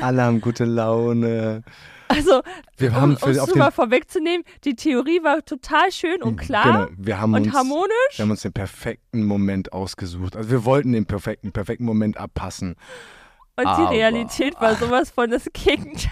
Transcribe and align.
Alle 0.00 0.22
haben 0.22 0.40
gute 0.40 0.64
Laune. 0.64 1.62
Also, 2.08 2.42
Wir 2.76 2.94
haben 2.94 3.12
um 3.12 3.16
für, 3.16 3.30
es 3.30 3.38
auf 3.38 3.46
schon 3.48 3.54
den, 3.54 3.58
mal 3.60 3.70
vorwegzunehmen, 3.72 4.44
die 4.64 4.74
Theorie 4.76 5.22
war 5.24 5.44
total 5.44 5.90
schön 5.90 6.22
und 6.22 6.36
klar 6.36 6.86
Genau, 6.86 6.98
wir 6.98 7.20
haben 7.20 7.34
und 7.34 7.46
uns, 7.46 7.54
harmonisch. 7.54 7.90
Wir 8.14 8.22
haben 8.24 8.30
uns 8.30 8.42
den 8.42 8.52
perfekten 8.52 9.24
Moment 9.24 9.72
ausgesucht. 9.72 10.36
Also 10.36 10.50
wir 10.50 10.64
wollten 10.64 10.92
den 10.92 11.06
perfekten, 11.06 11.50
perfekten 11.52 11.84
Moment 11.84 12.16
abpassen. 12.16 12.76
Und 13.56 13.66
aber- 13.66 13.88
die 13.90 13.96
Realität 13.96 14.54
war 14.60 14.74
sowas 14.76 15.10
von 15.10 15.30
das 15.30 15.44
Gegenteil. 15.52 16.10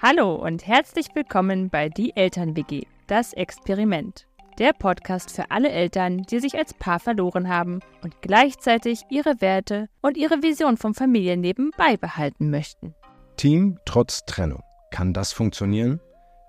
Hallo 0.00 0.34
und 0.34 0.66
herzlich 0.66 1.06
willkommen 1.14 1.70
bei 1.70 1.88
Die 1.88 2.14
Eltern-WG, 2.16 2.82
das 3.06 3.32
Experiment. 3.32 4.26
Der 4.58 4.72
Podcast 4.72 5.34
für 5.34 5.50
alle 5.50 5.70
Eltern, 5.70 6.22
die 6.22 6.38
sich 6.38 6.56
als 6.56 6.74
Paar 6.74 7.00
verloren 7.00 7.48
haben 7.48 7.80
und 8.02 8.22
gleichzeitig 8.22 9.02
ihre 9.10 9.40
Werte 9.40 9.88
und 10.00 10.16
ihre 10.16 10.44
Vision 10.44 10.76
vom 10.76 10.94
Familienleben 10.94 11.72
beibehalten 11.76 12.50
möchten. 12.50 12.94
Team 13.36 13.80
trotz 13.84 14.24
Trennung. 14.26 14.62
Kann 14.92 15.12
das 15.12 15.32
funktionieren? 15.32 16.00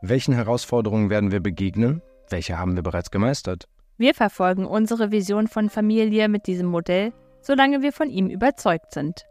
Welchen 0.03 0.35
Herausforderungen 0.35 1.09
werden 1.09 1.31
wir 1.31 1.39
begegnen? 1.39 2.03
Welche 2.29 2.59
haben 2.59 2.75
wir 2.75 2.83
bereits 2.83 3.09
gemeistert? 3.09 3.65
Wir 3.97 4.13
verfolgen 4.13 4.65
unsere 4.67 5.09
Vision 5.11 5.47
von 5.47 5.71
Familie 5.71 6.29
mit 6.29 6.45
diesem 6.45 6.67
Modell, 6.67 7.11
solange 7.41 7.81
wir 7.81 7.91
von 7.91 8.11
ihm 8.11 8.29
überzeugt 8.29 8.93
sind. 8.93 9.25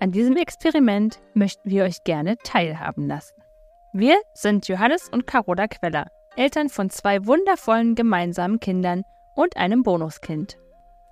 An 0.00 0.10
diesem 0.10 0.36
Experiment 0.36 1.20
möchten 1.34 1.70
wir 1.70 1.84
euch 1.84 2.02
gerne 2.02 2.38
teilhaben 2.42 3.06
lassen. 3.06 3.34
Wir 3.92 4.16
sind 4.34 4.66
Johannes 4.66 5.08
und 5.08 5.28
Carola 5.28 5.68
Queller, 5.68 6.08
Eltern 6.36 6.68
von 6.68 6.90
zwei 6.90 7.26
wundervollen 7.26 7.94
gemeinsamen 7.94 8.60
Kindern 8.60 9.02
und 9.34 9.56
einem 9.56 9.82
Bonuskind. 9.82 10.58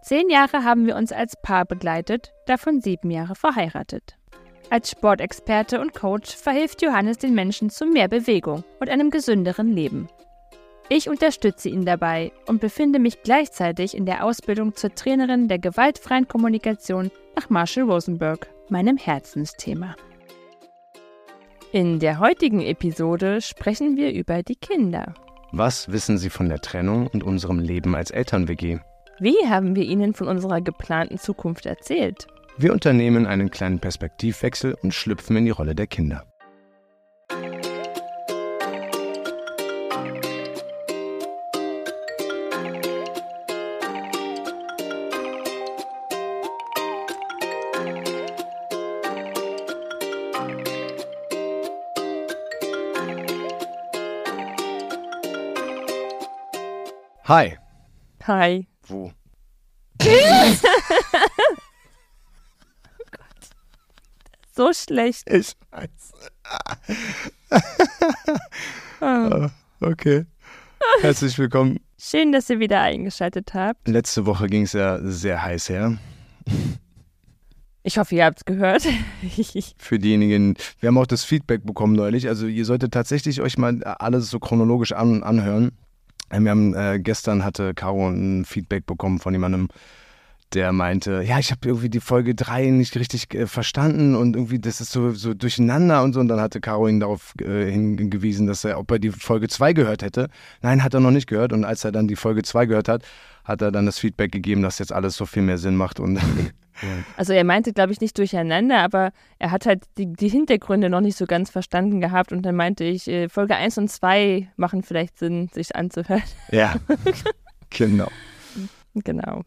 Zehn 0.02 0.28
Jahre 0.28 0.64
haben 0.64 0.86
wir 0.86 0.96
uns 0.96 1.12
als 1.12 1.34
Paar 1.40 1.64
begleitet, 1.64 2.32
davon 2.46 2.80
sieben 2.82 3.10
Jahre 3.10 3.34
verheiratet. 3.34 4.16
Als 4.70 4.90
Sportexperte 4.90 5.80
und 5.80 5.94
Coach 5.94 6.34
verhilft 6.36 6.82
Johannes 6.82 7.18
den 7.18 7.34
Menschen 7.34 7.70
zu 7.70 7.86
mehr 7.86 8.08
Bewegung 8.08 8.64
und 8.80 8.90
einem 8.90 9.10
gesünderen 9.10 9.72
Leben. 9.72 10.08
Ich 10.90 11.08
unterstütze 11.08 11.70
ihn 11.70 11.86
dabei 11.86 12.32
und 12.46 12.60
befinde 12.60 12.98
mich 12.98 13.22
gleichzeitig 13.22 13.96
in 13.96 14.04
der 14.04 14.24
Ausbildung 14.24 14.74
zur 14.74 14.94
Trainerin 14.94 15.48
der 15.48 15.58
gewaltfreien 15.58 16.28
Kommunikation 16.28 17.10
nach 17.34 17.48
Marshall 17.48 17.84
Rosenberg, 17.84 18.48
meinem 18.68 18.98
Herzensthema. 18.98 19.96
In 21.74 21.98
der 21.98 22.20
heutigen 22.20 22.60
Episode 22.60 23.40
sprechen 23.40 23.96
wir 23.96 24.12
über 24.12 24.44
die 24.44 24.54
Kinder. 24.54 25.12
Was 25.50 25.90
wissen 25.90 26.18
Sie 26.18 26.30
von 26.30 26.48
der 26.48 26.60
Trennung 26.60 27.08
und 27.08 27.24
unserem 27.24 27.58
Leben 27.58 27.96
als 27.96 28.12
Eltern-WG? 28.12 28.78
Wie 29.18 29.34
haben 29.48 29.74
wir 29.74 29.82
ihnen 29.82 30.14
von 30.14 30.28
unserer 30.28 30.60
geplanten 30.60 31.18
Zukunft 31.18 31.66
erzählt? 31.66 32.28
Wir 32.56 32.72
unternehmen 32.72 33.26
einen 33.26 33.50
kleinen 33.50 33.80
Perspektivwechsel 33.80 34.76
und 34.84 34.94
schlüpfen 34.94 35.36
in 35.36 35.46
die 35.46 35.50
Rolle 35.50 35.74
der 35.74 35.88
Kinder. 35.88 36.22
Hi. 57.26 57.56
Hi. 58.26 58.66
Wo? 58.86 59.10
So 64.56 64.72
schlecht. 64.72 65.28
Ich 65.28 65.54
weiß. 65.72 66.12
Ah. 69.00 69.50
Okay. 69.80 70.26
Herzlich 71.00 71.36
willkommen. 71.38 71.80
Schön, 71.98 72.30
dass 72.30 72.48
ihr 72.50 72.60
wieder 72.60 72.80
eingeschaltet 72.80 73.52
habt. 73.52 73.88
Letzte 73.88 74.26
Woche 74.26 74.46
ging 74.46 74.62
es 74.62 74.72
ja 74.74 75.00
sehr 75.02 75.42
heiß 75.42 75.70
her. 75.70 75.98
Ich 77.82 77.98
hoffe, 77.98 78.14
ihr 78.14 78.26
habt 78.26 78.38
es 78.38 78.44
gehört. 78.44 78.86
Für 79.78 79.98
diejenigen, 79.98 80.54
wir 80.78 80.86
haben 80.86 80.98
auch 80.98 81.06
das 81.06 81.24
Feedback 81.24 81.64
bekommen 81.64 81.96
neulich. 81.96 82.28
Also 82.28 82.46
ihr 82.46 82.64
solltet 82.64 82.92
tatsächlich 82.92 83.40
euch 83.40 83.58
mal 83.58 83.82
alles 83.82 84.30
so 84.30 84.38
chronologisch 84.38 84.92
an, 84.92 85.24
anhören. 85.24 85.72
Wir 86.40 86.50
haben 86.50 86.74
äh, 86.74 86.98
gestern 87.00 87.44
hatte 87.44 87.74
Caro 87.74 88.08
ein 88.08 88.44
Feedback 88.44 88.86
bekommen 88.86 89.18
von 89.18 89.32
jemandem, 89.32 89.68
der 90.54 90.72
meinte, 90.72 91.22
ja, 91.22 91.38
ich 91.38 91.50
habe 91.50 91.66
irgendwie 91.66 91.88
die 91.88 92.00
Folge 92.00 92.34
3 92.34 92.66
nicht 92.70 92.96
richtig 92.96 93.34
äh, 93.34 93.46
verstanden 93.46 94.14
und 94.14 94.36
irgendwie 94.36 94.58
das 94.58 94.80
ist 94.80 94.92
so, 94.92 95.10
so 95.10 95.34
durcheinander 95.34 96.02
und 96.02 96.12
so. 96.12 96.20
Und 96.20 96.28
dann 96.28 96.40
hatte 96.40 96.60
Caro 96.60 96.88
ihn 96.88 97.00
darauf 97.00 97.34
äh, 97.40 97.70
hingewiesen, 97.70 98.46
dass 98.46 98.64
er, 98.64 98.78
ob 98.78 98.90
er 98.90 98.98
die 98.98 99.10
Folge 99.10 99.48
2 99.48 99.72
gehört 99.72 100.02
hätte. 100.02 100.28
Nein, 100.62 100.82
hat 100.82 100.94
er 100.94 101.00
noch 101.00 101.10
nicht 101.10 101.26
gehört. 101.26 101.52
Und 101.52 101.64
als 101.64 101.84
er 101.84 101.92
dann 101.92 102.08
die 102.08 102.16
Folge 102.16 102.42
2 102.42 102.66
gehört 102.66 102.88
hat, 102.88 103.04
hat 103.44 103.62
er 103.62 103.70
dann 103.70 103.86
das 103.86 103.98
Feedback 103.98 104.32
gegeben, 104.32 104.62
dass 104.62 104.78
jetzt 104.78 104.92
alles 104.92 105.16
so 105.16 105.26
viel 105.26 105.42
mehr 105.42 105.58
Sinn 105.58 105.76
macht. 105.76 106.00
Und 106.00 106.18
Also 107.16 107.32
er 107.32 107.44
meinte, 107.44 107.72
glaube 107.72 107.92
ich, 107.92 108.00
nicht 108.00 108.18
durcheinander, 108.18 108.80
aber 108.80 109.12
er 109.38 109.52
hat 109.52 109.64
halt 109.64 109.84
die, 109.96 110.12
die 110.12 110.28
Hintergründe 110.28 110.90
noch 110.90 111.00
nicht 111.00 111.16
so 111.16 111.24
ganz 111.24 111.48
verstanden 111.48 112.00
gehabt 112.00 112.32
und 112.32 112.42
dann 112.42 112.56
meinte 112.56 112.82
ich, 112.82 113.06
äh, 113.06 113.28
Folge 113.28 113.54
1 113.54 113.78
und 113.78 113.88
2 113.90 114.48
machen 114.56 114.82
vielleicht 114.82 115.18
Sinn, 115.18 115.48
sich 115.52 115.76
anzuhören. 115.76 116.24
ja, 116.50 116.74
genau. 117.70 118.08
genau. 118.94 119.42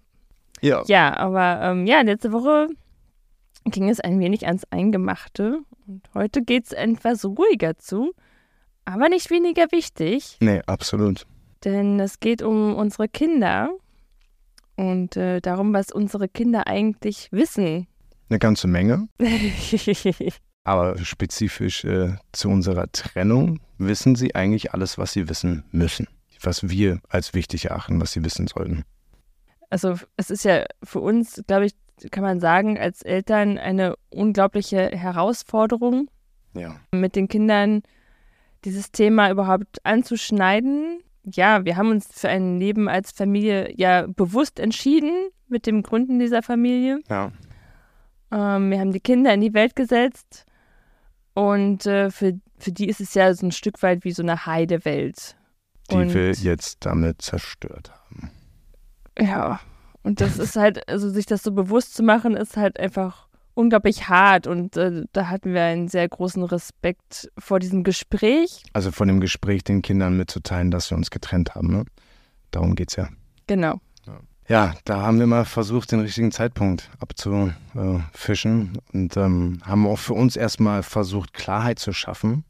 Ja. 0.61 0.83
Ja, 0.87 1.17
aber 1.17 1.59
ähm, 1.63 1.85
ja, 1.85 1.99
letzte 2.01 2.31
Woche 2.31 2.67
ging 3.65 3.89
es 3.89 3.99
ein 3.99 4.19
wenig 4.21 4.45
ans 4.47 4.63
Eingemachte 4.71 5.59
und 5.85 6.01
heute 6.13 6.41
geht 6.43 6.65
es 6.67 6.71
etwas 6.71 7.25
ruhiger 7.25 7.77
zu, 7.77 8.13
aber 8.85 9.09
nicht 9.09 9.29
weniger 9.29 9.65
wichtig, 9.71 10.37
Nee, 10.39 10.61
absolut. 10.65 11.27
denn 11.65 11.99
es 11.99 12.21
geht 12.21 12.41
um 12.41 12.73
unsere 12.73 13.09
Kinder 13.09 13.69
und 14.77 15.17
äh, 15.17 15.41
darum, 15.41 15.73
was 15.73 15.91
unsere 15.91 16.27
Kinder 16.29 16.67
eigentlich 16.67 17.27
wissen. 17.31 17.87
Eine 18.29 18.39
ganze 18.39 18.67
Menge. 18.67 19.07
Aber 20.63 20.97
spezifisch 20.97 21.83
äh, 21.85 22.15
zu 22.33 22.49
unserer 22.49 22.91
Trennung 22.91 23.59
wissen 23.77 24.15
Sie 24.15 24.35
eigentlich 24.35 24.73
alles, 24.73 24.97
was 24.97 25.13
Sie 25.13 25.29
wissen 25.29 25.63
müssen. 25.71 26.07
Was 26.41 26.69
wir 26.69 26.99
als 27.09 27.33
wichtig 27.33 27.65
erachten, 27.65 27.99
was 28.01 28.11
Sie 28.11 28.23
wissen 28.23 28.47
sollten. 28.47 28.83
Also 29.69 29.95
es 30.17 30.29
ist 30.29 30.43
ja 30.43 30.65
für 30.83 30.99
uns, 30.99 31.41
glaube 31.47 31.65
ich, 31.65 31.73
kann 32.11 32.23
man 32.23 32.39
sagen, 32.39 32.77
als 32.77 33.01
Eltern 33.01 33.57
eine 33.57 33.95
unglaubliche 34.09 34.89
Herausforderung, 34.89 36.09
Ja. 36.53 36.75
mit 36.91 37.15
den 37.15 37.27
Kindern 37.27 37.81
dieses 38.65 38.91
Thema 38.91 39.31
überhaupt 39.31 39.83
anzuschneiden. 39.85 40.99
Ja, 41.29 41.65
wir 41.65 41.75
haben 41.75 41.91
uns 41.91 42.07
für 42.11 42.29
ein 42.29 42.57
Leben 42.57 42.87
als 42.87 43.11
Familie 43.11 43.73
ja 43.75 44.07
bewusst 44.07 44.59
entschieden 44.59 45.11
mit 45.49 45.65
dem 45.65 45.83
Gründen 45.83 46.19
dieser 46.19 46.41
Familie. 46.41 46.99
Ja. 47.09 47.31
Ähm, 48.31 48.71
wir 48.71 48.79
haben 48.79 48.91
die 48.91 48.99
Kinder 49.01 49.33
in 49.33 49.41
die 49.41 49.53
Welt 49.53 49.75
gesetzt 49.75 50.45
und 51.33 51.85
äh, 51.85 52.09
für, 52.11 52.39
für 52.57 52.71
die 52.71 52.87
ist 52.87 53.01
es 53.01 53.13
ja 53.13 53.33
so 53.33 53.45
ein 53.45 53.51
Stück 53.51 53.81
weit 53.83 54.03
wie 54.05 54.11
so 54.11 54.23
eine 54.23 54.45
Heidewelt. 54.45 55.35
Die 55.91 55.95
Und- 55.95 56.13
wir 56.13 56.31
jetzt 56.31 56.85
damit 56.85 57.21
zerstört 57.21 57.91
haben. 57.91 58.31
Ja, 59.19 59.59
und 60.03 60.21
das 60.21 60.37
ist 60.37 60.55
halt, 60.55 60.87
also 60.87 61.09
sich 61.09 61.25
das 61.25 61.43
so 61.43 61.51
bewusst 61.51 61.95
zu 61.95 62.03
machen, 62.03 62.35
ist 62.35 62.55
halt 62.55 62.79
einfach 62.79 63.26
unglaublich 63.57 64.07
hart. 64.07 64.47
Und 64.47 64.77
äh, 64.77 65.03
da 65.11 65.27
hatten 65.27 65.53
wir 65.53 65.63
einen 65.63 65.87
sehr 65.87 66.07
großen 66.07 66.43
Respekt 66.43 67.29
vor 67.37 67.59
diesem 67.59 67.83
Gespräch. 67.83 68.63
Also 68.73 68.91
von 68.91 69.07
dem 69.07 69.19
Gespräch 69.19 69.63
den 69.63 69.81
Kindern 69.81 70.15
mitzuteilen, 70.15 70.71
dass 70.71 70.89
wir 70.91 70.97
uns 70.97 71.09
getrennt 71.09 71.55
haben. 71.55 71.69
Ne? 71.69 71.85
Darum 72.51 72.75
geht's 72.75 72.95
ja. 72.95 73.09
Genau. 73.47 73.79
Ja, 74.49 74.75
da 74.85 75.01
haben 75.01 75.19
wir 75.19 75.27
mal 75.27 75.43
versucht, 75.43 75.91
den 75.91 75.99
richtigen 75.99 76.31
Zeitpunkt 76.31 76.89
abzufischen 76.99 78.77
und 78.93 79.17
ähm, 79.17 79.59
haben 79.65 79.85
auch 79.85 79.99
für 79.99 80.13
uns 80.13 80.37
erstmal 80.37 80.83
versucht, 80.83 81.33
Klarheit 81.33 81.79
zu 81.79 81.91
schaffen. 81.91 82.45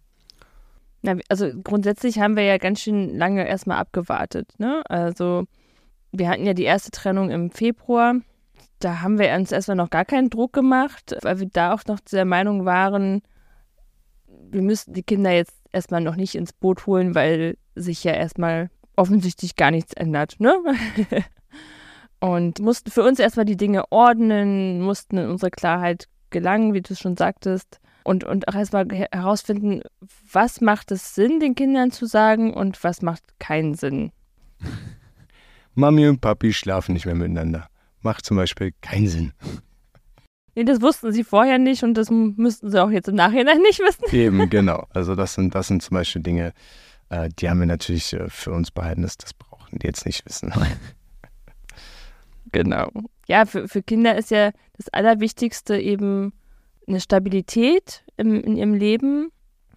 Na, 1.01 1.15
also 1.27 1.49
grundsätzlich 1.63 2.19
haben 2.19 2.35
wir 2.35 2.43
ja 2.43 2.59
ganz 2.59 2.81
schön 2.81 3.17
lange 3.17 3.47
erstmal 3.47 3.79
abgewartet. 3.79 4.53
Ne? 4.59 4.83
Also 4.87 5.45
wir 6.11 6.29
hatten 6.29 6.45
ja 6.45 6.53
die 6.53 6.65
erste 6.65 6.91
Trennung 6.91 7.31
im 7.31 7.49
Februar. 7.49 8.15
Da 8.79 9.01
haben 9.01 9.17
wir 9.17 9.33
uns 9.33 9.51
erstmal 9.51 9.77
noch 9.77 9.89
gar 9.89 10.05
keinen 10.05 10.29
Druck 10.29 10.53
gemacht, 10.53 11.15
weil 11.21 11.39
wir 11.39 11.47
da 11.51 11.73
auch 11.73 11.83
noch 11.87 11.99
der 11.99 12.25
Meinung 12.25 12.65
waren, 12.65 13.21
wir 14.51 14.61
müssten 14.61 14.93
die 14.93 15.03
Kinder 15.03 15.31
jetzt 15.31 15.53
erstmal 15.71 16.01
noch 16.01 16.15
nicht 16.15 16.35
ins 16.35 16.53
Boot 16.53 16.85
holen, 16.85 17.15
weil 17.15 17.57
sich 17.75 18.03
ja 18.03 18.13
erstmal 18.13 18.69
offensichtlich 18.95 19.55
gar 19.55 19.71
nichts 19.71 19.93
ändert. 19.93 20.39
Ne? 20.39 20.53
Und 22.19 22.59
mussten 22.59 22.89
für 22.91 23.03
uns 23.03 23.19
erstmal 23.19 23.45
die 23.45 23.57
Dinge 23.57 23.91
ordnen, 23.91 24.81
mussten 24.81 25.17
in 25.17 25.29
unsere 25.29 25.51
Klarheit 25.51 26.07
gelangen, 26.29 26.73
wie 26.73 26.81
du 26.81 26.93
es 26.93 26.99
schon 26.99 27.15
sagtest. 27.15 27.79
Und, 28.03 28.23
und 28.23 28.47
auch 28.47 28.55
erstmal 28.55 28.87
her- 28.91 29.09
herausfinden, 29.11 29.81
was 30.31 30.61
macht 30.61 30.91
es 30.91 31.13
Sinn, 31.13 31.39
den 31.39 31.55
Kindern 31.55 31.91
zu 31.91 32.05
sagen 32.05 32.53
und 32.53 32.83
was 32.83 33.01
macht 33.01 33.23
keinen 33.39 33.75
Sinn. 33.75 34.11
Mami 35.75 36.07
und 36.07 36.21
Papi 36.21 36.53
schlafen 36.53 36.93
nicht 36.93 37.05
mehr 37.05 37.15
miteinander. 37.15 37.67
Macht 38.07 38.25
zum 38.25 38.37
Beispiel 38.37 38.71
keinen 38.81 39.07
Sinn. 39.07 39.33
Nee, 40.55 40.63
das 40.63 40.81
wussten 40.81 41.11
sie 41.11 41.25
vorher 41.25 41.59
nicht 41.59 41.83
und 41.83 41.93
das 41.95 42.09
müssten 42.09 42.71
sie 42.71 42.81
auch 42.81 42.89
jetzt 42.89 43.09
im 43.09 43.15
Nachhinein 43.15 43.61
nicht 43.61 43.79
wissen. 43.79 44.05
Eben, 44.15 44.49
genau. 44.49 44.87
Also 44.91 45.13
das 45.13 45.33
sind, 45.33 45.53
das 45.53 45.67
sind 45.67 45.83
zum 45.83 45.95
Beispiel 45.95 46.21
Dinge, 46.21 46.53
äh, 47.09 47.29
die 47.37 47.49
haben 47.49 47.59
wir 47.59 47.67
natürlich 47.67 48.13
äh, 48.13 48.29
für 48.29 48.53
uns 48.53 48.71
behalten. 48.71 49.01
Das, 49.01 49.17
das 49.17 49.33
brauchen 49.33 49.77
die 49.79 49.85
jetzt 49.85 50.05
nicht 50.05 50.25
wissen. 50.25 50.53
genau. 52.53 52.89
Ja, 53.27 53.45
für, 53.45 53.67
für 53.67 53.83
Kinder 53.83 54.15
ist 54.15 54.31
ja 54.31 54.51
das 54.77 54.87
Allerwichtigste 54.89 55.77
eben 55.77 56.31
eine 56.87 57.01
Stabilität 57.01 58.05
im, 58.15 58.41
in 58.41 58.55
ihrem 58.55 58.73
Leben 58.73 59.31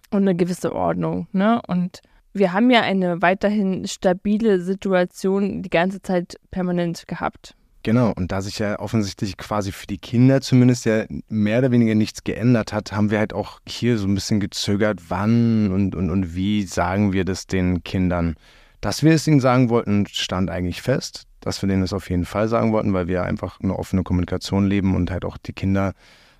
und 0.09 0.21
eine 0.21 0.35
gewisse 0.35 0.73
Ordnung. 0.73 1.27
Ne? 1.33 1.61
Und 1.67 2.01
wir 2.33 2.53
haben 2.53 2.71
ja 2.71 2.81
eine 2.81 3.21
weiterhin 3.21 3.85
stabile 3.87 4.61
Situation 4.61 5.63
die 5.63 5.69
ganze 5.69 6.01
Zeit 6.01 6.37
permanent 6.49 7.09
gehabt. 7.09 7.55
Genau, 7.83 8.13
und 8.15 8.31
da 8.31 8.41
sich 8.41 8.59
ja 8.59 8.77
offensichtlich 8.79 9.37
quasi 9.37 9.71
für 9.71 9.87
die 9.87 9.97
Kinder 9.97 10.41
zumindest 10.41 10.85
ja 10.85 11.05
mehr 11.29 11.59
oder 11.59 11.71
weniger 11.71 11.95
nichts 11.95 12.23
geändert 12.23 12.73
hat, 12.73 12.91
haben 12.91 13.09
wir 13.09 13.17
halt 13.17 13.33
auch 13.33 13.59
hier 13.67 13.97
so 13.97 14.07
ein 14.07 14.13
bisschen 14.13 14.39
gezögert, 14.39 14.99
wann 15.09 15.71
und, 15.71 15.95
und, 15.95 16.11
und 16.11 16.35
wie 16.35 16.63
sagen 16.63 17.11
wir 17.11 17.25
das 17.25 17.47
den 17.47 17.83
Kindern. 17.83 18.35
Dass 18.81 19.01
wir 19.01 19.13
es 19.13 19.27
ihnen 19.27 19.39
sagen 19.39 19.69
wollten, 19.69 20.05
stand 20.07 20.51
eigentlich 20.51 20.83
fest, 20.83 21.25
dass 21.39 21.61
wir 21.63 21.69
denen 21.69 21.81
das 21.81 21.93
auf 21.93 22.09
jeden 22.09 22.25
Fall 22.25 22.47
sagen 22.47 22.71
wollten, 22.71 22.93
weil 22.93 23.07
wir 23.07 23.23
einfach 23.23 23.59
eine 23.59 23.77
offene 23.77 24.03
Kommunikation 24.03 24.67
leben 24.67 24.95
und 24.95 25.09
halt 25.09 25.25
auch 25.25 25.37
die 25.37 25.53
Kinder 25.53 25.93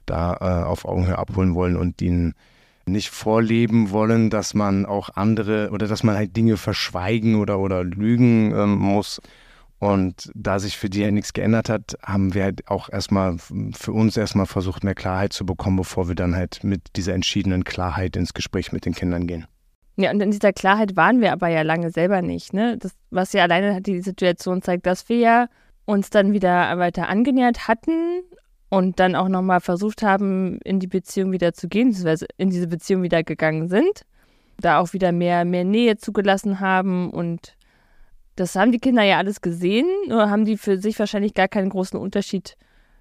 da 0.05 0.33
äh, 0.41 0.63
auf 0.65 0.85
Augenhöhe 0.85 1.17
abholen 1.17 1.55
wollen 1.55 1.75
und 1.75 2.01
ihnen 2.03 2.35
nicht 2.85 3.09
vorleben 3.09 3.91
wollen, 3.91 4.29
dass 4.29 4.53
man 4.53 4.85
auch 4.85 5.09
andere 5.15 5.69
oder 5.71 5.87
dass 5.87 6.03
man 6.03 6.15
halt 6.15 6.35
Dinge 6.35 6.57
verschweigen 6.57 7.35
oder, 7.35 7.59
oder 7.59 7.83
lügen 7.83 8.53
ähm, 8.53 8.75
muss. 8.75 9.21
Und 9.81 10.31
da 10.35 10.59
sich 10.59 10.77
für 10.77 10.91
die 10.91 10.99
ja 10.99 11.09
nichts 11.09 11.33
geändert 11.33 11.67
hat, 11.67 11.97
haben 12.03 12.35
wir 12.35 12.43
halt 12.43 12.67
auch 12.67 12.87
erstmal 12.87 13.37
für 13.39 13.91
uns 13.91 14.15
erstmal 14.15 14.45
versucht, 14.45 14.83
mehr 14.83 14.93
Klarheit 14.93 15.33
zu 15.33 15.43
bekommen, 15.43 15.77
bevor 15.77 16.07
wir 16.07 16.13
dann 16.13 16.35
halt 16.35 16.63
mit 16.63 16.95
dieser 16.97 17.15
entschiedenen 17.15 17.63
Klarheit 17.63 18.15
ins 18.15 18.35
Gespräch 18.35 18.71
mit 18.71 18.85
den 18.85 18.93
Kindern 18.93 19.25
gehen. 19.25 19.47
Ja, 19.95 20.11
und 20.11 20.21
in 20.21 20.29
dieser 20.29 20.53
Klarheit 20.53 20.95
waren 20.95 21.19
wir 21.19 21.31
aber 21.31 21.47
ja 21.47 21.63
lange 21.63 21.89
selber 21.89 22.21
nicht. 22.21 22.53
Ne? 22.53 22.77
Das, 22.77 22.91
was 23.09 23.33
ja 23.33 23.41
alleine 23.41 23.81
die 23.81 24.01
Situation 24.01 24.61
zeigt, 24.61 24.85
dass 24.85 25.09
wir 25.09 25.17
ja 25.17 25.47
uns 25.85 26.11
dann 26.11 26.31
wieder 26.31 26.77
weiter 26.77 27.09
angenähert 27.09 27.67
hatten 27.67 28.21
und 28.69 28.99
dann 28.99 29.15
auch 29.15 29.29
nochmal 29.29 29.61
versucht 29.61 30.03
haben, 30.03 30.59
in 30.63 30.79
die 30.79 30.85
Beziehung 30.85 31.31
wieder 31.31 31.53
zu 31.53 31.67
gehen, 31.67 31.87
beziehungsweise 31.87 32.27
in 32.37 32.51
diese 32.51 32.67
Beziehung 32.67 33.01
wieder 33.01 33.23
gegangen 33.23 33.67
sind, 33.67 34.03
da 34.59 34.79
auch 34.79 34.93
wieder 34.93 35.11
mehr, 35.11 35.43
mehr 35.43 35.65
Nähe 35.65 35.97
zugelassen 35.97 36.59
haben 36.59 37.09
und 37.09 37.55
das 38.41 38.55
haben 38.55 38.71
die 38.71 38.79
Kinder 38.79 39.03
ja 39.03 39.17
alles 39.17 39.41
gesehen, 39.41 39.87
nur 40.07 40.29
haben 40.29 40.45
die 40.45 40.57
für 40.57 40.77
sich 40.77 40.97
wahrscheinlich 40.97 41.33
gar 41.33 41.47
keinen 41.47 41.69
großen 41.69 41.99
Unterschied 41.99 42.57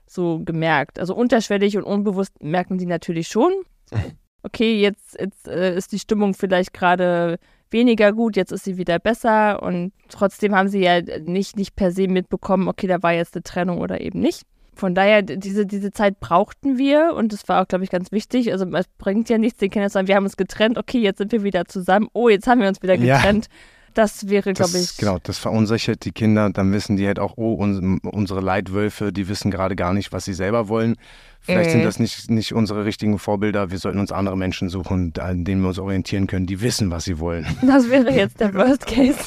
so 0.07 0.41
gemerkt. 0.41 0.99
Also 0.99 1.15
unterschwellig 1.15 1.77
und 1.77 1.85
unbewusst 1.85 2.43
merken 2.43 2.79
die 2.79 2.87
natürlich 2.87 3.29
schon. 3.29 3.53
Okay, 4.43 4.81
jetzt, 4.81 5.21
jetzt 5.21 5.49
äh, 5.49 5.77
ist 5.77 5.93
die 5.93 5.99
Stimmung 5.99 6.33
vielleicht 6.33 6.73
gerade 6.73 7.39
weniger 7.71 8.11
gut, 8.15 8.37
jetzt 8.37 8.53
ist 8.53 8.65
sie 8.65 8.79
wieder 8.79 8.99
besser 8.99 9.63
und 9.63 9.93
trotzdem 10.09 10.55
haben 10.55 10.69
sie 10.69 10.81
ja 10.81 11.03
nicht, 11.03 11.59
nicht 11.59 11.77
per 11.77 11.93
se 11.93 12.09
mitbekommen, 12.09 12.67
okay, 12.67 12.87
da 12.87 13.03
war 13.03 13.13
jetzt 13.13 13.35
eine 13.35 13.43
Trennung 13.43 13.81
oder 13.81 14.01
eben 14.01 14.19
nicht. 14.19 14.45
Von 14.75 14.95
daher, 14.95 15.21
diese, 15.21 15.67
diese 15.67 15.91
Zeit 15.91 16.21
brauchten 16.21 16.79
wir 16.79 17.13
und 17.15 17.35
das 17.35 17.47
war 17.51 17.61
auch, 17.61 17.69
glaube 17.69 17.85
ich, 17.85 17.91
ganz 17.91 18.13
wichtig. 18.13 18.51
Also 18.51 18.65
es 18.65 18.87
bringt 18.97 19.29
ja 19.29 19.37
nichts, 19.37 19.59
den 19.59 19.69
Kindern 19.69 19.91
zu 19.91 19.93
sagen, 19.93 20.09
wir 20.09 20.17
haben 20.17 20.25
uns 20.25 20.39
getrennt, 20.39 20.79
okay, 20.79 21.01
jetzt 21.01 21.19
sind 21.19 21.33
wir 21.33 21.43
wieder 21.45 21.67
zusammen, 21.67 22.09
oh, 22.15 22.31
jetzt 22.31 22.47
haben 22.47 22.63
wir 22.63 22.69
uns 22.69 22.83
wieder 22.83 22.97
getrennt. 22.97 23.49
Ja. 23.51 23.53
Das 23.95 24.29
wäre, 24.29 24.53
glaube 24.53 24.79
ich. 24.79 24.97
Genau, 24.97 25.19
das 25.23 25.39
verunsichert 25.39 26.05
die 26.05 26.13
Kinder. 26.13 26.51
Dann 26.51 26.73
wissen 26.73 26.97
die 26.97 27.07
halt 27.07 27.19
auch, 27.19 27.37
oh, 27.37 27.55
unsere 27.55 28.41
Leitwölfe, 28.41 29.13
die 29.13 29.29
wissen 29.29 29.51
gerade 29.51 29.77
gar 29.77 29.93
nicht, 29.93 30.13
was 30.13 30.25
sie 30.25 30.35
selber 30.35 30.69
wollen. 30.69 30.97
Vielleicht 31.41 31.71
mhm. 31.71 31.73
sind 31.73 31.85
das 31.85 31.99
nicht, 31.99 32.31
nicht 32.31 32.55
unsere 32.55 32.85
richtigen 32.85 33.19
Vorbilder. 33.19 33.71
Wir 33.71 33.79
sollten 33.79 33.99
uns 33.99 34.13
andere 34.13 34.37
Menschen 34.37 34.69
suchen, 34.69 35.13
an 35.19 35.45
denen 35.45 35.63
wir 35.63 35.69
uns 35.69 35.79
orientieren 35.79 36.27
können, 36.27 36.47
die 36.47 36.61
wissen, 36.61 36.91
was 36.91 37.05
sie 37.05 37.19
wollen. 37.19 37.47
Das 37.63 37.89
wäre 37.89 38.11
jetzt 38.11 38.41
der 38.41 38.53
Worst 38.55 38.87
Case. 38.87 39.19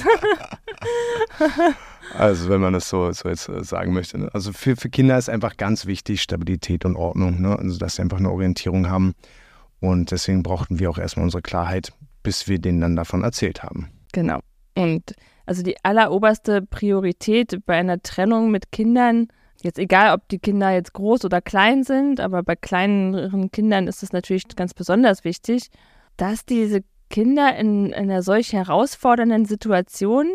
also, 2.17 2.49
wenn 2.49 2.61
man 2.61 2.73
das 2.73 2.89
so, 2.89 3.11
so 3.11 3.29
jetzt 3.29 3.49
äh, 3.49 3.63
sagen 3.63 3.93
möchte. 3.93 4.17
Ne? 4.19 4.29
Also, 4.33 4.53
für, 4.53 4.75
für 4.75 4.89
Kinder 4.89 5.17
ist 5.17 5.29
einfach 5.29 5.57
ganz 5.57 5.85
wichtig 5.85 6.21
Stabilität 6.21 6.85
und 6.85 6.95
Ordnung. 6.95 7.41
Ne? 7.41 7.57
Also, 7.57 7.79
dass 7.79 7.95
sie 7.95 8.01
einfach 8.01 8.19
eine 8.19 8.31
Orientierung 8.31 8.89
haben. 8.89 9.13
Und 9.79 10.11
deswegen 10.11 10.43
brauchten 10.43 10.79
wir 10.79 10.89
auch 10.89 10.97
erstmal 10.97 11.25
unsere 11.25 11.41
Klarheit, 11.41 11.93
bis 12.21 12.47
wir 12.47 12.59
denen 12.59 12.79
dann 12.79 12.95
davon 12.95 13.23
erzählt 13.23 13.63
haben. 13.63 13.89
Genau. 14.13 14.39
Und 14.75 15.15
also 15.45 15.63
die 15.63 15.75
alleroberste 15.83 16.61
Priorität 16.61 17.65
bei 17.65 17.75
einer 17.75 18.01
Trennung 18.01 18.51
mit 18.51 18.71
Kindern, 18.71 19.27
jetzt 19.61 19.79
egal, 19.79 20.13
ob 20.13 20.27
die 20.29 20.39
Kinder 20.39 20.71
jetzt 20.71 20.93
groß 20.93 21.25
oder 21.25 21.41
klein 21.41 21.83
sind, 21.83 22.19
aber 22.19 22.43
bei 22.43 22.55
kleineren 22.55 23.51
Kindern 23.51 23.87
ist 23.87 24.03
es 24.03 24.13
natürlich 24.13 24.43
ganz 24.55 24.73
besonders 24.73 25.23
wichtig, 25.23 25.69
dass 26.17 26.45
diese 26.45 26.83
Kinder 27.09 27.55
in, 27.55 27.87
in 27.87 27.93
einer 27.93 28.23
solch 28.23 28.53
herausfordernden 28.53 29.45
Situation, 29.45 30.27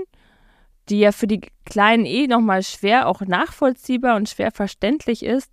die 0.89 1.01
ja 1.01 1.13
für 1.13 1.27
die 1.27 1.41
Kleinen 1.65 2.07
eh 2.07 2.27
nochmal 2.27 2.63
schwer 2.63 3.09
auch 3.09 3.21
nachvollziehbar 3.21 4.17
und 4.17 4.29
schwer 4.29 4.53
verständlich 4.53 5.25
ist, 5.25 5.53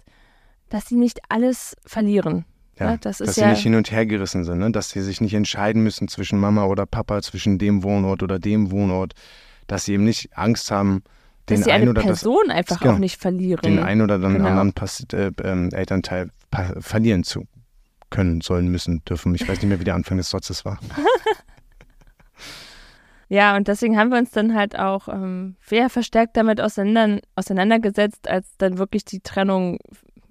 dass 0.70 0.88
sie 0.88 0.96
nicht 0.96 1.20
alles 1.30 1.76
verlieren. 1.86 2.46
Ja, 2.80 2.92
ja 2.92 2.98
das 2.98 3.19
dass 3.19 3.36
sie 3.36 3.42
ja 3.42 3.50
nicht 3.50 3.63
hin 3.63 3.75
und 3.75 3.92
her 3.92 4.06
gerissen 4.06 4.44
sind, 4.44 4.60
ne? 4.60 4.72
dass 4.72 4.89
sie 4.89 5.01
sich 5.01 5.22
nicht 5.22 5.33
entscheiden 5.33 5.83
müssen 5.83 6.07
zwischen 6.07 6.39
Mama 6.39 6.66
oder 6.66 6.86
Papa, 6.86 7.22
zwischen 7.22 7.57
dem 7.57 7.83
Wohnort 7.83 8.22
oder 8.22 8.39
dem 8.39 8.72
Wohnort, 8.72 9.13
dass 9.68 9.86
sie 9.86 9.94
eben 9.94 10.04
nicht 10.04 10.38
Angst 10.38 10.72
haben, 10.72 11.04
den 11.50 11.57
dass 11.57 11.66
sie 11.66 11.72
einen 11.72 11.83
eine 11.83 11.92
oder 11.92 12.01
Person 12.01 12.44
das, 12.48 12.57
einfach 12.57 12.80
genau, 12.80 12.95
auch 12.95 13.00
nicht 13.00 13.19
verlieren. 13.19 13.62
Den 13.62 13.80
einen 13.80 14.01
oder 14.01 14.19
den 14.19 14.33
genau. 14.33 14.50
anderen 14.50 14.74
Pass, 14.74 15.06
äh, 15.13 15.31
äh, 15.42 15.69
Elternteil 15.74 16.30
verlieren 16.80 17.24
zu 17.24 17.48
können, 18.10 18.42
sollen, 18.42 18.68
müssen, 18.68 19.04
dürfen. 19.06 19.36
Ich 19.36 19.48
weiß 19.48 19.62
nicht 19.62 19.69
mehr, 19.69 19.80
wie 19.80 19.83
der 19.83 19.95
Anfang 19.95 20.18
des 20.18 20.30
Satzes 20.30 20.66
war. 20.66 20.80
ja, 23.30 23.56
und 23.56 23.68
deswegen 23.68 23.98
haben 23.98 24.10
wir 24.10 24.18
uns 24.18 24.31
dann 24.31 24.56
halt 24.56 24.77
auch 24.77 25.07
ähm, 25.07 25.56
sehr 25.66 25.89
verstärkt 25.89 26.38
damit 26.38 26.62
auseinander, 26.62 27.22
auseinandergesetzt, 27.36 28.30
als 28.30 28.57
dann 28.57 28.77
wirklich 28.77 29.06
die 29.06 29.19
Trennung 29.19 29.80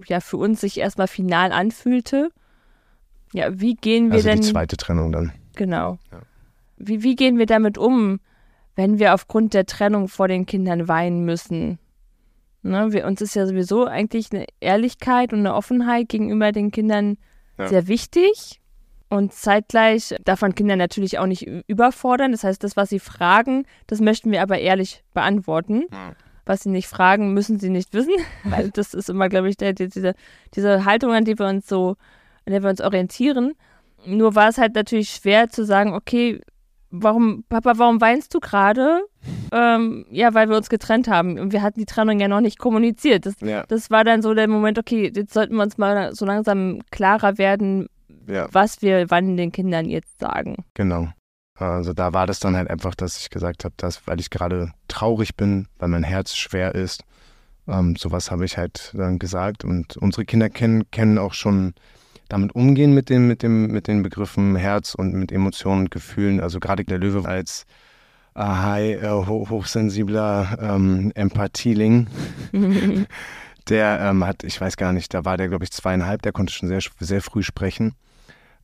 ja 0.06 0.20
für 0.20 0.36
uns 0.36 0.60
sich 0.60 0.78
erstmal 0.78 1.08
final 1.08 1.52
anfühlte. 1.52 2.30
Ja, 3.32 3.60
wie 3.60 3.74
gehen 3.74 4.10
wir 4.10 4.16
also 4.16 4.28
denn. 4.28 4.40
Die 4.40 4.48
zweite 4.48 4.76
Trennung 4.76 5.12
dann. 5.12 5.32
Genau. 5.56 5.98
Ja. 6.12 6.20
Wie, 6.76 7.02
wie 7.02 7.16
gehen 7.16 7.38
wir 7.38 7.46
damit 7.46 7.78
um, 7.78 8.20
wenn 8.76 8.98
wir 8.98 9.14
aufgrund 9.14 9.54
der 9.54 9.66
Trennung 9.66 10.08
vor 10.08 10.28
den 10.28 10.46
Kindern 10.46 10.88
weinen 10.88 11.24
müssen? 11.24 11.78
Ne, 12.62 12.92
wir, 12.92 13.06
uns 13.06 13.20
ist 13.20 13.34
ja 13.34 13.46
sowieso 13.46 13.86
eigentlich 13.86 14.32
eine 14.32 14.46
Ehrlichkeit 14.60 15.32
und 15.32 15.40
eine 15.40 15.54
Offenheit 15.54 16.08
gegenüber 16.08 16.50
den 16.50 16.70
Kindern 16.70 17.18
ja. 17.58 17.68
sehr 17.68 17.88
wichtig. 17.88 18.60
Und 19.10 19.32
zeitgleich 19.32 20.14
darf 20.24 20.40
man 20.40 20.54
Kinder 20.54 20.76
natürlich 20.76 21.18
auch 21.18 21.26
nicht 21.26 21.46
überfordern. 21.66 22.32
Das 22.32 22.42
heißt, 22.42 22.64
das, 22.64 22.76
was 22.76 22.88
sie 22.88 22.98
fragen, 22.98 23.66
das 23.86 24.00
möchten 24.00 24.30
wir 24.30 24.42
aber 24.42 24.58
ehrlich 24.58 25.04
beantworten. 25.12 25.84
Ja 25.92 26.14
was 26.46 26.62
sie 26.62 26.70
nicht 26.70 26.88
fragen, 26.88 27.32
müssen 27.32 27.58
sie 27.58 27.70
nicht 27.70 27.92
wissen. 27.92 28.14
Weil 28.44 28.70
das 28.70 28.94
ist 28.94 29.10
immer, 29.10 29.28
glaube 29.28 29.48
ich, 29.48 29.56
der, 29.56 29.72
die, 29.72 29.88
diese, 29.88 30.14
diese 30.54 30.84
Haltung, 30.84 31.12
an 31.12 31.24
die 31.24 31.38
wir 31.38 31.46
uns 31.46 31.66
so, 31.66 31.96
an 32.46 32.52
der 32.52 32.62
wir 32.62 32.70
uns 32.70 32.80
orientieren. 32.80 33.54
Nur 34.06 34.34
war 34.34 34.48
es 34.48 34.58
halt 34.58 34.74
natürlich 34.74 35.10
schwer 35.10 35.48
zu 35.48 35.64
sagen, 35.64 35.94
okay, 35.94 36.40
warum, 36.90 37.44
Papa, 37.48 37.74
warum 37.76 38.00
weinst 38.00 38.34
du 38.34 38.40
gerade? 38.40 39.00
Ähm, 39.52 40.06
ja, 40.10 40.34
weil 40.34 40.48
wir 40.48 40.56
uns 40.56 40.68
getrennt 40.68 41.08
haben. 41.08 41.38
Und 41.38 41.52
wir 41.52 41.62
hatten 41.62 41.80
die 41.80 41.86
Trennung 41.86 42.20
ja 42.20 42.28
noch 42.28 42.40
nicht 42.40 42.58
kommuniziert. 42.58 43.26
Das, 43.26 43.34
ja. 43.40 43.64
das 43.68 43.90
war 43.90 44.04
dann 44.04 44.22
so 44.22 44.34
der 44.34 44.48
Moment, 44.48 44.78
okay, 44.78 45.10
jetzt 45.14 45.32
sollten 45.32 45.56
wir 45.56 45.62
uns 45.62 45.78
mal 45.78 46.14
so 46.14 46.24
langsam 46.24 46.80
klarer 46.90 47.38
werden, 47.38 47.88
ja. 48.28 48.48
was 48.52 48.82
wir 48.82 49.10
wann 49.10 49.36
den 49.36 49.52
Kindern 49.52 49.86
jetzt 49.86 50.20
sagen. 50.20 50.64
Genau. 50.74 51.08
Also 51.56 51.92
da 51.92 52.12
war 52.12 52.26
das 52.26 52.40
dann 52.40 52.56
halt 52.56 52.68
einfach, 52.68 52.94
dass 52.94 53.18
ich 53.18 53.30
gesagt 53.30 53.64
habe, 53.64 53.74
dass, 53.76 54.06
weil 54.06 54.18
ich 54.18 54.30
gerade 54.30 54.72
traurig 54.88 55.36
bin, 55.36 55.68
weil 55.78 55.88
mein 55.88 56.02
Herz 56.02 56.34
schwer 56.34 56.74
ist. 56.74 57.04
Ähm, 57.68 57.96
sowas 57.96 58.30
habe 58.30 58.44
ich 58.44 58.58
halt 58.58 58.92
dann 58.94 59.18
gesagt. 59.18 59.64
Und 59.64 59.96
unsere 59.96 60.24
Kinder 60.24 60.50
kennen, 60.50 60.90
kennen 60.90 61.16
auch 61.18 61.32
schon 61.32 61.74
damit 62.28 62.54
umgehen 62.54 62.92
mit, 62.92 63.08
dem, 63.08 63.28
mit, 63.28 63.42
dem, 63.42 63.68
mit 63.68 63.86
den 63.86 64.02
Begriffen 64.02 64.56
Herz 64.56 64.94
und 64.94 65.14
mit 65.14 65.30
Emotionen 65.30 65.82
und 65.82 65.90
Gefühlen. 65.90 66.40
Also 66.40 66.58
gerade 66.58 66.84
der 66.84 66.98
Löwe 66.98 67.28
als 67.28 67.66
äh, 68.34 68.40
high, 68.42 69.02
äh, 69.02 69.10
hochsensibler 69.10 70.58
ähm, 70.60 71.12
Empathieling. 71.14 72.08
der 73.68 74.00
ähm, 74.00 74.24
hat, 74.26 74.42
ich 74.42 74.60
weiß 74.60 74.76
gar 74.76 74.92
nicht, 74.92 75.14
da 75.14 75.24
war 75.24 75.36
der, 75.36 75.48
glaube 75.48 75.64
ich, 75.64 75.70
zweieinhalb, 75.70 76.22
der 76.22 76.32
konnte 76.32 76.52
schon 76.52 76.68
sehr, 76.68 76.80
sehr 76.98 77.22
früh 77.22 77.42
sprechen. 77.42 77.94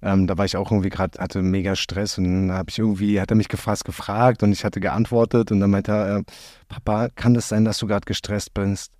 Ähm, 0.02 0.26
da 0.26 0.38
war 0.38 0.44
ich 0.44 0.56
auch 0.56 0.70
irgendwie 0.70 0.88
gerade, 0.88 1.18
hatte 1.18 1.42
mega 1.42 1.76
Stress 1.76 2.16
und 2.16 2.24
dann 2.24 2.52
habe 2.52 2.70
ich 2.70 2.78
irgendwie, 2.78 3.20
hat 3.20 3.30
er 3.30 3.36
mich 3.36 3.48
fast 3.54 3.84
gefragt 3.84 4.42
und 4.42 4.52
ich 4.52 4.64
hatte 4.64 4.80
geantwortet 4.80 5.52
und 5.52 5.60
dann 5.60 5.70
meinte 5.70 5.92
er, 5.92 6.16
äh, 6.18 6.22
Papa, 6.68 7.08
kann 7.14 7.34
das 7.34 7.48
sein, 7.48 7.64
dass 7.64 7.78
du 7.78 7.86
gerade 7.86 8.06
gestresst 8.06 8.54
bist? 8.54 8.92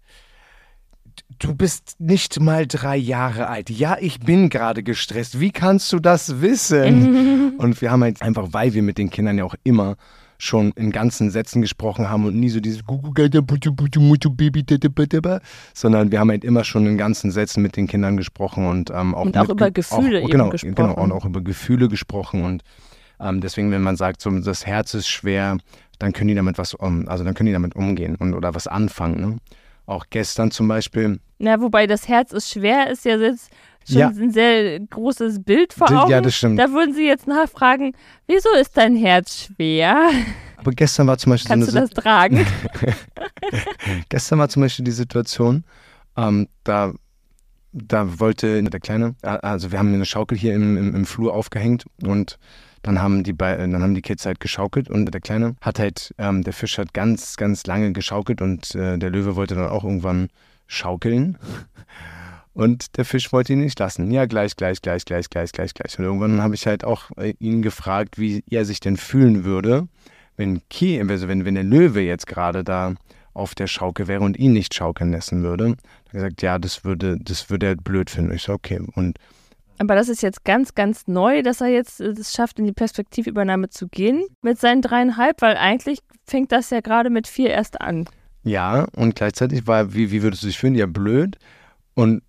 Du 1.38 1.54
bist 1.54 1.97
nicht 1.99 2.40
mal 2.40 2.66
drei 2.66 2.97
Jahre 2.97 3.49
alt. 3.49 3.71
Ja, 3.71 3.97
ich 3.99 4.21
bin 4.21 4.49
gerade 4.50 4.83
gestresst. 4.83 5.40
Wie 5.40 5.50
kannst 5.50 5.92
du 5.92 5.99
das 5.99 6.40
wissen? 6.40 7.57
und 7.59 7.80
wir 7.80 7.90
haben 7.90 8.02
halt 8.02 8.21
einfach, 8.23 8.49
weil 8.52 8.75
wir 8.75 8.83
mit 8.83 8.99
den 8.99 9.11
Kindern 9.11 9.38
ja 9.38 9.45
auch 9.45 9.54
immer 9.64 9.97
schon 10.40 10.73
in 10.73 10.90
ganzen 10.90 11.30
Sätzen 11.30 11.62
gesprochen 11.62 12.09
haben 12.09 12.25
und 12.25 12.35
nie 12.35 12.49
so 12.49 12.61
dieses 12.61 12.82
sondern 15.75 16.11
wir 16.11 16.18
haben 16.18 16.30
halt 16.30 16.44
immer 16.44 16.64
schon 16.64 16.87
in 16.87 16.99
ganzen 16.99 17.30
Sätzen 17.30 17.62
mit 17.62 17.76
den 17.76 17.87
Kindern 17.87 18.16
gesprochen 18.16 18.66
und 18.66 18.90
ähm, 18.90 19.14
auch, 19.14 19.26
und 19.26 19.37
auch 19.37 19.49
über 19.49 19.70
Gefühle 19.70 20.23
auch, 20.23 20.28
genau, 20.28 20.49
gesprochen. 20.49 20.75
Genau, 20.75 20.94
und 20.94 21.12
auch 21.12 21.25
über 21.25 21.40
Gefühle 21.42 21.88
gesprochen 21.88 22.44
und 22.44 22.64
ähm, 23.20 23.40
deswegen, 23.40 23.70
wenn 23.70 23.82
man 23.82 23.97
sagt, 23.97 24.23
so, 24.23 24.30
das 24.30 24.66
Herz 24.66 24.94
ist 24.94 25.09
schwer, 25.09 25.59
dann 25.99 26.12
können 26.12 26.28
die 26.28 26.35
damit 26.35 26.59
was, 26.59 26.75
um, 26.75 27.06
also 27.09 27.23
dann 27.23 27.35
können 27.35 27.49
die 27.49 27.52
damit 27.52 27.76
umgehen 27.76 28.16
und 28.16 28.35
oder 28.35 28.54
was 28.54 28.66
anfangen. 28.66 29.20
Ne? 29.20 29.37
Auch 29.87 30.06
gestern 30.09 30.50
zum 30.50 30.68
Beispiel. 30.68 31.20
Na, 31.38 31.61
wobei 31.61 31.87
das 31.87 32.09
Herz 32.09 32.32
ist 32.32 32.50
schwer, 32.50 32.90
ist 32.90 33.04
ja 33.04 33.16
jetzt 33.16 33.50
schon 33.88 33.99
Ja. 33.99 34.08
ein 34.08 34.30
sehr 34.32 34.80
großes 34.80 35.42
Bild 35.42 35.72
vor 35.72 35.90
Augen. 35.90 36.10
ja, 36.10 36.20
das 36.20 36.34
stimmt. 36.37 36.58
Da 36.58 36.70
würden 36.70 36.94
Sie 36.94 37.06
jetzt 37.06 37.26
nachfragen, 37.26 37.92
wieso 38.26 38.49
ist 38.60 38.76
dein 38.76 38.96
Herz 38.96 39.46
schwer? 39.46 40.10
Aber 40.56 40.72
gestern 40.72 41.06
war 41.06 41.16
zum 41.18 41.30
Beispiel 41.30 41.49
Kannst 41.49 41.66
so 41.68 41.72
du 41.72 41.78
eine 41.78 41.88
das 41.88 42.02
tragen? 42.04 42.46
Gestern 44.08 44.38
war 44.38 44.49
zum 44.49 44.62
Beispiel 44.62 44.84
die 44.84 44.90
Situation, 44.90 45.64
ähm, 46.16 46.49
da, 46.64 46.92
da 47.72 48.20
wollte 48.20 48.62
der 48.62 48.80
Kleine, 48.80 49.14
äh, 49.22 49.28
also 49.28 49.72
wir 49.72 49.78
haben 49.78 49.92
eine 49.94 50.04
Schaukel 50.04 50.37
hier 50.37 50.54
im, 50.54 50.76
im, 50.76 50.94
im 50.94 51.06
Flur 51.06 51.34
aufgehängt 51.34 51.84
und 52.02 52.38
dann 52.82 53.00
haben 53.00 53.22
die 53.25 53.32
bei, 53.32 53.56
dann 53.56 53.82
haben 53.82 53.94
die 53.94 54.02
Kids 54.02 54.25
halt 54.26 54.40
geschaukelt 54.40 54.88
und 54.90 55.06
der 55.06 55.20
Kleine 55.20 55.56
hat 55.60 55.78
halt, 55.78 56.14
ähm, 56.18 56.42
der 56.42 56.52
Fisch 56.52 56.78
hat 56.78 56.92
ganz, 56.94 57.37
ganz 57.37 57.66
lange 57.66 57.92
geschaukelt 57.92 58.40
und 58.42 58.75
äh, 58.75 58.99
der 58.99 59.10
Löwe 59.10 59.37
wollte 59.37 59.54
dann 59.54 59.68
auch 59.68 59.84
irgendwann 59.84 60.28
schaukeln. 60.66 61.38
Und 62.52 62.97
der 62.97 63.04
Fisch 63.04 63.33
wollte 63.33 63.52
ihn 63.52 63.61
nicht 63.61 63.78
lassen. 63.78 64.11
Ja, 64.11 64.26
gleich, 64.26 64.57
gleich, 64.57 64.83
gleich, 64.83 65.04
gleich, 65.04 65.30
gleich, 65.30 65.52
gleich, 65.52 65.73
gleich. 65.73 65.99
Und 65.99 66.04
irgendwann 66.04 66.42
habe 66.42 66.54
ich 66.54 66.66
halt 66.66 66.85
auch 66.85 67.11
äh, 67.16 67.35
ihn 67.38 67.62
gefragt, 67.62 68.19
wie 68.19 68.42
er 68.50 68.64
sich 68.64 68.80
denn 68.80 68.97
fühlen 68.97 69.45
würde, 69.45 69.87
wenn 70.37 70.61
Ki, 70.69 71.00
also 71.00 71.28
wenn, 71.28 71.45
wenn 71.45 71.54
der 71.54 71.64
Löwe 71.64 72.00
jetzt 72.00 72.26
gerade 72.26 72.64
da 72.64 72.95
auf 73.35 73.54
der 73.54 73.69
Schaukel 73.69 74.09
wäre 74.09 74.23
und 74.23 74.37
ihn 74.37 74.52
nicht 74.52 74.75
schaukeln 74.75 75.12
lassen 75.12 75.42
würde. 75.42 75.64
Er 75.64 75.71
hat 75.71 76.12
gesagt, 76.12 76.42
ja, 76.42 76.59
das 76.59 76.85
würde, 76.85 77.19
das 77.21 77.50
würde 77.50 77.66
er 77.66 77.76
blöd 77.76 78.11
finden. 78.11 78.35
Ich 78.35 78.42
so, 78.42 78.52
okay. 78.52 78.80
Und 78.95 79.19
Aber 79.78 79.95
das 79.95 80.09
ist 80.09 80.23
jetzt 80.23 80.45
ganz, 80.45 80.75
ganz 80.75 81.07
neu, 81.07 81.42
dass 81.42 81.61
er 81.61 81.69
jetzt 81.69 82.00
äh, 82.00 82.09
es 82.09 82.33
schafft, 82.33 82.59
in 82.59 82.66
die 82.66 82.73
Perspektivübernahme 82.73 83.71
zu 83.71 83.87
gehen 83.87 84.25
mit 84.42 84.59
seinen 84.59 84.83
dreieinhalb, 84.83 85.40
weil 85.40 85.57
eigentlich 85.57 86.00
fängt 86.26 86.50
das 86.50 86.71
ja 86.71 86.80
gerade 86.80 87.11
mit 87.11 87.28
vier 87.28 87.50
erst 87.50 87.80
an. 87.80 88.09
ja, 88.42 88.87
und 88.97 89.14
gleichzeitig 89.14 89.69
war, 89.69 89.95
wie, 89.95 90.11
wie 90.11 90.23
würdest 90.23 90.42
du 90.42 90.49
dich 90.49 90.59
fühlen? 90.59 90.75
Ja, 90.75 90.87
blöd. 90.87 91.38
Und 91.95 92.23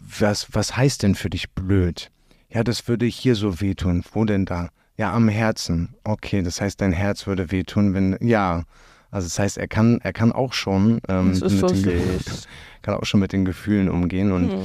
was, 0.00 0.48
was 0.54 0.76
heißt 0.76 1.02
denn 1.02 1.14
für 1.14 1.30
dich 1.30 1.50
blöd? 1.52 2.10
Ja, 2.50 2.62
das 2.64 2.88
würde 2.88 3.06
hier 3.06 3.34
so 3.34 3.60
wehtun. 3.60 4.04
Wo 4.12 4.24
denn 4.24 4.44
da? 4.44 4.70
Ja, 4.96 5.12
am 5.12 5.28
Herzen. 5.28 5.94
Okay, 6.04 6.42
das 6.42 6.60
heißt, 6.60 6.80
dein 6.80 6.92
Herz 6.92 7.26
würde 7.26 7.50
wehtun, 7.50 7.92
wenn. 7.94 8.16
Ja. 8.20 8.64
Also 9.10 9.26
das 9.26 9.38
heißt, 9.38 9.58
er 9.58 9.68
kann, 9.68 10.00
er 10.02 10.12
kann 10.12 10.32
auch 10.32 10.52
schon 10.52 11.00
ähm, 11.08 11.30
Das 11.30 11.40
ist 11.52 11.58
so 11.60 11.68
den 11.68 11.82
Ge- 11.82 12.18
süß. 12.18 12.48
kann 12.82 12.94
auch 12.94 13.04
schon 13.04 13.20
mit 13.20 13.32
den 13.32 13.44
Gefühlen 13.44 13.88
umgehen. 13.88 14.32
Und 14.32 14.52
Hm. 14.52 14.58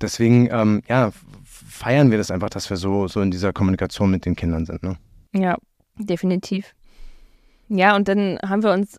deswegen, 0.00 0.48
ähm, 0.50 0.82
ja, 0.88 1.10
feiern 1.44 2.10
wir 2.10 2.18
das 2.18 2.30
einfach, 2.30 2.50
dass 2.50 2.70
wir 2.70 2.76
so, 2.76 3.08
so 3.08 3.20
in 3.20 3.30
dieser 3.30 3.52
Kommunikation 3.52 4.10
mit 4.10 4.26
den 4.26 4.36
Kindern 4.36 4.64
sind. 4.66 4.82
Ne? 4.82 4.96
Ja, 5.32 5.56
definitiv. 5.98 6.74
Ja, 7.68 7.94
und 7.96 8.08
dann 8.08 8.38
haben 8.42 8.62
wir 8.62 8.72
uns 8.72 8.98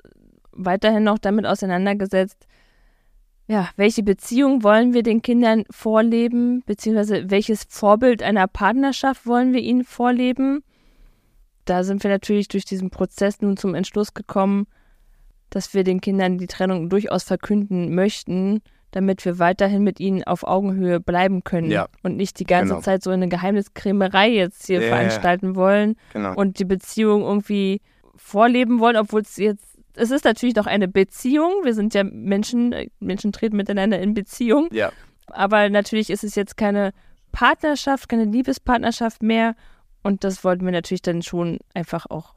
weiterhin 0.52 1.04
noch 1.04 1.18
damit 1.20 1.46
auseinandergesetzt, 1.46 2.46
ja, 3.52 3.68
welche 3.76 4.02
Beziehung 4.02 4.64
wollen 4.64 4.94
wir 4.94 5.04
den 5.04 5.22
Kindern 5.22 5.66
vorleben, 5.70 6.64
beziehungsweise 6.66 7.30
welches 7.30 7.66
Vorbild 7.68 8.24
einer 8.24 8.48
Partnerschaft 8.48 9.26
wollen 9.28 9.52
wir 9.52 9.60
ihnen 9.60 9.84
vorleben. 9.84 10.64
Da 11.66 11.84
sind 11.84 12.02
wir 12.04 12.10
natürlich 12.10 12.48
durch 12.48 12.64
diesen 12.64 12.90
Prozess 12.92 13.42
nun 13.42 13.58
zum 13.58 13.76
Entschluss 13.76 14.14
gekommen, 14.14 14.68
dass 15.50 15.74
wir 15.74 15.84
den 15.84 16.00
Kindern 16.00 16.38
die 16.38 16.48
Trennung 16.48 16.88
durchaus 16.90 17.24
verkünden 17.24 17.94
möchten, 17.94 18.62
damit 18.92 19.26
wir 19.26 19.38
weiterhin 19.38 19.84
mit 19.84 20.00
ihnen 20.00 20.24
auf 20.24 20.44
Augenhöhe 20.46 21.02
bleiben 21.02 21.44
können 21.44 21.70
Ja. 21.70 21.88
und 22.04 22.16
nicht 22.16 22.40
die 22.40 22.46
ganze 22.46 22.74
Genau. 22.76 22.82
Zeit 22.84 23.04
so 23.04 23.10
eine 23.10 23.28
Geheimniskrämerei 23.28 24.30
jetzt 24.30 24.68
hier 24.68 24.82
ja. 24.82 24.88
veranstalten 24.88 25.56
wollen 25.58 25.96
Genau. 26.14 26.36
und 26.36 26.58
die 26.60 26.66
Beziehung 26.66 27.24
irgendwie 27.24 27.82
vorleben 28.16 28.80
wollen, 28.80 28.96
obwohl 28.98 29.22
es 29.22 29.36
jetzt, 29.36 29.71
es 29.96 30.12
ist 30.12 30.26
natürlich 30.26 30.56
doch 30.56 30.68
eine 30.68 30.88
Beziehung. 30.88 31.52
Wir 31.64 31.74
sind 31.74 31.94
ja 31.94 32.04
Menschen, 32.04 32.72
äh, 32.74 32.90
Menschen 33.00 33.32
treten 33.32 33.58
miteinander 33.58 34.00
in 34.00 34.14
Beziehung, 34.14 34.70
ja. 34.72 34.92
aber 35.28 35.70
natürlich 35.70 36.10
ist 36.10 36.24
es 36.24 36.36
jetzt 36.36 36.58
keine 36.58 36.92
Partnerschaft, 37.32 38.10
keine 38.10 38.26
Liebespartnerschaft 38.26 39.24
mehr 39.24 39.56
und 40.04 40.24
das 40.24 40.44
wollten 40.44 40.66
wir 40.66 40.72
natürlich 40.72 41.02
dann 41.02 41.22
schon 41.22 41.60
einfach 41.74 42.06
auch 42.10 42.34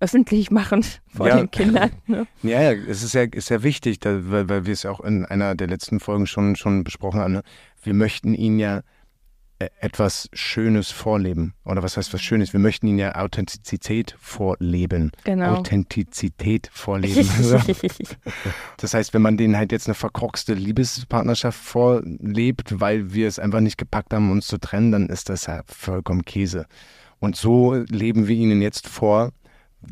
öffentlich 0.00 0.50
machen 0.50 0.84
vor 1.06 1.28
Ja. 1.28 1.36
den 1.36 1.50
Kindern. 1.50 1.90
Ne? 2.06 2.26
Ja, 2.42 2.60
ja, 2.60 2.72
es 2.72 3.02
ist 3.02 3.14
ja, 3.14 3.22
ist 3.22 3.50
ja 3.50 3.62
wichtig, 3.62 4.00
da, 4.00 4.30
weil, 4.30 4.48
weil 4.48 4.66
wir 4.66 4.72
es 4.72 4.82
ja 4.82 4.90
auch 4.90 5.00
in 5.00 5.24
einer 5.24 5.54
der 5.54 5.68
letzten 5.68 6.00
Folgen 6.00 6.26
schon, 6.26 6.56
schon 6.56 6.84
besprochen 6.84 7.20
haben. 7.20 7.32
Ne? 7.34 7.42
Wir 7.82 7.94
möchten 7.94 8.34
ihnen 8.34 8.58
ja 8.58 8.82
etwas 9.80 10.28
Schönes 10.32 10.90
vorleben. 10.90 11.54
Oder 11.64 11.82
was 11.82 11.96
heißt 11.96 12.12
was 12.12 12.22
Schönes? 12.22 12.52
Wir 12.52 12.60
möchten 12.60 12.86
ihnen 12.86 12.98
ja 12.98 13.14
Authentizität 13.16 14.16
vorleben. 14.20 15.12
Genau. 15.24 15.56
Authentizität 15.56 16.70
vorleben. 16.72 17.28
das 18.78 18.94
heißt, 18.94 19.14
wenn 19.14 19.22
man 19.22 19.36
denen 19.36 19.56
halt 19.56 19.72
jetzt 19.72 19.86
eine 19.86 19.94
verkorkste 19.94 20.54
Liebespartnerschaft 20.54 21.58
vorlebt, 21.58 22.80
weil 22.80 23.12
wir 23.12 23.28
es 23.28 23.38
einfach 23.38 23.60
nicht 23.60 23.78
gepackt 23.78 24.12
haben, 24.12 24.30
uns 24.30 24.46
zu 24.46 24.58
trennen, 24.58 24.92
dann 24.92 25.06
ist 25.08 25.28
das 25.28 25.46
ja 25.46 25.62
vollkommen 25.66 26.24
Käse. 26.24 26.66
Und 27.20 27.36
so 27.36 27.74
leben 27.74 28.26
wir 28.26 28.36
ihnen 28.36 28.62
jetzt 28.62 28.88
vor, 28.88 29.32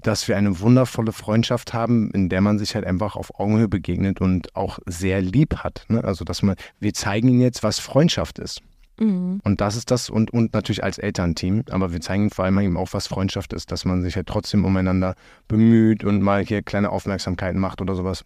dass 0.02 0.28
wir 0.28 0.36
eine 0.36 0.60
wundervolle 0.60 1.12
Freundschaft 1.12 1.74
haben, 1.74 2.10
in 2.12 2.28
der 2.28 2.40
man 2.40 2.58
sich 2.58 2.74
halt 2.74 2.86
einfach 2.86 3.16
auf 3.16 3.38
Augenhöhe 3.38 3.68
begegnet 3.68 4.20
und 4.20 4.54
auch 4.54 4.78
sehr 4.86 5.20
lieb 5.20 5.56
hat. 5.58 5.84
Ne? 5.88 6.02
Also, 6.04 6.24
dass 6.24 6.42
man, 6.42 6.56
wir 6.78 6.94
zeigen 6.94 7.28
ihnen 7.28 7.40
jetzt, 7.40 7.62
was 7.62 7.78
Freundschaft 7.78 8.38
ist. 8.38 8.62
Mhm. 9.00 9.40
Und 9.42 9.60
das 9.60 9.76
ist 9.76 9.90
das 9.90 10.10
und, 10.10 10.30
und 10.30 10.52
natürlich 10.52 10.84
als 10.84 10.98
Elternteam, 10.98 11.64
aber 11.70 11.92
wir 11.92 12.00
zeigen 12.00 12.30
vor 12.30 12.44
allem 12.44 12.58
eben 12.60 12.76
auch, 12.76 12.92
was 12.92 13.06
Freundschaft 13.06 13.52
ist, 13.52 13.72
dass 13.72 13.84
man 13.84 14.02
sich 14.02 14.14
halt 14.14 14.26
trotzdem 14.26 14.64
umeinander 14.64 15.14
bemüht 15.48 16.04
und 16.04 16.22
mal 16.22 16.44
hier 16.44 16.62
kleine 16.62 16.90
Aufmerksamkeiten 16.90 17.58
macht 17.58 17.80
oder 17.80 17.94
sowas 17.94 18.24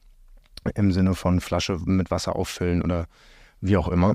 im 0.74 0.92
Sinne 0.92 1.14
von 1.14 1.40
Flasche 1.40 1.78
mit 1.84 2.10
Wasser 2.10 2.36
auffüllen 2.36 2.82
oder 2.82 3.06
wie 3.60 3.76
auch 3.76 3.88
immer. 3.88 4.14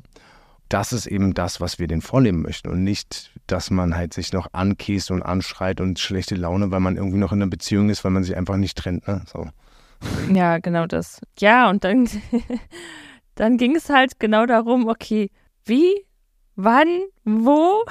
Das 0.67 0.93
ist 0.93 1.07
eben 1.07 1.33
das, 1.33 1.61
was 1.61 1.79
wir 1.79 1.87
denen 1.87 2.01
vorleben 2.01 2.43
möchten 2.43 2.69
und 2.69 2.83
nicht, 2.83 3.31
dass 3.47 3.71
man 3.71 3.95
halt 3.95 4.13
sich 4.13 4.33
noch 4.33 4.47
ankäst 4.51 5.09
und 5.09 5.23
anschreit 5.23 5.81
und 5.81 5.97
schlechte 5.97 6.35
Laune, 6.35 6.69
weil 6.69 6.79
man 6.79 6.95
irgendwie 6.95 7.17
noch 7.17 7.31
in 7.31 7.41
einer 7.41 7.49
Beziehung 7.49 7.89
ist, 7.89 8.03
weil 8.03 8.11
man 8.11 8.23
sich 8.23 8.37
einfach 8.37 8.57
nicht 8.57 8.77
trennt. 8.77 9.07
Ne? 9.07 9.23
So. 9.25 9.47
Ja, 10.33 10.59
genau 10.59 10.85
das. 10.85 11.21
Ja, 11.39 11.69
und 11.69 11.83
dann, 11.83 12.07
dann 13.35 13.57
ging 13.57 13.75
es 13.75 13.89
halt 13.89 14.19
genau 14.19 14.45
darum, 14.45 14.87
okay, 14.87 15.31
wie, 15.65 16.05
wann, 16.63 16.87
wo 17.23 17.83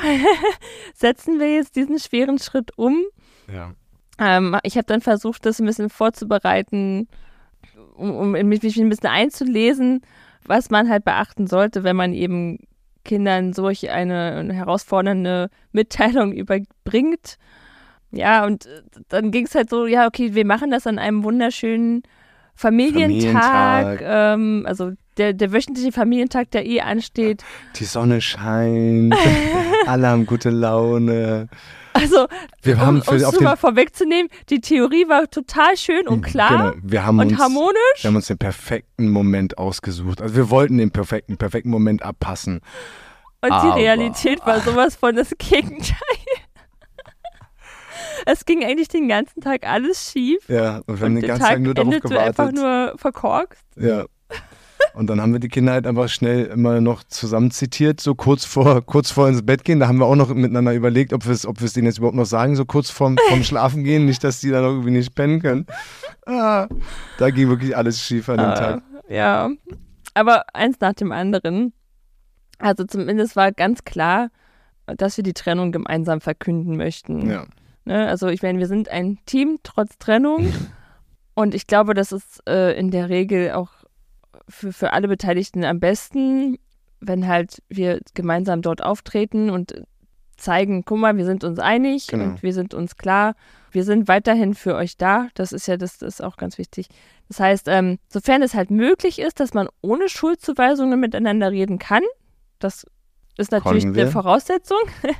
setzen 0.94 1.40
wir 1.40 1.54
jetzt 1.54 1.76
diesen 1.76 1.98
schweren 1.98 2.38
Schritt 2.38 2.76
um? 2.76 3.02
Ja. 3.52 3.72
Ähm, 4.18 4.56
ich 4.62 4.76
habe 4.76 4.86
dann 4.86 5.00
versucht, 5.00 5.46
das 5.46 5.58
ein 5.58 5.66
bisschen 5.66 5.90
vorzubereiten, 5.90 7.08
um, 7.94 8.10
um 8.10 8.32
mich 8.32 8.62
mich 8.62 8.76
ein 8.78 8.88
bisschen 8.88 9.08
einzulesen, 9.08 10.02
was 10.44 10.70
man 10.70 10.88
halt 10.88 11.04
beachten 11.04 11.46
sollte, 11.46 11.82
wenn 11.82 11.96
man 11.96 12.12
eben 12.12 12.58
Kindern 13.04 13.54
solch 13.54 13.90
eine 13.90 14.52
herausfordernde 14.52 15.48
Mitteilung 15.72 16.32
überbringt. 16.32 17.38
Ja, 18.10 18.44
und 18.44 18.66
äh, 18.66 18.82
dann 19.08 19.30
ging 19.30 19.46
es 19.46 19.54
halt 19.54 19.70
so, 19.70 19.86
ja, 19.86 20.06
okay, 20.06 20.34
wir 20.34 20.44
machen 20.44 20.70
das 20.70 20.86
an 20.86 20.98
einem 20.98 21.24
wunderschönen 21.24 22.02
Familientag, 22.58 24.00
Familientag. 24.00 24.00
Ähm, 24.02 24.64
also 24.66 24.90
der, 25.16 25.32
der 25.32 25.52
wöchentliche 25.52 25.92
Familientag, 25.92 26.50
der 26.50 26.66
eh 26.66 26.80
ansteht. 26.80 27.44
Die 27.76 27.84
Sonne 27.84 28.20
scheint, 28.20 29.14
alle 29.86 30.08
haben 30.08 30.26
gute 30.26 30.50
Laune. 30.50 31.48
Also, 31.92 32.26
Wir 32.62 32.74
um 32.74 32.80
haben 32.80 32.96
es 32.98 33.04
für, 33.06 33.18
schon 33.20 33.30
den, 33.32 33.44
mal 33.44 33.56
vorwegzunehmen, 33.56 34.28
die 34.50 34.60
Theorie 34.60 35.08
war 35.08 35.28
total 35.30 35.76
schön 35.76 36.06
und 36.06 36.22
klar 36.22 36.72
Genau, 36.72 36.82
wir 36.82 37.04
haben 37.06 37.18
und 37.18 37.30
uns, 37.32 37.38
harmonisch. 37.40 37.76
Wir 38.02 38.08
haben 38.08 38.16
uns 38.16 38.26
den 38.26 38.38
perfekten 38.38 39.08
Moment 39.08 39.58
ausgesucht. 39.58 40.20
Also 40.22 40.36
wir 40.36 40.50
wollten 40.50 40.78
den 40.78 40.90
perfekten, 40.90 41.36
perfekten 41.36 41.70
Moment 41.70 42.02
abpassen. 42.02 42.60
Und 43.40 43.50
die 43.50 43.52
Aber- 43.52 43.76
Realität 43.76 44.44
war 44.46 44.60
sowas 44.60 44.96
von 44.96 45.14
das 45.14 45.30
Gegenteil. 45.38 45.96
Es 48.30 48.44
ging 48.44 48.62
eigentlich 48.62 48.88
den 48.88 49.08
ganzen 49.08 49.40
Tag 49.40 49.66
alles 49.66 50.12
schief. 50.12 50.46
Ja, 50.48 50.82
und 50.86 51.00
wir 51.00 51.06
haben 51.06 51.16
und 51.16 51.22
den 51.22 51.28
ganzen 51.28 51.42
Tag 51.42 51.52
Tag 51.52 51.60
nur 51.60 51.74
darauf 51.74 51.94
endete 51.94 52.20
einfach 52.20 52.50
gewartet. 52.50 52.90
nur 52.90 52.98
verkorkst. 52.98 53.64
Ja. 53.76 54.04
Und 54.94 55.08
dann 55.08 55.20
haben 55.20 55.32
wir 55.32 55.40
die 55.40 55.48
Kinder 55.48 55.72
halt 55.72 55.86
einfach 55.86 56.08
schnell 56.08 56.46
immer 56.46 56.80
noch 56.80 57.04
zusammen 57.04 57.50
zitiert, 57.50 58.00
so 58.00 58.14
kurz 58.14 58.44
vor, 58.44 58.82
kurz 58.84 59.10
vor 59.10 59.28
ins 59.28 59.44
Bett 59.44 59.64
gehen. 59.64 59.80
Da 59.80 59.88
haben 59.88 59.98
wir 59.98 60.06
auch 60.06 60.16
noch 60.16 60.32
miteinander 60.34 60.74
überlegt, 60.74 61.12
ob 61.12 61.24
wir 61.24 61.32
es 61.32 61.46
ob 61.46 61.58
denen 61.58 61.86
jetzt 61.86 61.98
überhaupt 61.98 62.16
noch 62.16 62.26
sagen, 62.26 62.54
so 62.54 62.64
kurz 62.64 62.90
vorm, 62.90 63.16
vorm 63.28 63.44
Schlafen 63.44 63.82
gehen, 63.82 64.04
nicht, 64.04 64.22
dass 64.24 64.40
die 64.40 64.50
dann 64.50 64.64
irgendwie 64.64 64.90
nicht 64.90 65.14
pennen 65.14 65.40
können. 65.40 65.66
Ah, 66.26 66.68
da 67.18 67.30
ging 67.30 67.48
wirklich 67.48 67.76
alles 67.76 68.02
schief 68.02 68.28
an 68.28 68.38
dem 68.38 68.54
Tag. 68.54 68.82
Äh, 69.08 69.16
ja, 69.16 69.50
aber 70.14 70.44
eins 70.52 70.76
nach 70.80 70.92
dem 70.92 71.12
anderen. 71.12 71.72
Also 72.58 72.84
zumindest 72.84 73.36
war 73.36 73.52
ganz 73.52 73.84
klar, 73.84 74.28
dass 74.86 75.16
wir 75.16 75.24
die 75.24 75.32
Trennung 75.32 75.72
gemeinsam 75.72 76.20
verkünden 76.20 76.76
möchten. 76.76 77.30
Ja. 77.30 77.46
Ne? 77.88 78.06
Also 78.06 78.28
ich 78.28 78.42
meine, 78.42 78.58
wir 78.58 78.66
sind 78.66 78.88
ein 78.88 79.18
Team 79.26 79.58
trotz 79.62 79.98
Trennung. 79.98 80.52
Und 81.34 81.54
ich 81.54 81.66
glaube, 81.66 81.94
das 81.94 82.12
ist 82.12 82.42
äh, 82.48 82.76
in 82.78 82.90
der 82.90 83.08
Regel 83.08 83.52
auch 83.52 83.70
für, 84.48 84.72
für 84.72 84.92
alle 84.92 85.08
Beteiligten 85.08 85.64
am 85.64 85.78
besten, 85.78 86.58
wenn 87.00 87.28
halt 87.28 87.62
wir 87.68 88.00
gemeinsam 88.14 88.60
dort 88.60 88.82
auftreten 88.82 89.48
und 89.50 89.82
zeigen, 90.36 90.84
guck 90.84 90.98
mal, 90.98 91.16
wir 91.16 91.24
sind 91.24 91.44
uns 91.44 91.58
einig 91.60 92.08
Genau. 92.08 92.24
und 92.24 92.42
wir 92.42 92.52
sind 92.52 92.74
uns 92.74 92.96
klar. 92.96 93.34
Wir 93.70 93.84
sind 93.84 94.08
weiterhin 94.08 94.54
für 94.54 94.74
euch 94.74 94.96
da. 94.96 95.28
Das 95.34 95.52
ist 95.52 95.68
ja, 95.68 95.76
das, 95.76 95.98
das 95.98 96.14
ist 96.14 96.20
auch 96.22 96.36
ganz 96.36 96.58
wichtig. 96.58 96.88
Das 97.28 97.38
heißt, 97.40 97.68
ähm, 97.68 97.98
sofern 98.08 98.42
es 98.42 98.54
halt 98.54 98.70
möglich 98.70 99.18
ist, 99.18 99.38
dass 99.40 99.54
man 99.54 99.68
ohne 99.80 100.08
Schuldzuweisungen 100.08 100.98
miteinander 100.98 101.50
reden 101.52 101.78
kann, 101.78 102.02
das 102.58 102.86
ist 103.36 103.52
natürlich 103.52 103.84
eine 103.84 104.10
Voraussetzung, 104.10 104.78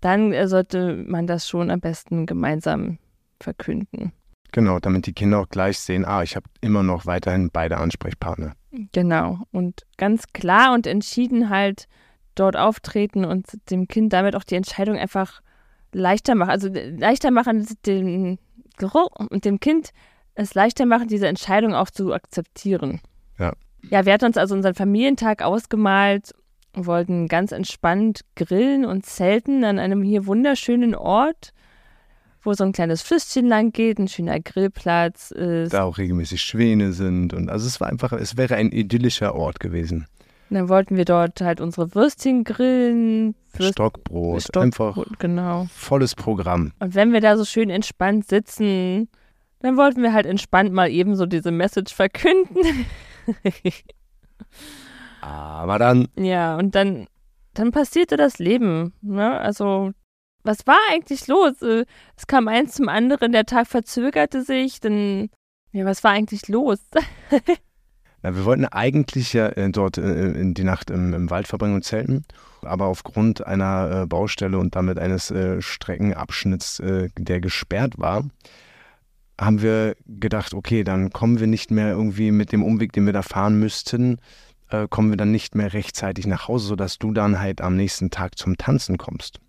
dann 0.00 0.32
äh, 0.32 0.48
sollte 0.48 1.04
man 1.06 1.26
das 1.26 1.48
schon 1.48 1.70
am 1.70 1.80
besten 1.80 2.26
gemeinsam 2.26 2.98
verkünden. 3.40 4.12
Genau, 4.52 4.78
damit 4.78 5.06
die 5.06 5.12
Kinder 5.12 5.40
auch 5.40 5.48
gleich 5.48 5.78
sehen, 5.78 6.04
ah, 6.04 6.22
ich 6.22 6.34
habe 6.34 6.46
immer 6.60 6.82
noch 6.82 7.04
weiterhin 7.06 7.50
beide 7.52 7.76
Ansprechpartner. 7.76 8.54
Genau. 8.92 9.40
Und 9.52 9.82
ganz 9.96 10.24
klar 10.32 10.72
und 10.74 10.86
entschieden 10.86 11.50
halt 11.50 11.86
dort 12.34 12.56
auftreten 12.56 13.24
und 13.24 13.46
dem 13.70 13.88
Kind 13.88 14.12
damit 14.12 14.36
auch 14.36 14.44
die 14.44 14.54
Entscheidung 14.54 14.96
einfach 14.96 15.40
leichter 15.92 16.34
machen. 16.34 16.50
Also 16.50 16.68
äh, 16.68 16.90
leichter 16.90 17.30
machen, 17.30 17.66
dem, 17.86 18.38
und 19.30 19.44
dem 19.44 19.60
Kind 19.60 19.90
es 20.34 20.54
leichter 20.54 20.86
machen, 20.86 21.08
diese 21.08 21.26
Entscheidung 21.26 21.74
auch 21.74 21.90
zu 21.90 22.12
akzeptieren. 22.12 23.00
Ja. 23.38 23.52
Ja, 23.90 24.04
wir 24.06 24.12
hatten 24.12 24.26
uns 24.26 24.36
also 24.36 24.54
unseren 24.54 24.74
Familientag 24.74 25.42
ausgemalt, 25.42 26.32
wollten 26.74 27.28
ganz 27.28 27.52
entspannt 27.52 28.20
grillen 28.36 28.84
und 28.84 29.04
zelten 29.06 29.64
an 29.64 29.78
einem 29.78 30.02
hier 30.02 30.26
wunderschönen 30.26 30.94
Ort, 30.94 31.52
wo 32.42 32.52
so 32.54 32.64
ein 32.64 32.72
kleines 32.72 33.02
Flüsschen 33.02 33.46
lang 33.46 33.72
geht, 33.72 33.98
ein 33.98 34.08
schöner 34.08 34.38
Grillplatz 34.40 35.30
ist. 35.32 35.72
Da 35.74 35.82
auch 35.84 35.98
regelmäßig 35.98 36.40
Schwäne 36.40 36.92
sind 36.92 37.34
und 37.34 37.50
also 37.50 37.66
es 37.66 37.80
war 37.80 37.88
einfach, 37.88 38.12
es 38.12 38.36
wäre 38.36 38.54
ein 38.56 38.70
idyllischer 38.70 39.34
Ort 39.34 39.60
gewesen. 39.60 40.06
Und 40.50 40.54
dann 40.54 40.68
wollten 40.70 40.96
wir 40.96 41.04
dort 41.04 41.40
halt 41.42 41.60
unsere 41.60 41.94
Würstchen 41.94 42.42
grillen. 42.44 43.34
Würst- 43.54 43.72
Stockbrot, 43.72 44.42
Stockbrot, 44.42 44.62
einfach 44.64 45.18
Genau. 45.18 45.66
volles 45.74 46.14
Programm. 46.14 46.72
Und 46.78 46.94
wenn 46.94 47.12
wir 47.12 47.20
da 47.20 47.36
so 47.36 47.44
schön 47.44 47.68
entspannt 47.68 48.26
sitzen, 48.28 49.08
dann 49.60 49.76
wollten 49.76 50.02
wir 50.02 50.12
halt 50.14 50.24
entspannt 50.24 50.72
mal 50.72 50.88
eben 50.90 51.16
so 51.16 51.26
diese 51.26 51.50
Message 51.50 51.92
verkünden. 51.92 52.86
Aber 55.20 55.78
dann, 55.78 56.08
ja, 56.16 56.56
und 56.56 56.74
dann, 56.74 57.06
dann 57.54 57.72
passierte 57.72 58.16
das 58.16 58.38
Leben. 58.38 58.94
Ne? 59.02 59.38
Also, 59.38 59.92
was 60.44 60.66
war 60.66 60.78
eigentlich 60.90 61.26
los? 61.26 61.60
Äh, 61.62 61.84
Es 62.16 62.26
kam 62.26 62.48
eins 62.48 62.74
zum 62.74 62.88
anderen, 62.88 63.32
der 63.32 63.44
Tag 63.44 63.66
verzögerte 63.66 64.42
sich, 64.42 64.80
dann, 64.80 65.30
ja, 65.72 65.84
was 65.84 66.04
war 66.04 66.12
eigentlich 66.12 66.48
los? 66.48 66.78
na, 68.22 68.34
wir 68.34 68.44
wollten 68.44 68.64
eigentlich 68.64 69.32
ja 69.32 69.48
äh, 69.48 69.70
dort 69.70 69.98
äh, 69.98 70.30
in 70.32 70.54
die 70.54 70.64
Nacht 70.64 70.90
im, 70.90 71.14
im 71.14 71.30
Wald 71.30 71.46
verbringen 71.46 71.74
und 71.74 71.84
zelten, 71.84 72.24
aber 72.62 72.86
aufgrund 72.86 73.46
einer 73.46 74.02
äh, 74.02 74.06
Baustelle 74.06 74.58
und 74.58 74.74
damit 74.74 74.98
eines 74.98 75.30
äh, 75.30 75.60
Streckenabschnitts, 75.60 76.80
äh, 76.80 77.08
der 77.16 77.40
gesperrt 77.40 77.98
war, 77.98 78.24
haben 79.40 79.62
wir 79.62 79.94
gedacht, 80.06 80.52
okay, 80.52 80.82
dann 80.82 81.10
kommen 81.10 81.38
wir 81.38 81.46
nicht 81.46 81.70
mehr 81.70 81.90
irgendwie 81.90 82.32
mit 82.32 82.50
dem 82.50 82.64
Umweg, 82.64 82.92
den 82.92 83.06
wir 83.06 83.12
da 83.12 83.22
fahren 83.22 83.58
müssten, 83.60 84.18
äh, 84.70 84.86
kommen 84.88 85.10
wir 85.10 85.16
dann 85.16 85.30
nicht 85.30 85.54
mehr 85.54 85.72
rechtzeitig 85.72 86.26
nach 86.26 86.48
Hause, 86.48 86.66
sodass 86.66 86.98
du 86.98 87.12
dann 87.12 87.40
halt 87.40 87.60
am 87.60 87.76
nächsten 87.76 88.10
Tag 88.10 88.38
zum 88.38 88.56
Tanzen 88.56 88.98
kommst. 88.98 89.40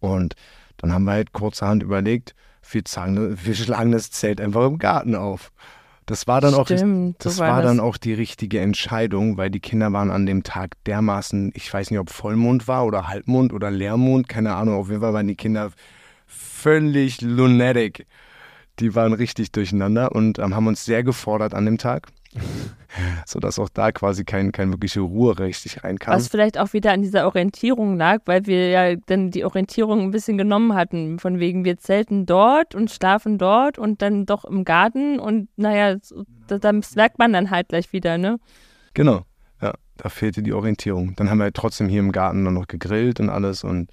Und 0.00 0.34
dann 0.78 0.92
haben 0.92 1.04
wir 1.04 1.12
halt 1.12 1.32
kurzerhand 1.32 1.82
überlegt, 1.82 2.34
wir, 2.70 2.84
zagen, 2.84 3.38
wir 3.42 3.54
schlagen 3.54 3.92
das 3.92 4.10
Zelt 4.10 4.40
einfach 4.40 4.66
im 4.66 4.78
Garten 4.78 5.14
auf. 5.14 5.52
Das 6.06 6.26
war 6.26 6.40
dann 6.40 6.54
auch 6.54 6.66
Stimmt, 6.66 7.24
das 7.24 7.36
so 7.36 7.42
war 7.42 7.50
war 7.50 7.62
dann 7.62 7.76
das. 7.76 7.86
auch 7.86 7.96
die 7.96 8.14
richtige 8.14 8.60
Entscheidung, 8.60 9.36
weil 9.36 9.50
die 9.50 9.60
Kinder 9.60 9.92
waren 9.92 10.10
an 10.10 10.26
dem 10.26 10.42
Tag 10.42 10.72
dermaßen, 10.84 11.52
ich 11.54 11.72
weiß 11.72 11.90
nicht, 11.90 12.00
ob 12.00 12.10
Vollmond 12.10 12.66
war 12.66 12.84
oder 12.84 13.06
Halbmond 13.06 13.52
oder 13.52 13.70
Leermond, 13.70 14.28
keine 14.28 14.54
Ahnung, 14.54 14.74
auf 14.74 14.88
jeden 14.88 15.02
Fall 15.02 15.12
waren 15.12 15.28
die 15.28 15.36
Kinder 15.36 15.70
völlig 16.26 17.20
lunatic. 17.20 18.06
Die 18.80 18.94
waren 18.94 19.12
richtig 19.12 19.52
durcheinander 19.52 20.12
und 20.12 20.38
ähm, 20.38 20.54
haben 20.54 20.66
uns 20.66 20.84
sehr 20.84 21.04
gefordert 21.04 21.54
an 21.54 21.66
dem 21.66 21.78
Tag, 21.78 22.08
sodass 23.26 23.58
auch 23.58 23.68
da 23.68 23.92
quasi 23.92 24.24
kein, 24.24 24.52
kein 24.52 24.70
wirkliche 24.70 25.00
Ruhe 25.00 25.38
richtig 25.38 25.82
reinkam. 25.84 26.14
Was 26.14 26.28
vielleicht 26.28 26.58
auch 26.58 26.72
wieder 26.72 26.92
an 26.92 27.02
dieser 27.02 27.26
Orientierung 27.26 27.96
lag, 27.96 28.20
weil 28.26 28.46
wir 28.46 28.68
ja 28.70 28.96
dann 29.06 29.30
die 29.30 29.44
Orientierung 29.44 30.00
ein 30.00 30.10
bisschen 30.10 30.38
genommen 30.38 30.74
hatten. 30.74 31.18
Von 31.18 31.38
wegen, 31.38 31.64
wir 31.64 31.78
zelten 31.78 32.26
dort 32.26 32.74
und 32.74 32.90
schlafen 32.90 33.38
dort 33.38 33.78
und 33.78 34.02
dann 34.02 34.26
doch 34.26 34.44
im 34.44 34.64
Garten. 34.64 35.18
Und 35.18 35.48
naja, 35.56 35.96
so- 36.02 36.24
da- 36.46 36.58
das 36.58 36.94
merkt 36.96 37.18
man 37.18 37.32
dann 37.32 37.50
halt 37.50 37.68
gleich 37.68 37.92
wieder, 37.92 38.18
ne? 38.18 38.38
Genau, 38.94 39.22
ja, 39.62 39.72
da 39.96 40.08
fehlte 40.08 40.42
die 40.42 40.52
Orientierung. 40.52 41.14
Dann 41.16 41.30
haben 41.30 41.38
wir 41.38 41.44
halt 41.44 41.54
trotzdem 41.54 41.88
hier 41.88 42.00
im 42.00 42.12
Garten 42.12 42.44
dann 42.44 42.54
noch 42.54 42.66
gegrillt 42.66 43.20
und 43.20 43.30
alles 43.30 43.62
und 43.64 43.90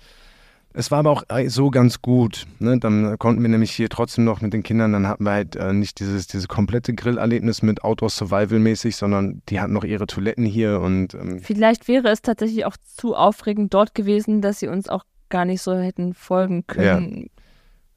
es 0.77 0.91
war 0.91 0.99
aber 0.99 1.09
auch 1.09 1.23
äh, 1.29 1.49
so 1.49 1.71
ganz 1.71 2.01
gut. 2.01 2.45
Ne? 2.59 2.77
Dann 2.77 3.17
konnten 3.17 3.41
wir 3.41 3.49
nämlich 3.49 3.71
hier 3.71 3.89
trotzdem 3.89 4.25
noch 4.25 4.41
mit 4.41 4.53
den 4.53 4.61
Kindern, 4.61 4.93
dann 4.93 5.07
hatten 5.07 5.23
wir 5.23 5.31
halt 5.31 5.55
äh, 5.55 5.73
nicht 5.73 5.99
dieses, 5.99 6.27
dieses 6.27 6.47
komplette 6.47 6.93
Grillerlebnis 6.93 7.63
mit 7.63 7.83
Outdoor-Survival-mäßig, 7.83 8.95
sondern 8.95 9.41
die 9.49 9.59
hatten 9.59 9.73
noch 9.73 9.83
ihre 9.83 10.05
Toiletten 10.05 10.45
hier 10.45 10.79
und 10.79 11.15
ähm, 11.15 11.39
Vielleicht 11.39 11.87
wäre 11.87 12.09
es 12.09 12.21
tatsächlich 12.21 12.65
auch 12.65 12.77
zu 12.95 13.15
aufregend 13.15 13.73
dort 13.73 13.95
gewesen, 13.95 14.41
dass 14.41 14.59
sie 14.59 14.67
uns 14.67 14.87
auch 14.87 15.03
gar 15.29 15.45
nicht 15.45 15.61
so 15.61 15.75
hätten 15.75 16.13
folgen 16.13 16.67
können. 16.67 17.29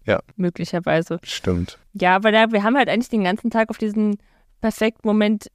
Ja. 0.06 0.20
Möglicherweise. 0.36 1.20
stimmt. 1.22 1.78
Ja, 1.92 2.16
aber 2.16 2.32
da, 2.32 2.50
wir 2.50 2.62
haben 2.62 2.76
halt 2.76 2.88
eigentlich 2.88 3.10
den 3.10 3.24
ganzen 3.24 3.50
Tag 3.50 3.68
auf 3.68 3.78
diesen 3.78 4.16
perfekten 4.60 5.06
Moment 5.06 5.48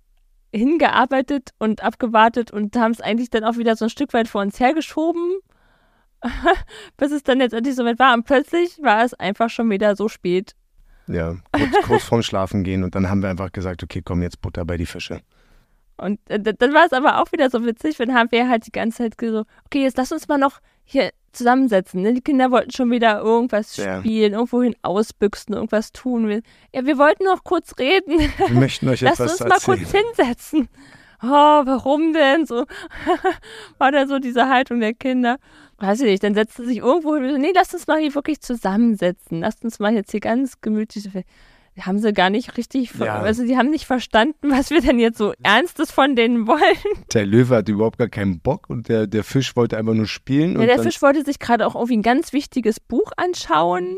hingearbeitet 0.53 1.49
und 1.57 1.83
abgewartet 1.83 2.51
und 2.51 2.75
haben 2.75 2.91
es 2.91 3.01
eigentlich 3.01 3.31
dann 3.31 3.43
auch 3.43 3.57
wieder 3.57 3.75
so 3.75 3.85
ein 3.85 3.89
Stück 3.89 4.13
weit 4.13 4.27
vor 4.27 4.41
uns 4.41 4.59
hergeschoben, 4.59 5.39
bis 6.97 7.11
es 7.11 7.23
dann 7.23 7.39
letztendlich 7.39 7.75
soweit 7.75 7.99
war. 7.99 8.13
Und 8.13 8.25
plötzlich 8.25 8.77
war 8.81 9.03
es 9.03 9.13
einfach 9.13 9.49
schon 9.49 9.69
wieder 9.69 9.95
so 9.95 10.07
spät. 10.07 10.55
Ja, 11.07 11.35
kurz, 11.51 11.71
kurz 11.88 12.03
vorm 12.03 12.23
Schlafen 12.23 12.63
gehen 12.63 12.83
und 12.83 12.95
dann 12.95 13.09
haben 13.09 13.21
wir 13.21 13.29
einfach 13.29 13.51
gesagt, 13.51 13.83
okay, 13.83 14.01
komm, 14.03 14.21
jetzt 14.21 14.41
Butter 14.41 14.65
bei 14.65 14.77
die 14.77 14.85
Fische. 14.88 15.21
Und 15.97 16.19
äh, 16.29 16.39
dann 16.39 16.73
war 16.73 16.85
es 16.85 16.93
aber 16.93 17.21
auch 17.21 17.31
wieder 17.31 17.49
so 17.49 17.63
witzig, 17.65 17.99
wenn 17.99 18.13
haben 18.13 18.31
wir 18.31 18.49
halt 18.49 18.65
die 18.67 18.71
ganze 18.71 18.97
Zeit 18.97 19.13
so, 19.21 19.45
okay, 19.65 19.83
jetzt 19.83 19.97
lass 19.97 20.11
uns 20.11 20.27
mal 20.27 20.38
noch 20.38 20.59
hier 20.83 21.11
zusammensetzen. 21.31 22.01
Ne? 22.01 22.13
Die 22.13 22.21
Kinder 22.21 22.51
wollten 22.51 22.71
schon 22.71 22.91
wieder 22.91 23.19
irgendwas 23.19 23.77
Ja. 23.77 23.99
spielen, 23.99 24.33
irgendwohin 24.33 24.75
ausbüchsen, 24.81 25.53
irgendwas 25.53 25.91
tun. 25.91 26.41
Ja, 26.73 26.85
wir 26.85 26.97
wollten 26.97 27.25
noch 27.25 27.43
kurz 27.43 27.77
reden. 27.77 28.19
Wir 28.19 28.49
möchten 28.59 28.89
euch 28.89 29.01
Lass 29.01 29.19
etwas 29.19 29.31
uns 29.31 29.39
mal 29.41 29.51
erzählen. 29.51 29.77
kurz 29.79 29.91
hinsetzen. 30.25 30.69
Oh, 31.23 31.27
warum 31.27 32.13
denn? 32.13 32.45
So 32.45 32.65
war 33.77 33.91
da 33.91 34.05
so 34.07 34.19
diese 34.19 34.49
Haltung 34.49 34.79
der 34.79 34.93
Kinder. 34.93 35.38
Weiß 35.77 35.99
ich 36.01 36.05
nicht, 36.07 36.23
dann 36.23 36.33
setzte 36.35 36.65
sich 36.65 36.77
irgendwo 36.77 37.15
hin. 37.15 37.25
und 37.25 37.31
so, 37.31 37.38
Nee, 37.38 37.51
lass 37.53 37.73
uns 37.73 37.85
mal 37.88 37.99
hier 37.99 38.15
wirklich 38.15 38.39
zusammensetzen. 38.41 39.41
Lasst 39.41 39.63
uns 39.63 39.79
mal 39.79 39.93
jetzt 39.93 40.11
hier 40.11 40.21
ganz 40.21 40.61
gemütlich. 40.61 41.09
Haben 41.81 41.99
sie 41.99 42.13
gar 42.13 42.29
nicht 42.29 42.55
richtig, 42.55 42.93
Ja. 42.97 43.19
also 43.19 43.43
die 43.45 43.57
haben 43.57 43.69
nicht 43.69 43.85
verstanden, 43.85 44.38
was 44.49 44.69
wir 44.69 44.79
denn 44.79 44.97
jetzt 44.99 45.17
so 45.17 45.33
Ernstes 45.43 45.91
von 45.91 46.15
denen 46.15 46.47
wollen. 46.47 46.61
Der 47.13 47.25
Löwe 47.25 47.55
hatte 47.57 47.73
überhaupt 47.73 47.97
gar 47.97 48.07
keinen 48.07 48.39
Bock 48.39 48.69
und 48.69 48.88
der, 48.88 49.07
der 49.07 49.25
Fisch 49.25 49.57
wollte 49.57 49.77
einfach 49.77 49.93
nur 49.93 50.07
spielen. 50.07 50.57
Ja, 50.57 50.65
der 50.65 50.79
Fisch 50.79 51.01
wollte 51.01 51.25
sich 51.25 51.39
gerade 51.39 51.67
auch 51.67 51.75
irgendwie 51.75 51.97
ein 51.97 52.01
ganz 52.01 52.31
wichtiges 52.31 52.79
Buch 52.79 53.11
anschauen. 53.17 53.97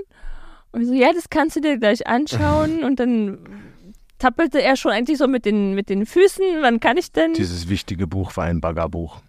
Und 0.72 0.86
so, 0.86 0.94
ja, 0.94 1.14
das 1.14 1.30
kannst 1.30 1.56
du 1.56 1.62
dir 1.62 1.78
gleich 1.78 2.08
anschauen. 2.08 2.84
Und 2.84 3.00
dann 3.00 3.38
tappelte 4.18 4.62
er 4.62 4.76
schon 4.76 4.92
eigentlich 4.92 5.18
so 5.20 5.28
mit 5.28 5.46
den, 5.46 5.76
mit 5.76 5.90
den 5.90 6.06
Füßen. 6.08 6.44
Wann 6.62 6.80
kann 6.80 6.98
ich 6.98 7.12
denn? 7.12 7.34
Dieses 7.34 7.70
wichtige 7.70 8.08
Buch 8.08 8.36
war 8.36 8.46
ein 8.46 8.60
Baggerbuch. 8.60 9.22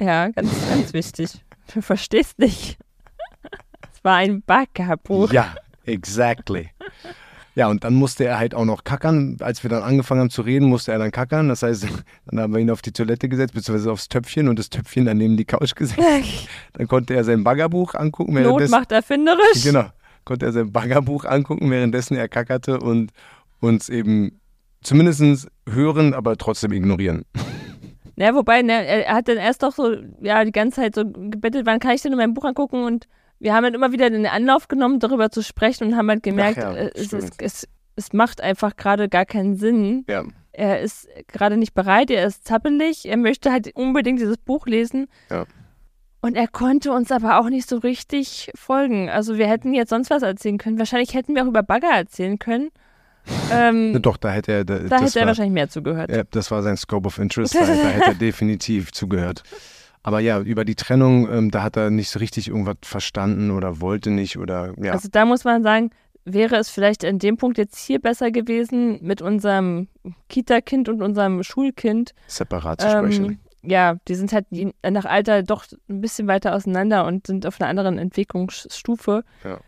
Ja, 0.00 0.28
ganz, 0.28 0.50
ganz 0.68 0.92
wichtig. 0.92 1.30
Du 1.72 1.82
verstehst 1.82 2.38
nicht. 2.38 2.78
Es 3.92 4.04
war 4.04 4.16
ein 4.16 4.42
Baggerbuch. 4.42 5.32
Ja, 5.32 5.56
exactly. 5.84 6.70
Ja, 7.58 7.66
und 7.66 7.82
dann 7.82 7.94
musste 7.94 8.24
er 8.24 8.38
halt 8.38 8.54
auch 8.54 8.64
noch 8.64 8.84
kackern. 8.84 9.36
Als 9.40 9.64
wir 9.64 9.70
dann 9.70 9.82
angefangen 9.82 10.20
haben 10.20 10.30
zu 10.30 10.42
reden, 10.42 10.68
musste 10.68 10.92
er 10.92 11.00
dann 11.00 11.10
kackern. 11.10 11.48
Das 11.48 11.64
heißt, 11.64 11.88
dann 12.26 12.38
haben 12.38 12.52
wir 12.52 12.60
ihn 12.60 12.70
auf 12.70 12.82
die 12.82 12.92
Toilette 12.92 13.28
gesetzt, 13.28 13.54
beziehungsweise 13.54 13.90
aufs 13.90 14.08
Töpfchen 14.08 14.46
und 14.46 14.60
das 14.60 14.70
Töpfchen 14.70 15.06
dann 15.06 15.16
neben 15.16 15.36
die 15.36 15.44
Couch 15.44 15.74
gesetzt. 15.74 15.98
Dann 16.74 16.86
konnte 16.86 17.14
er 17.14 17.24
sein 17.24 17.42
Baggerbuch 17.42 17.94
angucken. 17.96 18.40
Not 18.40 18.68
macht 18.70 18.92
erfinderisch. 18.92 19.64
Genau. 19.64 19.86
Konnte 20.24 20.46
er 20.46 20.52
sein 20.52 20.70
Baggerbuch 20.70 21.24
angucken, 21.24 21.68
währenddessen 21.72 22.16
er 22.16 22.28
kackerte 22.28 22.78
und 22.78 23.10
uns 23.58 23.88
eben 23.88 24.38
zumindest 24.80 25.48
hören, 25.68 26.14
aber 26.14 26.36
trotzdem 26.36 26.70
ignorieren. 26.70 27.24
Ja, 28.18 28.34
wobei, 28.34 28.62
ne, 28.62 28.84
er 28.84 29.14
hat 29.14 29.28
dann 29.28 29.36
erst 29.36 29.62
doch 29.62 29.72
so, 29.72 29.94
ja, 30.20 30.44
die 30.44 30.50
ganze 30.50 30.80
Zeit 30.80 30.96
so 30.96 31.04
gebettelt, 31.04 31.66
wann 31.66 31.78
kann 31.78 31.92
ich 31.92 32.02
denn 32.02 32.12
in 32.12 32.18
mein 32.18 32.34
Buch 32.34 32.44
angucken? 32.44 32.82
Und 32.82 33.06
wir 33.38 33.54
haben 33.54 33.62
dann 33.62 33.74
immer 33.74 33.92
wieder 33.92 34.10
den 34.10 34.26
Anlauf 34.26 34.66
genommen, 34.66 34.98
darüber 34.98 35.30
zu 35.30 35.42
sprechen 35.42 35.86
und 35.86 35.96
haben 35.96 36.08
halt 36.08 36.24
gemerkt, 36.24 36.58
ja, 36.58 36.74
äh, 36.74 36.90
es, 36.94 37.12
es, 37.12 37.30
es, 37.38 37.68
es 37.94 38.12
macht 38.12 38.40
einfach 38.40 38.74
gerade 38.74 39.08
gar 39.08 39.24
keinen 39.24 39.54
Sinn. 39.54 40.04
Ja. 40.08 40.24
Er 40.50 40.80
ist 40.80 41.08
gerade 41.28 41.56
nicht 41.56 41.74
bereit, 41.74 42.10
er 42.10 42.26
ist 42.26 42.44
zappelig, 42.44 43.06
er 43.06 43.16
möchte 43.16 43.52
halt 43.52 43.76
unbedingt 43.76 44.18
dieses 44.18 44.38
Buch 44.38 44.66
lesen. 44.66 45.06
Ja. 45.30 45.46
Und 46.20 46.36
er 46.36 46.48
konnte 46.48 46.90
uns 46.90 47.12
aber 47.12 47.38
auch 47.38 47.48
nicht 47.48 47.68
so 47.68 47.78
richtig 47.78 48.50
folgen. 48.56 49.08
Also 49.08 49.38
wir 49.38 49.46
hätten 49.46 49.72
jetzt 49.72 49.90
sonst 49.90 50.10
was 50.10 50.22
erzählen 50.22 50.58
können. 50.58 50.80
Wahrscheinlich 50.80 51.14
hätten 51.14 51.36
wir 51.36 51.44
auch 51.44 51.48
über 51.48 51.62
Bagger 51.62 51.92
erzählen 51.92 52.40
können. 52.40 52.70
Ähm, 53.52 54.00
Doch, 54.02 54.16
da 54.16 54.30
hätte 54.30 54.52
er. 54.52 54.64
Da, 54.64 54.78
da 54.78 55.00
hätte 55.00 55.18
er 55.18 55.22
war, 55.22 55.28
wahrscheinlich 55.28 55.54
mehr 55.54 55.68
zugehört. 55.68 56.10
Ja, 56.10 56.22
das 56.30 56.50
war 56.50 56.62
sein 56.62 56.76
Scope 56.76 57.06
of 57.06 57.18
Interest. 57.18 57.54
Da, 57.54 57.60
da 57.60 57.66
hätte 57.66 58.06
er 58.06 58.14
definitiv 58.18 58.92
zugehört. 58.92 59.42
Aber 60.02 60.20
ja, 60.20 60.40
über 60.40 60.64
die 60.64 60.74
Trennung, 60.74 61.30
ähm, 61.30 61.50
da 61.50 61.62
hat 61.62 61.76
er 61.76 61.90
nicht 61.90 62.10
so 62.10 62.18
richtig 62.18 62.48
irgendwas 62.48 62.76
verstanden 62.82 63.50
oder 63.50 63.80
wollte 63.80 64.10
nicht 64.10 64.38
oder 64.38 64.72
ja. 64.80 64.92
Also 64.92 65.08
da 65.10 65.24
muss 65.24 65.44
man 65.44 65.62
sagen, 65.62 65.90
wäre 66.24 66.56
es 66.56 66.70
vielleicht 66.70 67.04
an 67.04 67.18
dem 67.18 67.36
Punkt 67.36 67.58
jetzt 67.58 67.78
hier 67.78 68.00
besser 68.00 68.30
gewesen, 68.30 68.98
mit 69.02 69.22
unserem 69.22 69.88
Kita-Kind 70.28 70.88
und 70.88 71.02
unserem 71.02 71.42
Schulkind 71.42 72.14
separat 72.26 72.80
zu 72.80 72.88
sprechen. 72.88 73.24
Ähm, 73.24 73.38
ja, 73.62 73.96
die 74.06 74.14
sind 74.14 74.32
halt 74.32 74.46
nach 74.88 75.04
Alter 75.04 75.42
doch 75.42 75.64
ein 75.88 76.00
bisschen 76.00 76.28
weiter 76.28 76.54
auseinander 76.54 77.04
und 77.06 77.26
sind 77.26 77.44
auf 77.46 77.60
einer 77.60 77.68
anderen 77.68 77.98
Entwicklungsstufe. 77.98 79.24
Ja. 79.44 79.58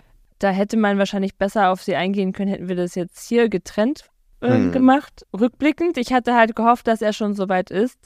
Da 0.40 0.50
hätte 0.50 0.76
man 0.76 0.98
wahrscheinlich 0.98 1.36
besser 1.36 1.70
auf 1.70 1.82
sie 1.82 1.94
eingehen 1.94 2.32
können, 2.32 2.50
hätten 2.50 2.68
wir 2.68 2.76
das 2.76 2.96
jetzt 2.96 3.28
hier 3.28 3.48
getrennt 3.48 4.06
äh, 4.40 4.48
hm. 4.48 4.72
gemacht. 4.72 5.24
Rückblickend, 5.38 5.96
ich 5.98 6.12
hatte 6.12 6.34
halt 6.34 6.56
gehofft, 6.56 6.88
dass 6.88 7.02
er 7.02 7.12
schon 7.12 7.34
so 7.34 7.48
weit 7.48 7.70
ist. 7.70 7.98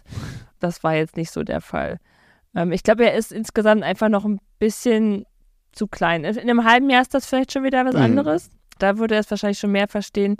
Das 0.60 0.82
war 0.84 0.94
jetzt 0.94 1.16
nicht 1.16 1.30
so 1.30 1.42
der 1.42 1.60
Fall. 1.60 1.98
Ähm, 2.54 2.72
ich 2.72 2.82
glaube, 2.82 3.04
er 3.04 3.14
ist 3.14 3.32
insgesamt 3.32 3.82
einfach 3.82 4.08
noch 4.08 4.24
ein 4.24 4.40
bisschen 4.58 5.26
zu 5.72 5.86
klein. 5.86 6.24
In 6.24 6.38
einem 6.38 6.64
halben 6.64 6.90
Jahr 6.90 7.02
ist 7.02 7.14
das 7.14 7.26
vielleicht 7.26 7.52
schon 7.52 7.64
wieder 7.64 7.84
was 7.84 7.94
mhm. 7.94 8.02
anderes. 8.02 8.50
Da 8.78 8.98
würde 8.98 9.14
er 9.14 9.20
es 9.20 9.30
wahrscheinlich 9.30 9.58
schon 9.58 9.72
mehr 9.72 9.88
verstehen. 9.88 10.36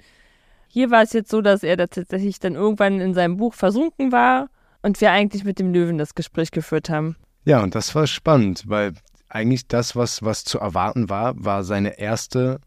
Hier 0.69 0.91
war 0.91 1.03
es 1.03 1.13
jetzt 1.13 1.31
so, 1.31 1.41
dass 1.41 1.63
er 1.63 1.77
da 1.77 1.87
tatsächlich 1.87 2.41
dann 2.41 2.55
irgendwann 2.55 3.01
in 3.01 3.15
seinem 3.15 3.37
Buch 3.37 3.55
versunken 3.55 4.11
war 4.11 4.49
und 4.83 5.01
wir 5.01 5.13
eigentlich 5.13 5.45
mit 5.45 5.59
dem 5.61 5.73
Löwen 5.73 5.99
das 5.99 6.15
Gespräch 6.15 6.51
geführt 6.51 6.91
haben. 6.91 7.17
Ja, 7.45 7.63
und 7.63 7.75
das 7.75 7.95
war 7.95 8.07
spannend, 8.07 8.65
weil 8.67 8.95
eigentlich 9.35 9.67
das, 9.69 9.97
was, 9.97 10.23
was 10.23 10.45
zu 10.45 10.59
erwarten 10.59 11.11
war, 11.11 11.35
war 11.37 11.65
seine 11.65 11.99
erste 11.99 12.61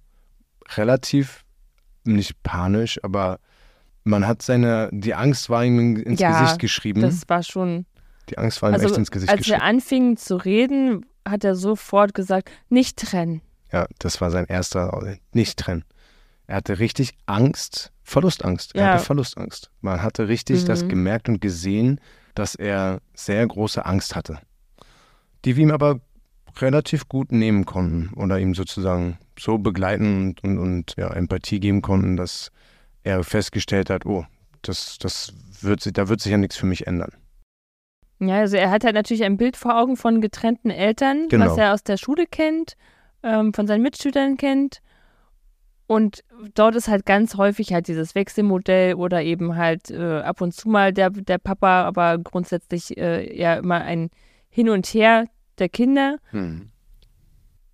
relativ, 0.76 1.44
nicht 2.04 2.44
panisch, 2.44 3.00
aber 3.04 3.40
man 4.04 4.28
hat 4.28 4.42
seine, 4.42 4.90
die 4.92 5.14
Angst 5.14 5.50
war 5.50 5.64
ihm 5.64 5.98
ins 5.98 6.20
ja, 6.20 6.42
Gesicht 6.42 6.60
geschrieben. 6.60 7.02
Das 7.02 7.28
war 7.28 7.44
schon. 7.44 7.86
Die 8.30 8.38
Angst 8.38 8.62
war 8.62 8.70
ihm 8.70 8.76
also, 8.76 8.88
echt 8.88 8.98
ins 8.98 9.12
Gesicht 9.12 9.30
als 9.30 9.40
geschrieben. 9.40 9.56
Als 9.56 9.64
wir 9.64 9.68
anfingen 9.68 10.18
zu 10.18 10.36
reden, 10.36 11.06
hat 11.28 11.44
er 11.44 11.56
sofort 11.56 12.14
gesagt, 12.14 12.52
nicht 12.70 12.98
trennen. 12.98 13.42
Ja, 13.72 13.88
das 14.00 14.20
war 14.22 14.32
sein 14.32 14.46
erster, 14.46 15.18
nicht 15.34 15.60
trennen. 15.60 15.84
Er 16.48 16.58
hatte 16.58 16.80
richtig 16.80 17.14
Angst, 17.26 17.92
Verlustangst. 18.04 18.76
Er 18.76 18.82
ja. 18.82 18.94
hatte 18.94 19.04
Verlustangst. 19.04 19.70
Man 19.82 20.02
hatte 20.02 20.30
richtig 20.30 20.64
mhm. 20.64 20.66
das 20.68 20.88
gemerkt 20.88 21.28
und 21.28 21.42
gesehen, 21.42 22.00
dass 22.36 22.56
er 22.56 23.02
sehr 23.14 23.46
große 23.46 23.86
Angst 23.86 24.16
hatte. 24.16 24.40
Die 25.44 25.58
wir 25.58 25.64
ihm 25.64 25.72
aber 25.72 26.00
relativ 26.62 27.08
gut 27.08 27.32
nehmen 27.32 27.66
konnten 27.66 28.14
oder 28.16 28.40
ihm 28.40 28.54
sozusagen 28.54 29.18
so 29.40 29.58
begleiten 29.58 30.30
und, 30.30 30.44
und, 30.44 30.58
und 30.58 30.96
ja, 30.98 31.12
Empathie 31.14 31.60
geben 31.60 31.82
konnten, 31.82 32.18
dass 32.18 32.52
er 33.04 33.24
festgestellt 33.24 33.90
hat, 33.90 34.06
oh, 34.06 34.26
das, 34.62 34.98
das 35.00 35.34
wird, 35.62 35.98
da 35.98 36.10
wird 36.10 36.22
sich 36.22 36.32
ja 36.32 36.38
nichts 36.38 36.58
für 36.58 36.66
mich 36.66 36.88
ändern. 36.88 37.12
Ja, 38.20 38.40
also 38.40 38.58
er 38.58 38.72
hat 38.72 38.84
halt 38.84 38.96
natürlich 38.96 39.24
ein 39.24 39.38
Bild 39.38 39.58
vor 39.58 39.80
Augen 39.80 39.96
von 39.96 40.22
getrennten 40.22 40.72
Eltern, 40.72 41.28
genau. 41.30 41.46
was 41.46 41.58
er 41.58 41.74
aus 41.74 41.84
der 41.84 41.98
Schule 41.98 42.26
kennt, 42.26 42.76
ähm, 43.24 43.54
von 43.54 43.68
seinen 43.68 43.84
Mitschülern 43.84 44.38
kennt. 44.38 44.82
Und 45.86 46.24
dort 46.54 46.76
ist 46.76 46.90
halt 46.90 47.06
ganz 47.06 47.36
häufig 47.36 47.72
halt 47.74 47.88
dieses 47.88 48.14
Wechselmodell 48.14 48.96
oder 48.96 49.24
eben 49.24 49.56
halt 49.56 49.90
äh, 49.90 50.20
ab 50.20 50.42
und 50.42 50.54
zu 50.54 50.68
mal 50.68 50.92
der, 50.92 51.12
der 51.12 51.38
Papa, 51.38 51.84
aber 51.84 52.18
grundsätzlich 52.18 52.98
äh, 52.98 53.38
ja 53.38 53.56
immer 53.56 53.82
ein 53.82 54.10
Hin 54.50 54.70
und 54.70 54.86
Her 54.88 55.26
der 55.60 55.70
Kinder. 55.70 56.18
Hm. 56.32 56.72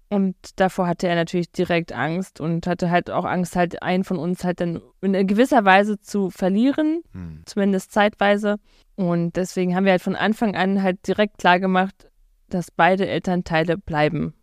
Und 0.10 0.36
davor 0.58 0.86
hatte 0.86 1.08
er 1.08 1.16
natürlich 1.16 1.52
direkt 1.52 1.92
Angst 1.92 2.40
und 2.40 2.68
hatte 2.68 2.92
halt 2.92 3.10
auch 3.10 3.26
Angst, 3.26 3.56
halt 3.56 3.82
einen 3.82 4.04
von 4.04 4.18
uns 4.18 4.44
halt 4.44 4.62
dann 4.62 4.80
in 5.02 5.26
gewisser 5.26 5.66
Weise 5.66 6.00
zu 6.00 6.30
verlieren, 6.30 7.02
hm. 7.14 7.42
zumindest 7.46 7.92
zeitweise. 7.92 8.58
Und 8.96 9.36
deswegen 9.36 9.76
haben 9.76 9.86
wir 9.86 9.92
halt 9.92 10.04
von 10.04 10.16
Anfang 10.16 10.56
an 10.56 10.84
halt 10.84 11.08
direkt 11.08 11.40
klar 11.40 11.60
gemacht, 11.60 12.12
dass 12.50 12.70
beide 12.70 13.08
Elternteile 13.08 13.78
bleiben. 13.78 14.36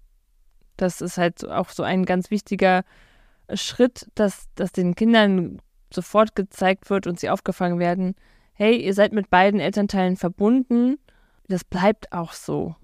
Das 0.76 1.00
ist 1.00 1.18
halt 1.18 1.46
auch 1.48 1.68
so 1.68 1.84
ein 1.84 2.04
ganz 2.04 2.30
wichtiger 2.30 2.82
Schritt, 3.54 4.08
dass, 4.14 4.48
dass 4.54 4.72
den 4.72 4.94
Kindern 4.94 5.60
sofort 5.92 6.34
gezeigt 6.34 6.90
wird 6.90 7.06
und 7.06 7.20
sie 7.20 7.30
aufgefangen 7.30 7.78
werden, 7.78 8.14
hey, 8.54 8.76
ihr 8.76 8.94
seid 8.94 9.12
mit 9.12 9.30
beiden 9.30 9.60
Elternteilen 9.60 10.16
verbunden, 10.16 10.98
das 11.48 11.64
bleibt 11.64 12.12
auch 12.12 12.32
so. 12.32 12.76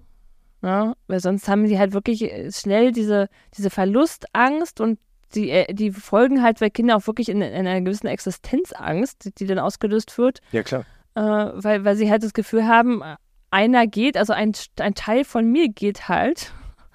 Ja, 0.61 0.95
weil 1.07 1.19
sonst 1.19 1.47
haben 1.47 1.67
sie 1.67 1.77
halt 1.77 1.93
wirklich 1.93 2.23
äh, 2.23 2.51
schnell 2.51 2.91
diese, 2.91 3.29
diese 3.55 3.69
Verlustangst 3.69 4.81
und 4.81 4.99
die, 5.35 5.49
äh, 5.51 5.73
die 5.73 5.91
folgen 5.91 6.41
halt 6.41 6.59
bei 6.59 6.69
Kindern 6.69 6.97
auch 6.97 7.07
wirklich 7.07 7.29
in, 7.29 7.41
in 7.41 7.67
einer 7.67 7.81
gewissen 7.81 8.07
Existenzangst, 8.07 9.25
die, 9.25 9.31
die 9.31 9.45
dann 9.45 9.59
ausgelöst 9.59 10.17
wird. 10.17 10.39
Ja, 10.51 10.63
klar. 10.63 10.85
Äh, 11.15 11.21
weil, 11.21 11.85
weil 11.85 11.95
sie 11.95 12.09
halt 12.09 12.23
das 12.23 12.33
Gefühl 12.33 12.67
haben, 12.67 13.03
einer 13.51 13.87
geht, 13.87 14.17
also 14.17 14.33
ein, 14.33 14.53
ein 14.79 14.95
Teil 14.95 15.23
von 15.23 15.49
mir 15.49 15.69
geht 15.69 16.09
halt. 16.09 16.51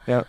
Ja. 0.06 0.26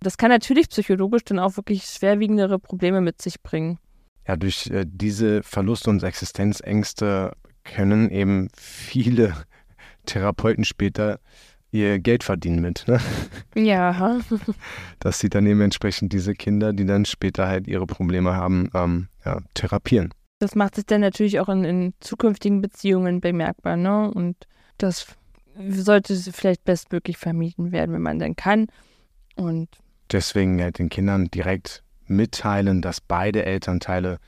Das 0.00 0.16
kann 0.16 0.30
natürlich 0.30 0.68
psychologisch 0.68 1.24
dann 1.24 1.38
auch 1.38 1.56
wirklich 1.56 1.84
schwerwiegendere 1.84 2.58
Probleme 2.58 3.00
mit 3.00 3.20
sich 3.20 3.42
bringen. 3.42 3.78
Ja, 4.26 4.36
durch 4.36 4.68
äh, 4.68 4.84
diese 4.86 5.42
Verlust- 5.42 5.88
und 5.88 6.02
Existenzängste 6.02 7.32
können 7.64 8.10
eben 8.10 8.48
viele 8.56 9.34
Therapeuten 10.06 10.64
später 10.64 11.20
ihr 11.72 11.98
Geld 11.98 12.24
verdienen 12.24 12.60
mit. 12.60 12.84
Ne? 12.86 13.00
Ja. 13.54 14.20
Dass 14.98 15.18
sie 15.18 15.28
dann 15.28 15.46
eben 15.46 15.60
entsprechend 15.60 16.12
diese 16.12 16.34
Kinder, 16.34 16.72
die 16.72 16.86
dann 16.86 17.04
später 17.04 17.46
halt 17.46 17.68
ihre 17.68 17.86
Probleme 17.86 18.34
haben, 18.34 18.70
ähm, 18.74 19.08
ja, 19.24 19.40
therapieren. 19.54 20.12
Das 20.38 20.54
macht 20.54 20.76
sich 20.76 20.86
dann 20.86 21.02
natürlich 21.02 21.38
auch 21.40 21.48
in, 21.48 21.64
in 21.64 21.94
zukünftigen 22.00 22.62
Beziehungen 22.62 23.20
bemerkbar, 23.20 23.76
ne? 23.76 24.10
Und 24.10 24.36
das 24.78 25.06
sollte 25.68 26.16
vielleicht 26.16 26.64
bestmöglich 26.64 27.18
vermieden 27.18 27.72
werden, 27.72 27.94
wenn 27.94 28.02
man 28.02 28.18
denn 28.18 28.36
kann. 28.36 28.68
Und 29.36 29.68
deswegen 30.10 30.60
halt 30.62 30.78
den 30.78 30.88
Kindern 30.88 31.26
direkt 31.26 31.82
mitteilen, 32.06 32.80
dass 32.82 33.00
beide 33.00 33.44
Elternteile 33.44 34.18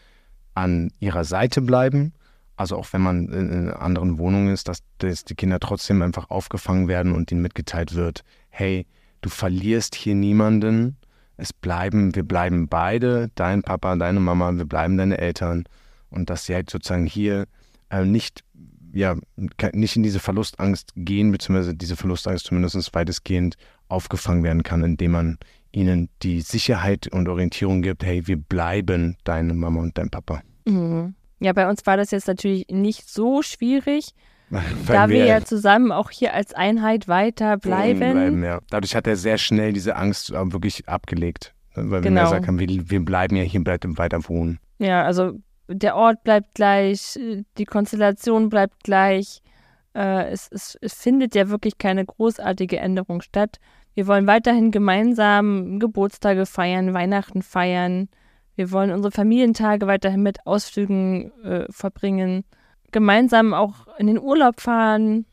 an 0.54 0.92
ihrer 1.00 1.24
Seite 1.24 1.62
bleiben 1.62 2.12
also 2.56 2.76
auch 2.76 2.92
wenn 2.92 3.00
man 3.00 3.28
in 3.28 3.50
einer 3.50 3.80
anderen 3.80 4.18
Wohnung 4.18 4.48
ist, 4.48 4.68
dass, 4.68 4.82
dass 4.98 5.24
die 5.24 5.34
Kinder 5.34 5.58
trotzdem 5.60 6.02
einfach 6.02 6.30
aufgefangen 6.30 6.88
werden 6.88 7.12
und 7.12 7.30
ihnen 7.32 7.42
mitgeteilt 7.42 7.94
wird, 7.94 8.24
hey, 8.50 8.86
du 9.20 9.30
verlierst 9.30 9.94
hier 9.94 10.14
niemanden, 10.14 10.96
es 11.36 11.52
bleiben, 11.52 12.14
wir 12.14 12.22
bleiben 12.22 12.68
beide, 12.68 13.30
dein 13.34 13.62
Papa, 13.62 13.96
deine 13.96 14.20
Mama, 14.20 14.52
wir 14.52 14.66
bleiben 14.66 14.96
deine 14.96 15.18
Eltern 15.18 15.64
und 16.10 16.30
dass 16.30 16.46
sie 16.46 16.54
halt 16.54 16.70
sozusagen 16.70 17.06
hier 17.06 17.46
äh, 17.90 18.04
nicht, 18.04 18.44
ja, 18.92 19.16
nicht 19.72 19.96
in 19.96 20.02
diese 20.02 20.20
Verlustangst 20.20 20.92
gehen, 20.94 21.32
beziehungsweise 21.32 21.74
diese 21.74 21.96
Verlustangst 21.96 22.46
zumindest 22.46 22.94
weitestgehend 22.94 23.56
aufgefangen 23.88 24.42
werden 24.42 24.62
kann, 24.62 24.84
indem 24.84 25.12
man 25.12 25.38
ihnen 25.72 26.10
die 26.22 26.42
Sicherheit 26.42 27.08
und 27.08 27.28
Orientierung 27.28 27.80
gibt, 27.82 28.04
hey, 28.04 28.26
wir 28.26 28.36
bleiben 28.36 29.16
deine 29.24 29.54
Mama 29.54 29.80
und 29.80 29.96
dein 29.96 30.10
Papa. 30.10 30.42
Mhm. 30.66 31.14
Ja, 31.42 31.52
bei 31.52 31.68
uns 31.68 31.84
war 31.86 31.96
das 31.96 32.10
jetzt 32.10 32.28
natürlich 32.28 32.66
nicht 32.70 33.08
so 33.08 33.42
schwierig, 33.42 34.14
da 34.86 35.08
wir 35.08 35.24
ja 35.24 35.44
zusammen 35.44 35.92
auch 35.92 36.10
hier 36.10 36.34
als 36.34 36.52
Einheit 36.52 37.08
weiter 37.08 37.56
bleiben. 37.56 37.98
bleiben 37.98 38.44
ja. 38.44 38.60
Dadurch 38.70 38.94
hat 38.94 39.06
er 39.06 39.16
sehr 39.16 39.38
schnell 39.38 39.72
diese 39.72 39.96
Angst 39.96 40.30
wirklich 40.32 40.88
abgelegt. 40.88 41.54
Ne, 41.74 41.90
weil 41.90 42.00
genau. 42.02 42.20
wir 42.20 42.24
gesagt 42.24 42.46
haben, 42.48 42.58
wir, 42.58 42.68
wir 42.68 43.04
bleiben 43.04 43.36
ja 43.36 43.42
hier 43.42 43.62
bleibt 43.64 43.86
weiter 43.98 44.28
wohnen. 44.28 44.58
Ja, 44.78 45.04
also 45.04 45.32
der 45.68 45.96
Ort 45.96 46.22
bleibt 46.24 46.54
gleich, 46.54 47.18
die 47.58 47.64
Konstellation 47.64 48.48
bleibt 48.48 48.84
gleich. 48.84 49.42
Äh, 49.94 50.30
es, 50.30 50.48
es, 50.50 50.76
es 50.80 50.94
findet 50.94 51.34
ja 51.34 51.48
wirklich 51.48 51.78
keine 51.78 52.04
großartige 52.04 52.78
Änderung 52.78 53.22
statt. 53.22 53.58
Wir 53.94 54.06
wollen 54.06 54.26
weiterhin 54.26 54.70
gemeinsam 54.70 55.78
Geburtstage 55.78 56.46
feiern, 56.46 56.94
Weihnachten 56.94 57.42
feiern. 57.42 58.08
Wir 58.54 58.70
wollen 58.70 58.90
unsere 58.90 59.12
Familientage 59.12 59.86
weiterhin 59.86 60.22
mit 60.22 60.46
Ausflügen 60.46 61.32
äh, 61.42 61.64
verbringen, 61.70 62.44
gemeinsam 62.90 63.54
auch 63.54 63.86
in 63.98 64.06
den 64.06 64.20
Urlaub 64.20 64.60
fahren. 64.60 65.24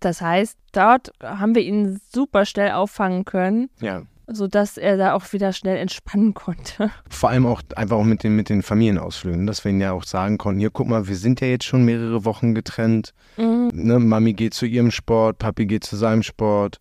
Das 0.00 0.20
heißt, 0.20 0.56
dort 0.72 1.10
haben 1.22 1.54
wir 1.54 1.62
ihn 1.62 2.00
super 2.12 2.44
schnell 2.44 2.72
auffangen 2.72 3.24
können. 3.24 3.68
Ja. 3.80 4.02
Sodass 4.30 4.76
er 4.76 4.98
da 4.98 5.14
auch 5.14 5.32
wieder 5.32 5.54
schnell 5.54 5.78
entspannen 5.78 6.34
konnte. 6.34 6.90
Vor 7.08 7.30
allem 7.30 7.46
auch 7.46 7.62
einfach 7.74 7.96
auch 7.96 8.04
mit 8.04 8.22
den, 8.22 8.36
mit 8.36 8.50
den 8.50 8.62
Familienausflügen, 8.62 9.46
dass 9.46 9.64
wir 9.64 9.72
ihn 9.72 9.80
ja 9.80 9.92
auch 9.92 10.04
sagen 10.04 10.36
konnten, 10.36 10.60
hier 10.60 10.70
guck 10.70 10.86
mal, 10.86 11.08
wir 11.08 11.16
sind 11.16 11.40
ja 11.40 11.46
jetzt 11.46 11.64
schon 11.64 11.84
mehrere 11.84 12.26
Wochen 12.26 12.54
getrennt. 12.54 13.14
Mhm. 13.38 13.70
Ne, 13.72 13.98
Mami 13.98 14.34
geht 14.34 14.52
zu 14.52 14.66
ihrem 14.66 14.90
Sport, 14.90 15.38
Papi 15.38 15.64
geht 15.64 15.84
zu 15.84 15.96
seinem 15.96 16.22
Sport. 16.22 16.78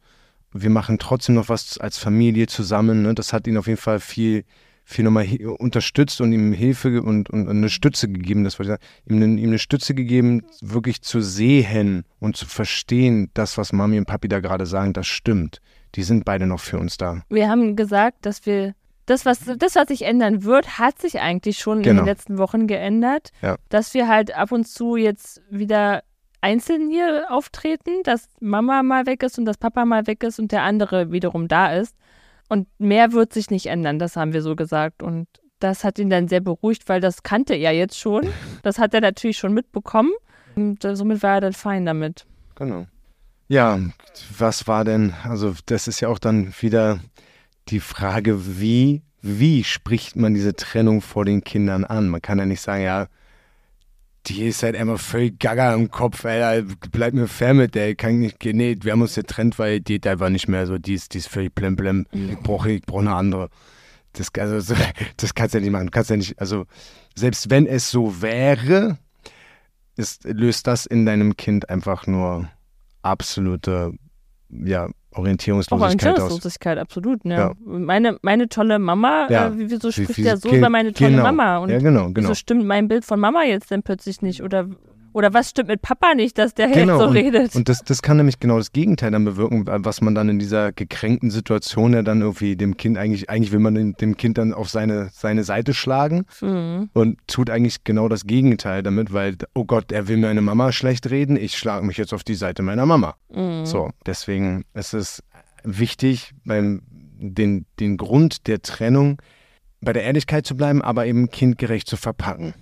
Wir 0.51 0.69
machen 0.69 0.99
trotzdem 0.99 1.35
noch 1.35 1.47
was 1.47 1.77
als 1.77 1.97
Familie 1.97 2.47
zusammen. 2.47 3.01
Ne? 3.01 3.15
Das 3.15 3.31
hat 3.31 3.47
ihn 3.47 3.57
auf 3.57 3.67
jeden 3.67 3.79
Fall 3.79 4.01
viel 4.01 4.43
viel 4.89 5.03
nochmal 5.03 5.27
unterstützt 5.57 6.21
und 6.21 6.31
ihm 6.31 6.53
Hilfe 6.53 7.01
und, 7.01 7.29
und 7.29 7.49
eine 7.49 7.67
Stütze 7.67 8.07
gegeben, 8.07 8.45
das 8.45 8.57
wollte 8.57 8.71
ich 8.71 8.79
sagen, 8.79 8.83
ihm 9.05 9.21
eine, 9.21 9.41
ihm 9.41 9.49
eine 9.49 9.59
Stütze 9.59 9.93
gegeben, 9.93 10.45
wirklich 10.61 11.01
zu 11.01 11.19
sehen 11.19 12.05
und 12.19 12.37
zu 12.37 12.45
verstehen, 12.45 13.29
das, 13.33 13.57
was 13.57 13.73
Mami 13.73 13.97
und 13.97 14.05
Papi 14.05 14.29
da 14.29 14.39
gerade 14.39 14.65
sagen, 14.65 14.93
das 14.93 15.05
stimmt. 15.05 15.59
Die 15.95 16.03
sind 16.03 16.23
beide 16.23 16.47
noch 16.47 16.61
für 16.61 16.79
uns 16.79 16.95
da. 16.95 17.21
Wir 17.27 17.49
haben 17.49 17.75
gesagt, 17.75 18.25
dass 18.25 18.45
wir 18.45 18.75
das, 19.07 19.25
was, 19.25 19.39
das, 19.57 19.75
was 19.75 19.89
sich 19.89 20.03
ändern 20.03 20.45
wird, 20.45 20.79
hat 20.79 20.99
sich 20.99 21.19
eigentlich 21.19 21.57
schon 21.57 21.81
genau. 21.81 21.89
in 21.89 21.95
den 21.97 21.97
genau. 21.97 22.09
letzten 22.09 22.37
Wochen 22.37 22.65
geändert. 22.65 23.31
Ja. 23.41 23.57
Dass 23.67 23.93
wir 23.93 24.07
halt 24.07 24.33
ab 24.37 24.53
und 24.53 24.69
zu 24.69 24.95
jetzt 24.95 25.41
wieder 25.49 26.01
einzeln 26.39 26.89
hier 26.89 27.25
auftreten, 27.29 28.03
dass 28.03 28.29
Mama 28.39 28.83
mal 28.83 29.05
weg 29.05 29.21
ist 29.23 29.37
und 29.37 29.43
dass 29.43 29.57
Papa 29.57 29.83
mal 29.83 30.07
weg 30.07 30.23
ist 30.23 30.39
und 30.39 30.53
der 30.53 30.63
andere 30.63 31.11
wiederum 31.11 31.49
da 31.49 31.73
ist. 31.73 31.93
Und 32.47 32.67
mehr 32.79 33.11
wird 33.11 33.33
sich 33.33 33.49
nicht 33.49 33.67
ändern, 33.67 33.99
das 33.99 34.15
haben 34.15 34.33
wir 34.33 34.41
so 34.41 34.55
gesagt. 34.55 35.03
Und 35.03 35.27
das 35.59 35.83
hat 35.83 35.99
ihn 35.99 36.09
dann 36.09 36.27
sehr 36.27 36.39
beruhigt, 36.39 36.87
weil 36.87 37.01
das 37.01 37.23
kannte 37.23 37.55
er 37.55 37.71
jetzt 37.71 37.97
schon. 37.97 38.27
Das 38.63 38.79
hat 38.79 38.93
er 38.93 39.01
natürlich 39.01 39.37
schon 39.37 39.53
mitbekommen. 39.53 40.11
Und 40.55 40.81
somit 40.81 41.23
war 41.23 41.35
er 41.35 41.41
dann 41.41 41.53
fein 41.53 41.85
damit. 41.85 42.25
Genau. 42.55 42.87
Ja, 43.47 43.79
was 44.37 44.67
war 44.67 44.83
denn, 44.83 45.13
also 45.23 45.53
das 45.67 45.87
ist 45.87 46.01
ja 46.01 46.09
auch 46.09 46.19
dann 46.19 46.53
wieder 46.59 46.99
die 47.69 47.79
Frage, 47.79 48.59
wie, 48.59 49.03
wie 49.21 49.63
spricht 49.63 50.15
man 50.15 50.33
diese 50.33 50.53
Trennung 50.53 51.01
vor 51.01 51.23
den 51.23 51.43
Kindern 51.43 51.85
an? 51.85 52.09
Man 52.09 52.21
kann 52.21 52.39
ja 52.39 52.45
nicht 52.45 52.61
sagen, 52.61 52.83
ja, 52.83 53.07
die 54.27 54.43
ist 54.43 54.63
halt 54.63 54.75
immer 54.75 54.97
völlig 54.97 55.39
gaga 55.39 55.73
im 55.73 55.89
Kopf, 55.89 56.23
ey, 56.25 56.63
bleib 56.91 57.13
mir 57.13 57.27
fern 57.27 57.57
mit 57.57 57.75
der, 57.75 57.95
kann 57.95 58.19
nicht. 58.19 58.43
Nee, 58.43 58.77
wir 58.81 58.91
haben 58.91 59.01
uns 59.01 59.15
getrennt, 59.15 59.57
weil 59.57 59.79
die 59.79 60.01
einfach 60.05 60.29
nicht 60.29 60.47
mehr 60.47 60.67
so, 60.67 60.77
die 60.77 60.95
ist, 60.95 61.13
die 61.13 61.19
ist 61.19 61.29
völlig 61.29 61.55
blemblem. 61.55 62.05
Mhm. 62.11 62.29
Ich 62.31 62.39
brauche 62.39 62.71
ich 62.71 62.81
brauch 62.81 62.99
eine 62.99 63.15
andere. 63.15 63.49
Das, 64.13 64.29
also, 64.37 64.75
das 65.17 65.33
kannst 65.33 65.53
du 65.53 65.59
ja 65.59 65.61
nicht 65.63 65.71
machen. 65.71 65.91
Kannst 65.91 66.09
ja 66.09 66.17
nicht, 66.17 66.39
also, 66.39 66.65
selbst 67.15 67.49
wenn 67.49 67.65
es 67.65 67.89
so 67.89 68.21
wäre, 68.21 68.97
ist, 69.95 70.25
löst 70.25 70.67
das 70.67 70.85
in 70.85 71.05
deinem 71.05 71.37
Kind 71.37 71.69
einfach 71.69 72.05
nur 72.05 72.49
absolute, 73.01 73.93
ja, 74.49 74.89
Orientierungslosigkeit, 75.17 76.13
Orientierungslosigkeit 76.13 76.77
absolut. 76.77 77.25
Ne? 77.25 77.35
Ja. 77.35 77.53
Meine, 77.65 78.17
meine 78.21 78.49
tolle 78.49 78.79
Mama, 78.79 79.27
ja. 79.29 79.47
äh, 79.47 79.51
wieso 79.55 79.91
spricht 79.91 80.25
der 80.25 80.37
so 80.37 80.49
über 80.49 80.69
meine 80.69 80.93
tolle 80.93 81.11
genau. 81.11 81.23
Mama? 81.23 81.57
Und 81.57 81.69
ja, 81.69 81.79
genau, 81.79 82.07
genau. 82.07 82.15
wieso 82.15 82.35
stimmt 82.35 82.65
mein 82.65 82.87
Bild 82.87 83.05
von 83.05 83.19
Mama 83.19 83.43
jetzt 83.43 83.71
denn 83.71 83.83
plötzlich 83.83 84.21
nicht? 84.21 84.43
Oder, 84.43 84.67
oder 85.17 85.33
was 85.33 85.49
stimmt 85.49 85.69
mit 85.69 85.81
Papa 85.81 86.13
nicht, 86.13 86.37
dass 86.37 86.53
der 86.53 86.67
genau. 86.67 86.93
jetzt 86.93 86.99
so 86.99 87.07
und, 87.07 87.15
redet? 87.15 87.55
Und 87.55 87.67
das, 87.69 87.83
das 87.83 88.03
kann 88.03 88.17
nämlich 88.17 88.39
genau 88.39 88.59
das 88.59 88.71
Gegenteil 88.71 89.09
dann 89.09 89.25
bewirken, 89.25 89.65
was 89.65 89.99
man 90.01 90.13
dann 90.13 90.29
in 90.29 90.37
dieser 90.37 90.71
gekränkten 90.71 91.31
Situation 91.31 91.93
ja 91.93 92.03
dann 92.03 92.21
irgendwie 92.21 92.55
dem 92.55 92.77
Kind 92.77 92.99
eigentlich, 92.99 93.27
eigentlich 93.27 93.51
will 93.51 93.59
man 93.59 93.93
dem 93.93 94.15
Kind 94.15 94.37
dann 94.37 94.53
auf 94.53 94.69
seine, 94.69 95.09
seine 95.11 95.43
Seite 95.43 95.73
schlagen 95.73 96.25
mhm. 96.39 96.91
und 96.93 97.17
tut 97.25 97.49
eigentlich 97.49 97.83
genau 97.83 98.07
das 98.07 98.27
Gegenteil 98.27 98.83
damit, 98.83 99.11
weil, 99.11 99.37
oh 99.55 99.65
Gott, 99.65 99.91
er 99.91 100.07
will 100.07 100.17
meine 100.17 100.41
Mama 100.41 100.71
schlecht 100.71 101.09
reden, 101.09 101.35
ich 101.35 101.57
schlage 101.57 101.83
mich 101.83 101.97
jetzt 101.97 102.13
auf 102.13 102.23
die 102.23 102.35
Seite 102.35 102.61
meiner 102.61 102.85
Mama. 102.85 103.15
Mhm. 103.33 103.65
So, 103.65 103.89
deswegen 104.05 104.65
ist 104.75 104.93
es 104.93 105.23
wichtig, 105.63 106.33
beim, 106.45 106.83
den, 107.19 107.65
den 107.79 107.97
Grund 107.97 108.45
der 108.45 108.61
Trennung 108.61 109.19
bei 109.81 109.93
der 109.93 110.03
Ehrlichkeit 110.03 110.45
zu 110.45 110.55
bleiben, 110.55 110.83
aber 110.83 111.07
eben 111.07 111.31
kindgerecht 111.31 111.87
zu 111.87 111.97
verpacken. 111.97 112.53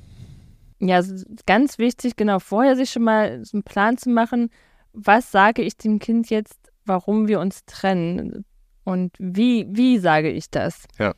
Ja, 0.87 1.01
ganz 1.45 1.77
wichtig, 1.77 2.15
genau 2.15 2.39
vorher 2.39 2.75
sich 2.75 2.91
schon 2.91 3.03
mal 3.03 3.43
so 3.43 3.57
einen 3.57 3.63
Plan 3.63 3.97
zu 3.97 4.09
machen, 4.09 4.49
was 4.93 5.31
sage 5.31 5.61
ich 5.61 5.77
dem 5.77 5.99
Kind 5.99 6.29
jetzt, 6.29 6.71
warum 6.85 7.27
wir 7.27 7.39
uns 7.39 7.65
trennen 7.65 8.45
und 8.83 9.13
wie, 9.19 9.67
wie 9.69 9.97
sage 9.97 10.29
ich 10.29 10.49
das? 10.49 10.85
Ja. 10.97 11.13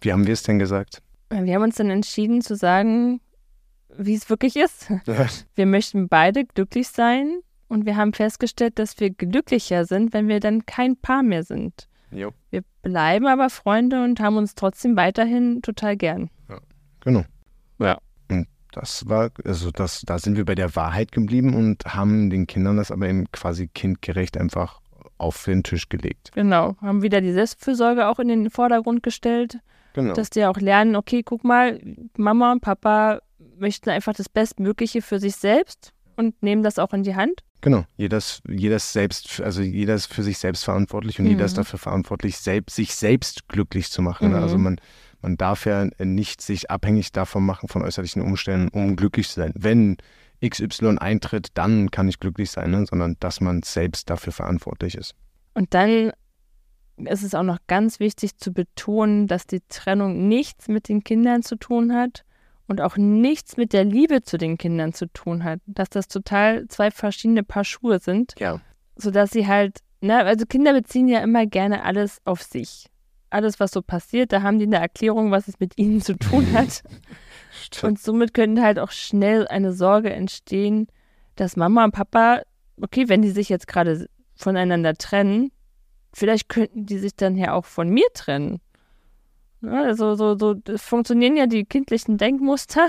Wie 0.00 0.12
haben 0.12 0.26
wir 0.26 0.34
es 0.34 0.42
denn 0.42 0.58
gesagt? 0.58 1.02
Wir 1.30 1.54
haben 1.54 1.62
uns 1.62 1.76
dann 1.76 1.90
entschieden 1.90 2.40
zu 2.42 2.54
sagen, 2.54 3.20
wie 3.96 4.14
es 4.14 4.28
wirklich 4.28 4.56
ist. 4.56 4.90
Ja. 5.06 5.26
Wir 5.54 5.66
möchten 5.66 6.08
beide 6.08 6.44
glücklich 6.44 6.88
sein 6.88 7.40
und 7.68 7.86
wir 7.86 7.96
haben 7.96 8.12
festgestellt, 8.12 8.78
dass 8.78 9.00
wir 9.00 9.10
glücklicher 9.10 9.84
sind, 9.84 10.12
wenn 10.12 10.28
wir 10.28 10.40
dann 10.40 10.66
kein 10.66 10.96
Paar 10.96 11.22
mehr 11.22 11.42
sind. 11.42 11.88
Jo. 12.10 12.32
Wir 12.50 12.62
bleiben 12.82 13.26
aber 13.26 13.50
Freunde 13.50 14.04
und 14.04 14.20
haben 14.20 14.36
uns 14.36 14.54
trotzdem 14.54 14.96
weiterhin 14.96 15.62
total 15.62 15.96
gern. 15.96 16.30
Ja, 16.48 16.60
genau. 17.00 17.24
Ja. 17.78 17.98
Das 18.76 19.08
war, 19.08 19.30
also 19.42 19.70
das, 19.70 20.02
da 20.04 20.18
sind 20.18 20.36
wir 20.36 20.44
bei 20.44 20.54
der 20.54 20.76
Wahrheit 20.76 21.10
geblieben 21.10 21.54
und 21.54 21.82
haben 21.86 22.28
den 22.28 22.46
Kindern 22.46 22.76
das 22.76 22.90
aber 22.90 23.08
eben 23.08 23.24
quasi 23.32 23.68
kindgerecht 23.68 24.36
einfach 24.36 24.82
auf 25.16 25.44
den 25.44 25.62
Tisch 25.62 25.88
gelegt. 25.88 26.30
Genau, 26.34 26.76
haben 26.82 27.00
wieder 27.00 27.22
die 27.22 27.32
Selbstfürsorge 27.32 28.06
auch 28.06 28.18
in 28.18 28.28
den 28.28 28.50
Vordergrund 28.50 29.02
gestellt. 29.02 29.60
Genau. 29.94 30.12
Dass 30.12 30.28
die 30.28 30.44
auch 30.44 30.58
lernen, 30.58 30.94
okay, 30.94 31.22
guck 31.22 31.42
mal, 31.42 31.80
Mama 32.18 32.52
und 32.52 32.60
Papa 32.60 33.20
möchten 33.58 33.88
einfach 33.88 34.12
das 34.12 34.28
Bestmögliche 34.28 35.00
für 35.00 35.20
sich 35.20 35.36
selbst 35.36 35.94
und 36.16 36.42
nehmen 36.42 36.62
das 36.62 36.78
auch 36.78 36.92
in 36.92 37.02
die 37.02 37.16
Hand. 37.16 37.40
Genau, 37.62 37.84
jeder 37.96 38.18
ist, 38.18 38.42
jeder 38.46 38.76
ist 38.76 38.92
selbst, 38.92 39.40
also 39.40 39.62
jeder 39.62 39.94
ist 39.94 40.12
für 40.12 40.22
sich 40.22 40.36
selbst 40.36 40.66
verantwortlich 40.66 41.18
und 41.18 41.24
mhm. 41.24 41.30
jeder 41.30 41.46
ist 41.46 41.56
dafür 41.56 41.78
verantwortlich, 41.78 42.36
selbst, 42.36 42.76
sich 42.76 42.94
selbst 42.94 43.48
glücklich 43.48 43.90
zu 43.90 44.02
machen. 44.02 44.28
Mhm. 44.28 44.34
Also 44.34 44.58
man, 44.58 44.78
man 45.26 45.36
darf 45.36 45.66
ja 45.66 45.88
nicht 45.98 46.40
sich 46.40 46.70
abhängig 46.70 47.10
davon 47.10 47.44
machen, 47.44 47.68
von 47.68 47.82
äußerlichen 47.82 48.22
Umständen, 48.22 48.68
um 48.68 48.94
glücklich 48.94 49.28
zu 49.28 49.40
sein. 49.40 49.52
Wenn 49.56 49.96
XY 50.46 50.98
eintritt, 50.98 51.48
dann 51.54 51.90
kann 51.90 52.08
ich 52.08 52.20
glücklich 52.20 52.52
sein, 52.52 52.70
ne? 52.70 52.86
sondern 52.86 53.16
dass 53.18 53.40
man 53.40 53.64
selbst 53.64 54.08
dafür 54.08 54.32
verantwortlich 54.32 54.94
ist. 54.94 55.16
Und 55.54 55.74
dann 55.74 56.12
ist 56.96 57.24
es 57.24 57.34
auch 57.34 57.42
noch 57.42 57.58
ganz 57.66 57.98
wichtig 57.98 58.36
zu 58.36 58.52
betonen, 58.52 59.26
dass 59.26 59.48
die 59.48 59.62
Trennung 59.68 60.28
nichts 60.28 60.68
mit 60.68 60.88
den 60.88 61.02
Kindern 61.02 61.42
zu 61.42 61.56
tun 61.56 61.92
hat, 61.92 62.22
und 62.68 62.80
auch 62.80 62.96
nichts 62.96 63.56
mit 63.56 63.72
der 63.72 63.84
Liebe 63.84 64.22
zu 64.22 64.38
den 64.38 64.58
Kindern 64.58 64.92
zu 64.92 65.06
tun 65.06 65.44
hat. 65.44 65.60
Dass 65.66 65.88
das 65.88 66.08
total 66.08 66.66
zwei 66.68 66.90
verschiedene 66.90 67.44
Paar 67.44 67.64
Schuhe 67.64 68.00
sind. 68.00 68.34
Ja. 68.38 68.60
Sodass 68.96 69.30
sie 69.30 69.46
halt, 69.46 69.78
ne, 70.00 70.18
also 70.24 70.46
Kinder 70.46 70.72
beziehen 70.72 71.06
ja 71.06 71.20
immer 71.20 71.46
gerne 71.46 71.84
alles 71.84 72.20
auf 72.24 72.42
sich. 72.42 72.86
Alles, 73.30 73.58
was 73.60 73.72
so 73.72 73.82
passiert, 73.82 74.32
da 74.32 74.42
haben 74.42 74.58
die 74.58 74.66
eine 74.66 74.78
Erklärung, 74.78 75.30
was 75.30 75.48
es 75.48 75.58
mit 75.58 75.76
ihnen 75.78 76.00
zu 76.00 76.16
tun 76.16 76.52
hat. 76.52 76.82
und 77.82 77.98
somit 77.98 78.34
könnte 78.34 78.62
halt 78.62 78.78
auch 78.78 78.90
schnell 78.90 79.46
eine 79.48 79.72
Sorge 79.72 80.12
entstehen, 80.12 80.86
dass 81.34 81.56
Mama 81.56 81.84
und 81.84 81.92
Papa, 81.92 82.42
okay, 82.80 83.08
wenn 83.08 83.22
die 83.22 83.30
sich 83.30 83.48
jetzt 83.48 83.66
gerade 83.66 84.08
voneinander 84.34 84.94
trennen, 84.94 85.50
vielleicht 86.12 86.48
könnten 86.48 86.86
die 86.86 86.98
sich 86.98 87.14
dann 87.16 87.36
ja 87.36 87.52
auch 87.52 87.64
von 87.64 87.88
mir 87.88 88.06
trennen. 88.14 88.60
Also 89.62 90.14
so, 90.14 90.36
so 90.38 90.56
funktionieren 90.76 91.36
ja 91.36 91.46
die 91.46 91.64
kindlichen 91.64 92.18
Denkmuster. 92.18 92.88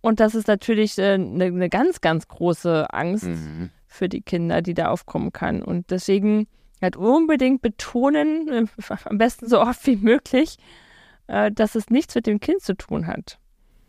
Und 0.00 0.20
das 0.20 0.34
ist 0.34 0.48
natürlich 0.48 1.00
eine 1.00 1.44
äh, 1.44 1.50
ne 1.50 1.68
ganz, 1.68 2.00
ganz 2.00 2.28
große 2.28 2.92
Angst 2.92 3.24
mhm. 3.24 3.70
für 3.86 4.08
die 4.08 4.22
Kinder, 4.22 4.62
die 4.62 4.74
da 4.74 4.88
aufkommen 4.88 5.32
kann. 5.32 5.62
Und 5.62 5.90
deswegen 5.90 6.46
halt 6.82 6.96
unbedingt 6.96 7.62
betonen, 7.62 8.48
äh, 8.48 8.66
am 9.04 9.18
besten 9.18 9.48
so 9.48 9.60
oft 9.60 9.86
wie 9.86 9.96
möglich, 9.96 10.56
äh, 11.26 11.50
dass 11.50 11.74
es 11.74 11.90
nichts 11.90 12.14
mit 12.14 12.26
dem 12.26 12.40
Kind 12.40 12.62
zu 12.62 12.74
tun 12.74 13.06
hat. 13.06 13.38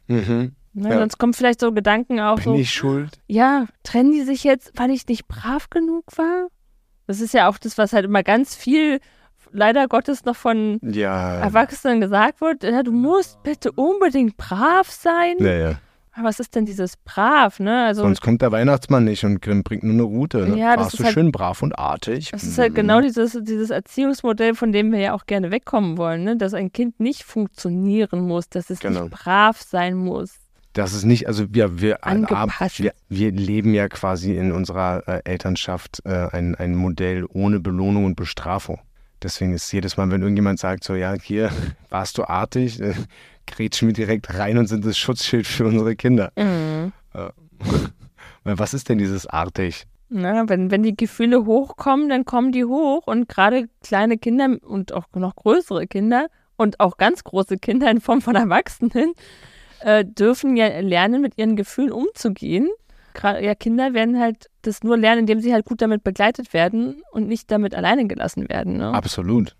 Mhm. 0.07 0.55
Ne, 0.73 0.89
ja. 0.89 0.99
Sonst 0.99 1.17
kommen 1.17 1.33
vielleicht 1.33 1.59
so 1.59 1.71
Gedanken 1.71 2.19
auch 2.19 2.35
Bin 2.35 2.43
so. 2.43 2.55
ich 2.55 2.71
schuld? 2.71 3.19
Ja, 3.27 3.65
trennen 3.83 4.11
die 4.11 4.21
sich 4.21 4.43
jetzt, 4.43 4.73
weil 4.75 4.91
ich 4.91 5.07
nicht 5.07 5.27
brav 5.27 5.69
genug 5.69 6.05
war? 6.17 6.47
Das 7.07 7.19
ist 7.19 7.33
ja 7.33 7.49
auch 7.49 7.57
das, 7.57 7.77
was 7.77 7.93
halt 7.93 8.05
immer 8.05 8.21
ganz 8.21 8.55
viel 8.55 8.99
leider 9.51 9.87
Gottes 9.87 10.25
noch 10.25 10.35
von 10.35 10.79
ja. 10.83 11.39
Erwachsenen 11.39 12.01
gesagt 12.01 12.41
wird, 12.41 12.63
ja, 12.63 12.83
du 12.83 12.91
musst 12.91 13.41
bitte 13.43 13.71
unbedingt 13.71 14.37
brav 14.37 14.91
sein. 14.91 15.35
Ja, 15.39 15.53
ja. 15.53 15.75
Was 16.23 16.39
ist 16.39 16.55
denn 16.55 16.65
dieses 16.65 16.97
brav, 16.97 17.59
ne? 17.59 17.85
Also, 17.85 18.01
Sonst 18.01 18.21
kommt 18.21 18.41
der 18.41 18.51
Weihnachtsmann 18.51 19.03
nicht 19.03 19.23
und 19.23 19.39
bringt 19.41 19.83
nur 19.83 19.93
eine 19.93 20.03
Route. 20.03 20.47
Ne? 20.47 20.57
Ja, 20.57 20.75
das 20.75 20.85
Warst 20.85 20.99
du 20.99 21.03
halt, 21.03 21.13
schön 21.13 21.31
brav 21.31 21.61
und 21.61 21.77
artig. 21.77 22.31
Das 22.31 22.43
ist 22.43 22.57
halt 22.57 22.75
genau 22.75 23.01
dieses, 23.01 23.37
dieses 23.41 23.69
Erziehungsmodell, 23.69 24.55
von 24.55 24.71
dem 24.71 24.91
wir 24.91 24.99
ja 24.99 25.13
auch 25.13 25.25
gerne 25.25 25.51
wegkommen 25.51 25.97
wollen, 25.97 26.23
ne? 26.23 26.37
Dass 26.37 26.53
ein 26.53 26.71
Kind 26.71 26.99
nicht 26.99 27.23
funktionieren 27.23 28.21
muss, 28.21 28.49
dass 28.49 28.69
es 28.69 28.79
genau. 28.79 29.03
nicht 29.03 29.11
brav 29.11 29.61
sein 29.61 29.95
muss. 29.95 30.35
Das 30.73 30.93
ist 30.93 31.05
nicht, 31.05 31.27
also 31.27 31.45
wir, 31.51 31.81
wir, 31.81 31.97
wir, 32.03 32.91
wir 33.09 33.31
leben 33.31 33.73
ja 33.73 33.87
quasi 33.87 34.35
in 34.35 34.51
unserer 34.51 35.07
äh, 35.07 35.21
Elternschaft 35.25 36.01
äh, 36.05 36.27
ein, 36.31 36.53
ein 36.53 36.75
Modell 36.75 37.25
ohne 37.29 37.59
Belohnung 37.59 38.05
und 38.05 38.15
Bestrafung. 38.15 38.79
Deswegen 39.23 39.53
ist 39.53 39.71
jedes 39.71 39.97
Mal, 39.97 40.09
wenn 40.11 40.21
irgendjemand 40.21 40.59
sagt, 40.59 40.83
so, 40.83 40.95
ja, 40.95 41.13
hier 41.13 41.51
warst 41.89 42.17
du 42.17 42.23
artig, 42.23 42.79
äh, 42.79 42.93
grätschen 43.45 43.87
wir 43.87 43.93
direkt 43.93 44.33
rein 44.33 44.57
und 44.57 44.67
sind 44.67 44.85
das 44.85 44.97
Schutzschild 44.97 45.47
für 45.47 45.65
unsere 45.65 45.95
Kinder. 45.95 46.31
Mhm. 46.35 46.93
Äh, 47.13 47.29
was 48.43 48.73
ist 48.73 48.89
denn 48.89 48.97
dieses 48.97 49.27
artig? 49.27 49.87
Na, 50.09 50.47
wenn, 50.47 50.71
wenn 50.71 50.83
die 50.83 50.95
Gefühle 50.95 51.45
hochkommen, 51.45 52.07
dann 52.07 52.23
kommen 52.23 52.51
die 52.51 52.63
hoch 52.63 53.07
und 53.07 53.27
gerade 53.27 53.67
kleine 53.83 54.17
Kinder 54.17 54.57
und 54.61 54.93
auch 54.93 55.05
noch 55.15 55.35
größere 55.35 55.85
Kinder 55.87 56.27
und 56.55 56.79
auch 56.79 56.97
ganz 56.97 57.23
große 57.23 57.57
Kinder 57.57 57.91
in 57.91 57.99
Form 57.99 58.21
von 58.21 58.35
Erwachsenen 58.35 59.13
äh, 59.81 60.05
dürfen 60.05 60.55
ja 60.55 60.79
lernen, 60.79 61.21
mit 61.21 61.37
ihren 61.37 61.55
Gefühlen 61.57 61.91
umzugehen 61.91 62.69
ja, 63.23 63.55
Kinder 63.55 63.93
werden 63.93 64.19
halt 64.19 64.49
das 64.61 64.83
nur 64.83 64.97
lernen, 64.97 65.21
indem 65.21 65.39
sie 65.39 65.53
halt 65.53 65.65
gut 65.65 65.81
damit 65.81 66.03
begleitet 66.03 66.53
werden 66.53 67.01
und 67.11 67.27
nicht 67.27 67.49
damit 67.51 67.75
alleine 67.75 68.07
gelassen 68.07 68.49
werden. 68.49 68.77
Ne? 68.77 68.93
Absolut. 68.93 69.55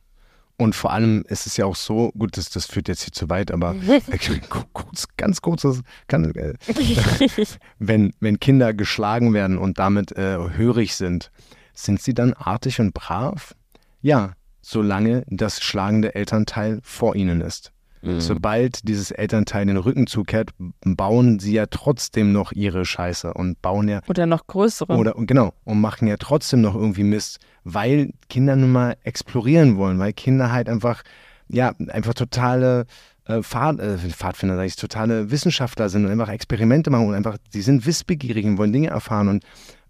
Und 0.60 0.76
vor 0.76 0.92
allem 0.92 1.24
ist 1.28 1.46
es 1.46 1.56
ja 1.58 1.66
auch 1.66 1.76
so, 1.76 2.12
gut, 2.18 2.36
das, 2.36 2.50
das 2.50 2.66
führt 2.66 2.88
jetzt 2.88 3.04
hier 3.04 3.14
zu 3.14 3.30
weit, 3.30 3.52
aber 3.52 3.76
kurz, 4.74 5.08
ganz 5.16 5.42
kurzes, 5.42 5.82
kann, 6.08 6.34
äh, 6.34 6.56
wenn, 7.80 8.12
wenn 8.20 8.40
Kinder 8.40 8.74
geschlagen 8.74 9.34
werden 9.34 9.60
und 9.60 9.78
damit 9.78 10.14
äh, 10.14 10.38
hörig 10.56 10.96
sind, 10.96 11.32
sind 11.74 12.02
sie 12.02 12.16
dann 12.16 12.34
artig 12.34 12.80
und 12.80 12.94
brav? 12.96 13.54
Ja, 14.02 14.34
solange 14.62 15.24
das 15.28 15.62
schlagende 15.62 16.16
Elternteil 16.16 16.80
vor 16.82 17.16
ihnen 17.16 17.42
ist. 17.42 17.72
Mhm. 18.02 18.22
Sobald 18.22 18.88
dieses 18.88 19.12
Elternteil 19.12 19.66
den 19.66 19.78
Rücken 19.78 20.08
zukehrt, 20.08 20.52
bauen 20.82 21.40
sie 21.40 21.54
ja 21.54 21.66
trotzdem 21.66 22.32
noch 22.32 22.52
ihre 22.52 22.86
Scheiße 22.86 23.34
und 23.34 23.62
bauen 23.62 23.88
ja. 23.88 24.02
Oder 24.08 24.26
noch 24.26 24.48
größere. 24.48 24.96
Oder, 24.96 25.14
genau, 25.18 25.54
und 25.64 25.82
machen 25.82 26.08
ja 26.08 26.18
trotzdem 26.18 26.62
noch 26.62 26.76
irgendwie 26.76 27.04
Mist, 27.04 27.40
weil 27.64 28.12
Kinder 28.30 28.56
nun 28.56 28.72
mal 28.72 28.98
explorieren 29.04 29.78
wollen, 29.78 30.00
weil 30.00 30.14
Kinder 30.14 30.52
halt 30.52 30.70
einfach, 30.70 31.04
ja, 31.50 31.74
einfach 31.90 32.14
totale 32.14 32.86
äh, 33.26 33.42
Pfad, 33.42 33.80
äh, 33.80 33.98
Pfadfinder, 33.98 34.56
sag 34.56 34.66
ich, 34.66 34.76
totale 34.76 35.32
Wissenschaftler 35.32 35.90
sind 35.90 36.06
und 36.06 36.12
einfach 36.12 36.30
Experimente 36.30 36.90
machen 36.90 37.08
und 37.08 37.14
einfach, 37.14 37.38
sie 37.50 37.62
sind 37.62 37.86
wissbegierig 37.86 38.46
und 38.46 38.58
wollen 38.58 38.74
Dinge 38.74 38.90
erfahren 38.90 39.28
und 39.28 39.44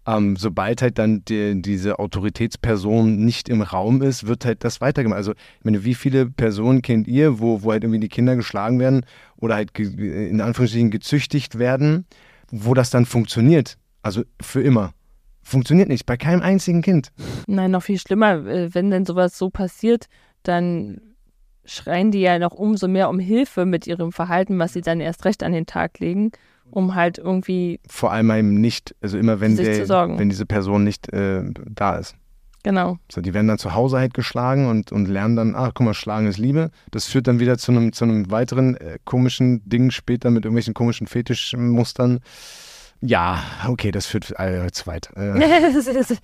ähm, 0.08 0.36
sobald 0.36 0.80
halt 0.80 0.98
dann 0.98 1.22
die, 1.26 1.60
diese 1.60 1.98
Autoritätsperson 1.98 3.16
nicht 3.16 3.50
im 3.50 3.60
Raum 3.60 4.00
ist, 4.00 4.26
wird 4.26 4.46
halt 4.46 4.64
das 4.64 4.80
weitergemacht. 4.80 5.18
Also, 5.18 5.32
ich 5.32 5.64
meine, 5.64 5.84
wie 5.84 5.94
viele 5.94 6.30
Personen 6.30 6.80
kennt 6.80 7.06
ihr, 7.06 7.40
wo, 7.40 7.62
wo 7.62 7.72
halt 7.72 7.84
irgendwie 7.84 8.00
die 8.00 8.08
Kinder 8.08 8.34
geschlagen 8.34 8.80
werden 8.80 9.04
oder 9.36 9.56
halt 9.56 9.78
in 9.78 10.40
Anführungsstrichen 10.40 10.90
gezüchtigt 10.90 11.58
werden, 11.58 12.06
wo 12.50 12.72
das 12.72 12.88
dann 12.88 13.04
funktioniert? 13.04 13.76
Also 14.02 14.22
für 14.40 14.62
immer. 14.62 14.94
Funktioniert 15.42 15.88
nicht, 15.88 16.06
bei 16.06 16.16
keinem 16.16 16.40
einzigen 16.40 16.80
Kind. 16.80 17.12
Nein, 17.46 17.70
noch 17.70 17.82
viel 17.82 17.98
schlimmer, 17.98 18.46
äh, 18.46 18.74
wenn 18.74 18.90
denn 18.90 19.04
sowas 19.04 19.36
so 19.36 19.50
passiert, 19.50 20.06
dann 20.42 21.02
schreien 21.66 22.10
die 22.10 22.20
ja 22.20 22.38
noch 22.38 22.52
umso 22.52 22.88
mehr 22.88 23.10
um 23.10 23.18
Hilfe 23.18 23.66
mit 23.66 23.86
ihrem 23.86 24.12
Verhalten, 24.12 24.58
was 24.58 24.72
sie 24.72 24.80
dann 24.80 25.00
erst 25.00 25.26
recht 25.26 25.42
an 25.42 25.52
den 25.52 25.66
Tag 25.66 25.98
legen 25.98 26.32
um 26.70 26.94
halt 26.94 27.18
irgendwie. 27.18 27.80
Vor 27.88 28.12
allem 28.12 28.30
eben 28.30 28.60
nicht, 28.60 28.94
also 29.00 29.18
immer 29.18 29.40
wenn, 29.40 29.56
der, 29.56 29.88
wenn 29.88 30.28
diese 30.28 30.46
Person 30.46 30.84
nicht 30.84 31.12
äh, 31.12 31.42
da 31.68 31.96
ist. 31.96 32.16
Genau. 32.64 32.98
So, 33.10 33.20
die 33.20 33.34
werden 33.34 33.46
dann 33.46 33.58
zu 33.58 33.74
Hause 33.74 33.98
halt 33.98 34.14
geschlagen 34.14 34.66
und, 34.66 34.92
und 34.92 35.06
lernen 35.06 35.36
dann, 35.36 35.54
ach 35.54 35.70
guck 35.74 35.86
mal, 35.86 35.94
Schlagen 35.94 36.26
ist 36.26 36.38
Liebe. 36.38 36.70
Das 36.90 37.06
führt 37.06 37.26
dann 37.26 37.40
wieder 37.40 37.56
zu 37.56 37.72
einem, 37.72 37.92
zu 37.92 38.04
einem 38.04 38.30
weiteren 38.30 38.76
äh, 38.76 38.98
komischen 39.04 39.66
Ding 39.68 39.90
später 39.90 40.30
mit 40.30 40.44
irgendwelchen 40.44 40.74
komischen 40.74 41.06
Fetischmustern. 41.06 42.20
Ja, 43.00 43.42
okay, 43.68 43.90
das 43.92 44.06
führt 44.06 44.38
äh, 44.38 44.70
zu 44.72 44.86
weit. 44.86 45.10
Äh. 45.14 45.38
das 45.72 46.10
ist 46.10 46.20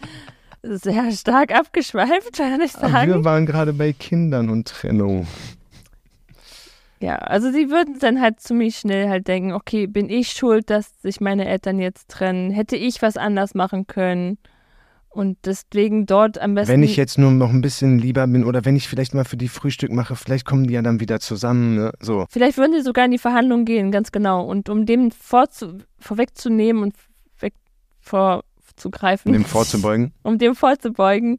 sehr 0.62 1.12
stark 1.12 1.54
abgeschweift, 1.54 2.36
kann 2.36 2.60
ich 2.60 2.72
sagen. 2.72 3.10
wir 3.10 3.24
waren 3.24 3.46
gerade 3.46 3.72
bei 3.72 3.92
Kindern 3.92 4.50
und 4.50 4.68
Trennung. 4.68 5.26
Ja, 7.04 7.16
also 7.16 7.52
sie 7.52 7.68
würden 7.68 7.98
dann 7.98 8.18
halt 8.18 8.40
ziemlich 8.40 8.78
schnell 8.78 9.10
halt 9.10 9.28
denken, 9.28 9.52
okay, 9.52 9.86
bin 9.86 10.08
ich 10.08 10.30
schuld, 10.30 10.70
dass 10.70 11.02
sich 11.02 11.20
meine 11.20 11.46
Eltern 11.46 11.78
jetzt 11.78 12.08
trennen? 12.08 12.50
Hätte 12.50 12.76
ich 12.76 13.02
was 13.02 13.18
anders 13.18 13.54
machen 13.54 13.86
können? 13.86 14.38
Und 15.10 15.36
deswegen 15.44 16.06
dort 16.06 16.40
am 16.40 16.54
besten. 16.54 16.72
Wenn 16.72 16.82
ich 16.82 16.96
jetzt 16.96 17.18
nur 17.18 17.30
noch 17.30 17.50
ein 17.50 17.60
bisschen 17.60 17.98
lieber 17.98 18.26
bin 18.26 18.42
oder 18.42 18.64
wenn 18.64 18.74
ich 18.74 18.88
vielleicht 18.88 19.12
mal 19.12 19.26
für 19.26 19.36
die 19.36 19.48
Frühstück 19.48 19.92
mache, 19.92 20.16
vielleicht 20.16 20.46
kommen 20.46 20.66
die 20.66 20.72
ja 20.72 20.80
dann 20.80 20.98
wieder 20.98 21.20
zusammen. 21.20 21.74
Ne? 21.74 21.92
So. 22.00 22.24
Vielleicht 22.30 22.56
würden 22.56 22.72
sie 22.72 22.80
sogar 22.80 23.04
in 23.04 23.10
die 23.10 23.18
Verhandlungen 23.18 23.66
gehen, 23.66 23.92
ganz 23.92 24.10
genau. 24.10 24.42
Und 24.42 24.70
um 24.70 24.86
dem 24.86 25.10
vorzu 25.10 25.80
vorwegzunehmen 25.98 26.82
und 26.82 26.94
weg 27.38 27.52
vorzugreifen. 28.00 29.28
Um 29.28 29.34
dem 29.34 29.44
vorzubeugen. 29.44 30.14
um 30.22 30.38
dem 30.38 30.56
vorzubeugen, 30.56 31.36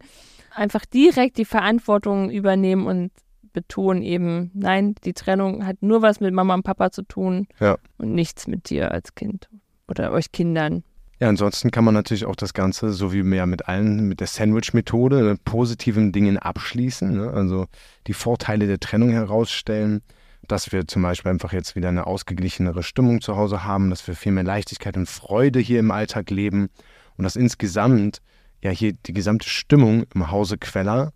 einfach 0.53 0.85
direkt 0.85 1.39
die 1.39 1.45
Verantwortung 1.45 2.29
übernehmen 2.29 2.85
und 2.85 3.11
betonen 3.55 4.03
eben, 4.03 4.51
nein, 4.53 4.93
die 5.03 5.13
Trennung 5.13 5.65
hat 5.65 5.77
nur 5.81 6.03
was 6.03 6.19
mit 6.19 6.33
Mama 6.33 6.53
und 6.53 6.63
Papa 6.63 6.91
zu 6.91 7.01
tun 7.01 7.47
ja. 7.59 7.77
und 7.97 8.13
nichts 8.13 8.45
mit 8.45 8.69
dir 8.69 8.91
als 8.91 9.15
Kind 9.15 9.49
oder 9.87 10.11
euch 10.11 10.31
Kindern. 10.31 10.83
Ja, 11.19 11.29
ansonsten 11.29 11.71
kann 11.71 11.85
man 11.85 11.93
natürlich 11.93 12.25
auch 12.25 12.35
das 12.35 12.53
Ganze, 12.53 12.91
so 12.91 13.13
wie 13.13 13.23
mehr 13.23 13.45
mit 13.45 13.69
allen, 13.69 14.07
mit 14.07 14.19
der 14.19 14.27
Sandwich-Methode, 14.27 15.37
positiven 15.45 16.11
Dingen 16.11 16.37
abschließen. 16.37 17.15
Ne? 17.15 17.31
Also 17.31 17.67
die 18.07 18.13
Vorteile 18.13 18.67
der 18.67 18.81
Trennung 18.81 19.11
herausstellen, 19.11 20.01
dass 20.47 20.73
wir 20.73 20.85
zum 20.85 21.01
Beispiel 21.01 21.31
einfach 21.31 21.53
jetzt 21.53 21.77
wieder 21.77 21.87
eine 21.87 22.05
ausgeglichenere 22.05 22.83
Stimmung 22.83 23.21
zu 23.21 23.37
Hause 23.37 23.63
haben, 23.63 23.89
dass 23.89 24.05
wir 24.07 24.15
viel 24.15 24.33
mehr 24.33 24.43
Leichtigkeit 24.43 24.97
und 24.97 25.07
Freude 25.07 25.59
hier 25.59 25.79
im 25.79 25.91
Alltag 25.91 26.29
leben 26.29 26.67
und 27.15 27.23
dass 27.23 27.37
insgesamt 27.37 28.21
ja 28.61 28.71
hier 28.71 28.91
die 28.93 29.13
gesamte 29.13 29.47
Stimmung 29.47 30.03
im 30.13 30.29
Hause 30.31 30.57
Queller 30.57 31.13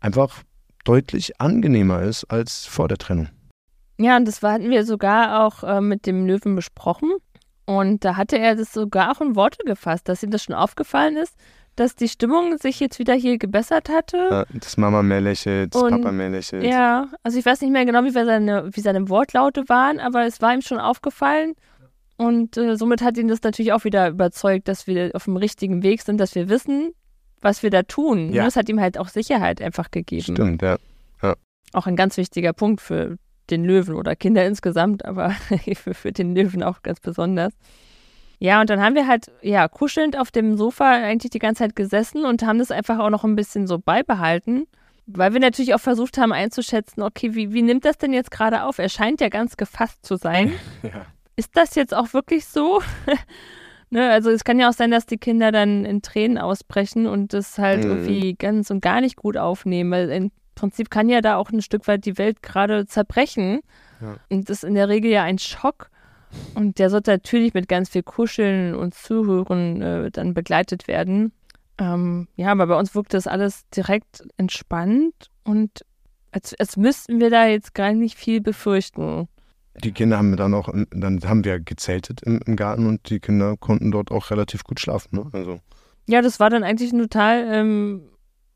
einfach 0.00 0.42
deutlich 0.84 1.40
angenehmer 1.40 2.02
ist 2.02 2.24
als 2.24 2.66
vor 2.66 2.88
der 2.88 2.98
Trennung. 2.98 3.28
Ja, 3.98 4.16
und 4.16 4.26
das 4.26 4.42
hatten 4.42 4.70
wir 4.70 4.84
sogar 4.84 5.44
auch 5.44 5.62
äh, 5.62 5.80
mit 5.80 6.06
dem 6.06 6.26
Löwen 6.26 6.56
besprochen. 6.56 7.10
Und 7.64 8.04
da 8.04 8.16
hatte 8.16 8.38
er 8.38 8.56
das 8.56 8.72
sogar 8.72 9.12
auch 9.12 9.20
in 9.20 9.36
Worte 9.36 9.64
gefasst, 9.64 10.08
dass 10.08 10.22
ihm 10.22 10.30
das 10.30 10.42
schon 10.42 10.54
aufgefallen 10.54 11.16
ist, 11.16 11.34
dass 11.76 11.94
die 11.94 12.08
Stimmung 12.08 12.58
sich 12.58 12.80
jetzt 12.80 12.98
wieder 12.98 13.14
hier 13.14 13.38
gebessert 13.38 13.88
hatte. 13.88 14.28
Ja, 14.30 14.44
dass 14.52 14.76
Mama 14.76 15.02
mehr 15.02 15.20
lächelt, 15.20 15.74
dass 15.74 15.82
Papa 15.82 16.12
mehr 16.12 16.30
lächelt. 16.30 16.64
Ja, 16.64 17.08
also 17.22 17.38
ich 17.38 17.46
weiß 17.46 17.60
nicht 17.60 17.70
mehr 17.70 17.86
genau, 17.86 18.04
wie 18.04 18.10
seine, 18.10 18.68
wie 18.72 18.80
seine 18.80 19.08
Wortlaute 19.08 19.68
waren, 19.68 20.00
aber 20.00 20.26
es 20.26 20.40
war 20.42 20.52
ihm 20.52 20.62
schon 20.62 20.78
aufgefallen. 20.78 21.54
Und 22.16 22.56
äh, 22.56 22.76
somit 22.76 23.02
hat 23.02 23.16
ihn 23.16 23.28
das 23.28 23.42
natürlich 23.42 23.72
auch 23.72 23.84
wieder 23.84 24.08
überzeugt, 24.08 24.68
dass 24.68 24.86
wir 24.86 25.12
auf 25.14 25.24
dem 25.24 25.36
richtigen 25.36 25.82
Weg 25.82 26.02
sind, 26.02 26.18
dass 26.18 26.34
wir 26.34 26.48
wissen, 26.48 26.92
was 27.42 27.62
wir 27.62 27.70
da 27.70 27.82
tun. 27.82 28.32
Ja. 28.32 28.44
Das 28.44 28.56
hat 28.56 28.68
ihm 28.68 28.80
halt 28.80 28.98
auch 28.98 29.08
Sicherheit 29.08 29.60
einfach 29.60 29.90
gegeben. 29.90 30.22
Stimmt, 30.22 30.62
ja. 30.62 30.78
ja. 31.22 31.34
Auch 31.72 31.86
ein 31.86 31.96
ganz 31.96 32.16
wichtiger 32.16 32.52
Punkt 32.52 32.80
für 32.80 33.16
den 33.50 33.64
Löwen 33.64 33.94
oder 33.94 34.16
Kinder 34.16 34.46
insgesamt, 34.46 35.04
aber 35.04 35.30
für, 35.74 35.94
für 35.94 36.12
den 36.12 36.34
Löwen 36.34 36.62
auch 36.62 36.82
ganz 36.82 37.00
besonders. 37.00 37.52
Ja, 38.38 38.60
und 38.60 38.70
dann 38.70 38.80
haben 38.82 38.96
wir 38.96 39.06
halt, 39.06 39.30
ja, 39.40 39.68
kuschelnd 39.68 40.18
auf 40.18 40.32
dem 40.32 40.56
Sofa 40.56 40.90
eigentlich 40.90 41.30
die 41.30 41.38
ganze 41.38 41.60
Zeit 41.60 41.76
gesessen 41.76 42.24
und 42.24 42.42
haben 42.42 42.58
das 42.58 42.72
einfach 42.72 42.98
auch 42.98 43.10
noch 43.10 43.22
ein 43.22 43.36
bisschen 43.36 43.68
so 43.68 43.78
beibehalten, 43.78 44.66
weil 45.06 45.32
wir 45.32 45.40
natürlich 45.40 45.74
auch 45.74 45.80
versucht 45.80 46.18
haben 46.18 46.32
einzuschätzen, 46.32 47.02
okay, 47.02 47.34
wie, 47.34 47.52
wie 47.52 47.62
nimmt 47.62 47.84
das 47.84 47.98
denn 47.98 48.12
jetzt 48.12 48.32
gerade 48.32 48.64
auf? 48.64 48.78
Er 48.78 48.88
scheint 48.88 49.20
ja 49.20 49.28
ganz 49.28 49.56
gefasst 49.56 50.04
zu 50.04 50.16
sein. 50.16 50.52
Ja. 50.82 51.06
Ist 51.34 51.56
das 51.56 51.76
jetzt 51.76 51.94
auch 51.94 52.12
wirklich 52.12 52.44
so? 52.44 52.82
Ne, 53.92 54.08
also 54.08 54.30
es 54.30 54.42
kann 54.42 54.58
ja 54.58 54.70
auch 54.70 54.72
sein, 54.72 54.90
dass 54.90 55.04
die 55.04 55.18
Kinder 55.18 55.52
dann 55.52 55.84
in 55.84 56.00
Tränen 56.00 56.38
ausbrechen 56.38 57.06
und 57.06 57.34
das 57.34 57.58
halt 57.58 57.84
mhm. 57.84 57.90
irgendwie 57.90 58.32
ganz 58.32 58.70
und 58.70 58.80
gar 58.80 59.02
nicht 59.02 59.16
gut 59.16 59.36
aufnehmen, 59.36 59.90
weil 59.90 60.08
im 60.08 60.30
Prinzip 60.54 60.88
kann 60.88 61.10
ja 61.10 61.20
da 61.20 61.36
auch 61.36 61.50
ein 61.50 61.60
Stück 61.60 61.86
weit 61.88 62.06
die 62.06 62.16
Welt 62.16 62.42
gerade 62.42 62.86
zerbrechen. 62.86 63.60
Ja. 64.00 64.16
Und 64.30 64.48
das 64.48 64.62
ist 64.62 64.64
in 64.64 64.76
der 64.76 64.88
Regel 64.88 65.10
ja 65.10 65.24
ein 65.24 65.38
Schock. 65.38 65.90
Und 66.54 66.78
der 66.78 66.88
sollte 66.88 67.10
natürlich 67.10 67.52
mit 67.52 67.68
ganz 67.68 67.90
viel 67.90 68.02
Kuscheln 68.02 68.74
und 68.74 68.94
Zuhören 68.94 69.82
äh, 69.82 70.10
dann 70.10 70.32
begleitet 70.32 70.88
werden. 70.88 71.32
Ähm, 71.76 72.28
ja, 72.36 72.50
aber 72.50 72.68
bei 72.68 72.78
uns 72.78 72.94
wirkt 72.94 73.12
das 73.12 73.26
alles 73.26 73.68
direkt 73.76 74.24
entspannt 74.38 75.28
und 75.44 75.84
als, 76.30 76.54
als 76.58 76.78
müssten 76.78 77.20
wir 77.20 77.28
da 77.28 77.44
jetzt 77.44 77.74
gar 77.74 77.92
nicht 77.92 78.16
viel 78.16 78.40
befürchten 78.40 79.28
die 79.74 79.92
Kinder 79.92 80.18
haben 80.18 80.36
dann 80.36 80.54
auch, 80.54 80.68
dann 80.90 81.20
haben 81.24 81.44
wir 81.44 81.60
gezeltet 81.60 82.22
im, 82.22 82.40
im, 82.46 82.56
Garten 82.56 82.86
und 82.86 83.08
die 83.08 83.20
Kinder 83.20 83.56
konnten 83.58 83.90
dort 83.90 84.10
auch 84.10 84.30
relativ 84.30 84.64
gut 84.64 84.80
schlafen. 84.80 85.16
Ne? 85.16 85.30
Also. 85.32 85.60
Ja, 86.06 86.20
das 86.20 86.40
war 86.40 86.50
dann 86.50 86.62
eigentlich 86.62 86.92
ein 86.92 86.98
total 86.98 87.46
ähm, 87.48 88.02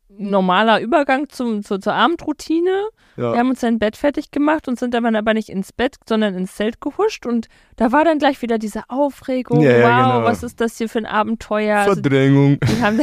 normaler 0.09 0.81
Übergang 0.81 1.29
zum, 1.29 1.63
zur, 1.63 1.81
zur 1.81 1.95
Abendroutine. 1.95 2.89
Ja. 3.17 3.33
Wir 3.33 3.39
haben 3.39 3.51
uns 3.51 3.61
dann 3.61 3.79
Bett 3.79 3.97
fertig 3.97 4.31
gemacht 4.31 4.69
und 4.69 4.79
sind 4.79 4.93
dann 4.93 5.17
aber 5.17 5.35
nicht 5.35 5.49
ins 5.49 5.73
Bett, 5.73 5.97
sondern 6.07 6.35
ins 6.35 6.55
Zelt 6.55 6.81
gehuscht. 6.81 7.27
Und 7.27 7.49
da 7.77 7.93
war 7.93 8.05
dann 8.05 8.19
gleich 8.19 8.43
wieder 8.43 8.59
diese 8.59 8.83
Aufregung. 8.89 9.61
Ja, 9.61 9.77
ja, 9.77 10.07
wow, 10.07 10.15
genau. 10.15 10.25
was 10.25 10.43
ist 10.43 10.61
das 10.61 10.77
hier 10.77 10.89
für 10.89 10.99
ein 10.99 11.07
Abenteuer? 11.07 11.79
Also, 11.79 11.95
Verdrängung. 11.95 12.59
Also, 12.83 13.03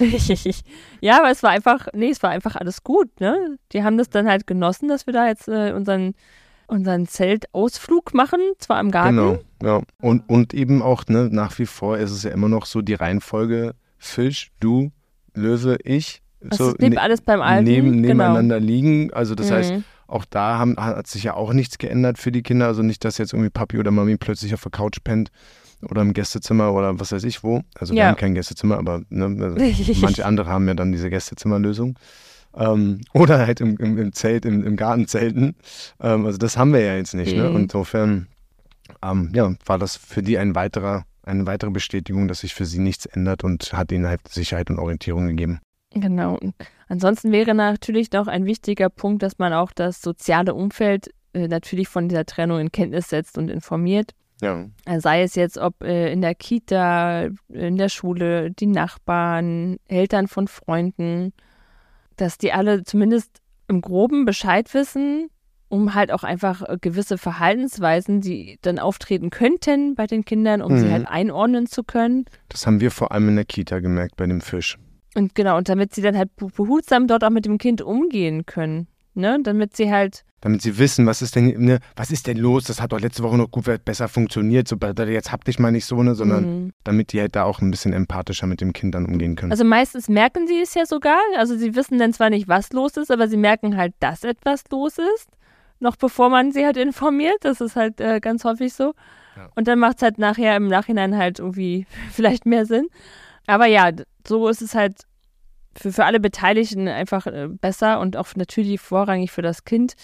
ja, 1.00 1.18
aber 1.18 1.30
es 1.30 1.42
war 1.42 1.50
einfach, 1.50 1.86
nee, 1.94 2.10
es 2.10 2.22
war 2.22 2.30
einfach 2.30 2.56
alles 2.56 2.82
gut. 2.82 3.20
Ne? 3.20 3.56
Die 3.72 3.84
haben 3.84 3.98
das 3.98 4.10
dann 4.10 4.28
halt 4.28 4.46
genossen, 4.46 4.88
dass 4.88 5.06
wir 5.06 5.12
da 5.12 5.28
jetzt 5.28 5.48
äh, 5.48 5.72
unseren 5.72 6.14
unseren 6.72 7.06
Zeltausflug 7.06 8.14
machen, 8.14 8.40
zwar 8.58 8.80
im 8.80 8.90
Garten. 8.90 9.16
Genau, 9.16 9.38
ja. 9.62 9.82
Und, 10.00 10.28
und 10.28 10.54
eben 10.54 10.82
auch, 10.82 11.06
ne, 11.06 11.28
nach 11.30 11.58
wie 11.58 11.66
vor 11.66 11.98
ist 11.98 12.10
es 12.10 12.22
ja 12.24 12.30
immer 12.30 12.48
noch 12.48 12.66
so 12.66 12.82
die 12.82 12.94
Reihenfolge 12.94 13.74
Fisch, 13.98 14.50
du, 14.58 14.90
Löwe, 15.34 15.78
ich. 15.84 16.22
Also 16.50 16.70
so 16.70 16.76
blieb 16.76 16.94
ne 16.94 17.00
alles 17.00 17.20
beim 17.20 17.40
Alten. 17.40 17.64
Neben, 17.64 17.92
genau. 17.92 18.08
nebeneinander 18.08 18.58
genau. 18.58 18.66
liegen. 18.66 19.12
Also 19.12 19.34
das 19.34 19.50
mhm. 19.50 19.54
heißt, 19.54 19.74
auch 20.08 20.24
da 20.24 20.58
haben, 20.58 20.76
hat 20.76 21.06
sich 21.06 21.22
ja 21.22 21.34
auch 21.34 21.52
nichts 21.52 21.78
geändert 21.78 22.18
für 22.18 22.32
die 22.32 22.42
Kinder. 22.42 22.66
Also 22.66 22.82
nicht, 22.82 23.04
dass 23.04 23.18
jetzt 23.18 23.32
irgendwie 23.32 23.50
Papi 23.50 23.78
oder 23.78 23.90
Mami 23.90 24.16
plötzlich 24.16 24.54
auf 24.54 24.62
der 24.62 24.72
Couch 24.72 24.98
pennt 25.04 25.30
oder 25.88 26.02
im 26.02 26.12
Gästezimmer 26.12 26.72
oder 26.72 26.98
was 26.98 27.12
weiß 27.12 27.24
ich 27.24 27.44
wo. 27.44 27.62
Also 27.78 27.94
wir 27.94 28.06
haben 28.06 28.16
kein 28.16 28.34
Gästezimmer, 28.34 28.78
aber 28.78 29.02
ne, 29.08 29.24
also 29.42 30.00
manche 30.00 30.26
andere 30.26 30.50
haben 30.50 30.66
ja 30.66 30.74
dann 30.74 30.92
diese 30.92 31.10
Gästezimmerlösung. 31.10 31.96
Ähm, 32.54 33.00
oder 33.12 33.46
halt 33.46 33.60
im, 33.60 33.76
im, 33.78 33.98
im, 33.98 34.12
Zelt, 34.12 34.44
im, 34.44 34.64
im 34.64 34.76
Garten 34.76 35.06
zelten. 35.06 35.54
Ähm, 36.00 36.26
also 36.26 36.38
das 36.38 36.56
haben 36.56 36.72
wir 36.72 36.80
ja 36.80 36.96
jetzt 36.96 37.14
nicht. 37.14 37.36
Ne? 37.36 37.48
Mhm. 37.48 37.54
Ne? 37.54 37.60
insofern 37.60 38.28
ähm, 39.02 39.30
ja, 39.34 39.52
war 39.64 39.78
das 39.78 39.96
für 39.96 40.22
die 40.22 40.38
ein 40.38 40.54
weiterer, 40.54 41.04
eine 41.24 41.46
weitere 41.46 41.70
Bestätigung, 41.70 42.28
dass 42.28 42.40
sich 42.40 42.54
für 42.54 42.64
sie 42.64 42.80
nichts 42.80 43.06
ändert 43.06 43.44
und 43.44 43.72
hat 43.72 43.92
ihnen 43.92 44.06
halt 44.06 44.26
Sicherheit 44.28 44.70
und 44.70 44.78
Orientierung 44.78 45.28
gegeben. 45.28 45.60
Genau. 45.94 46.38
Ansonsten 46.88 47.32
wäre 47.32 47.54
natürlich 47.54 48.12
noch 48.12 48.26
ein 48.26 48.46
wichtiger 48.46 48.88
Punkt, 48.88 49.22
dass 49.22 49.38
man 49.38 49.52
auch 49.52 49.72
das 49.72 50.00
soziale 50.00 50.54
Umfeld 50.54 51.10
äh, 51.34 51.48
natürlich 51.48 51.88
von 51.88 52.08
dieser 52.08 52.24
Trennung 52.24 52.60
in 52.60 52.72
Kenntnis 52.72 53.08
setzt 53.08 53.38
und 53.38 53.50
informiert. 53.50 54.12
Ja. 54.40 54.66
Äh, 54.86 55.00
Sei 55.00 55.22
es 55.22 55.34
jetzt, 55.34 55.58
ob 55.58 55.82
äh, 55.82 56.12
in 56.12 56.20
der 56.20 56.34
Kita, 56.34 57.28
in 57.48 57.76
der 57.76 57.88
Schule, 57.88 58.50
die 58.50 58.66
Nachbarn, 58.66 59.76
Eltern 59.86 60.28
von 60.28 60.48
Freunden, 60.48 61.32
dass 62.22 62.38
die 62.38 62.52
alle 62.52 62.84
zumindest 62.84 63.40
im 63.68 63.80
Groben 63.80 64.24
Bescheid 64.24 64.72
wissen, 64.74 65.28
um 65.68 65.94
halt 65.94 66.12
auch 66.12 66.22
einfach 66.22 66.62
äh, 66.68 66.78
gewisse 66.80 67.18
Verhaltensweisen, 67.18 68.20
die 68.20 68.58
dann 68.62 68.78
auftreten 68.78 69.30
könnten 69.30 69.94
bei 69.94 70.06
den 70.06 70.24
Kindern, 70.24 70.62
um 70.62 70.78
sie 70.78 70.86
Mhm. 70.86 70.92
halt 70.92 71.08
einordnen 71.08 71.66
zu 71.66 71.82
können. 71.82 72.24
Das 72.48 72.66
haben 72.66 72.80
wir 72.80 72.90
vor 72.90 73.12
allem 73.12 73.28
in 73.30 73.36
der 73.36 73.44
Kita 73.44 73.80
gemerkt 73.80 74.16
bei 74.16 74.26
dem 74.26 74.40
Fisch. 74.40 74.78
Und 75.14 75.34
genau, 75.34 75.56
und 75.58 75.68
damit 75.68 75.94
sie 75.94 76.02
dann 76.02 76.16
halt 76.16 76.34
be- 76.36 76.46
behutsam 76.54 77.06
dort 77.06 77.24
auch 77.24 77.30
mit 77.30 77.44
dem 77.44 77.58
Kind 77.58 77.82
umgehen 77.82 78.46
können. 78.46 78.86
Ne? 79.14 79.38
Damit 79.42 79.76
sie 79.76 79.90
halt, 79.90 80.24
Damit 80.40 80.62
sie 80.62 80.78
wissen, 80.78 81.06
was 81.06 81.20
ist 81.22 81.36
denn, 81.36 81.48
ne, 81.64 81.78
was 81.96 82.10
ist 82.10 82.26
denn 82.26 82.38
los? 82.38 82.64
Das 82.64 82.80
hat 82.80 82.92
doch 82.92 82.98
letzte 83.00 83.22
Woche 83.22 83.36
noch 83.36 83.50
gut 83.50 83.66
besser 83.84 84.08
funktioniert. 84.08 84.66
So, 84.68 84.76
jetzt 84.76 85.30
hab 85.30 85.44
dich 85.44 85.58
mal 85.58 85.70
nicht 85.70 85.84
so, 85.84 86.02
ne, 86.02 86.14
sondern 86.14 86.44
Mhm. 86.64 86.72
damit 86.84 87.12
die 87.12 87.20
halt 87.20 87.36
da 87.36 87.44
auch 87.44 87.60
ein 87.60 87.70
bisschen 87.70 87.92
empathischer 87.92 88.46
mit 88.46 88.60
dem 88.60 88.72
Kind 88.72 88.94
dann 88.94 89.04
umgehen 89.06 89.36
können. 89.36 89.52
also 89.52 89.64
meistens 89.64 90.08
merken 90.08 90.46
sie 90.46 90.60
es 90.60 90.74
ja 90.74 90.86
sogar. 90.86 91.20
Also 91.36 91.56
sie 91.56 91.74
wissen 91.76 91.98
dann 91.98 92.12
zwar 92.12 92.30
nicht, 92.30 92.48
was 92.48 92.72
los 92.72 92.96
ist, 92.96 93.10
aber 93.10 93.28
sie 93.28 93.36
merken 93.36 93.76
halt, 93.76 93.94
dass 94.00 94.24
etwas 94.24 94.64
los 94.70 94.98
ist. 94.98 95.28
Noch 95.78 95.96
bevor 95.96 96.30
man 96.30 96.52
sie 96.52 96.64
halt 96.64 96.76
informiert. 96.76 97.38
Das 97.42 97.60
ist 97.60 97.76
halt 97.76 98.00
äh, 98.00 98.20
ganz 98.20 98.44
häufig 98.44 98.72
so. 98.72 98.94
Ja. 99.36 99.48
Und 99.56 99.66
dann 99.68 99.78
macht 99.78 99.96
es 99.96 100.02
halt 100.02 100.18
nachher 100.18 100.56
im 100.56 100.68
Nachhinein 100.68 101.16
halt 101.16 101.38
irgendwie 101.38 101.86
vielleicht 102.12 102.46
mehr 102.46 102.66
Sinn. 102.66 102.86
Aber 103.46 103.66
ja, 103.66 103.90
so 104.26 104.48
ist 104.48 104.62
es 104.62 104.74
halt 104.74 105.02
für, 105.76 105.92
für 105.92 106.04
alle 106.04 106.20
Beteiligten 106.20 106.88
einfach 106.88 107.26
äh, 107.26 107.48
besser 107.48 108.00
und 108.00 108.16
auch 108.16 108.28
natürlich 108.36 108.80
vorrangig 108.80 109.30
für 109.30 109.42
das 109.42 109.64
Kind, 109.64 109.94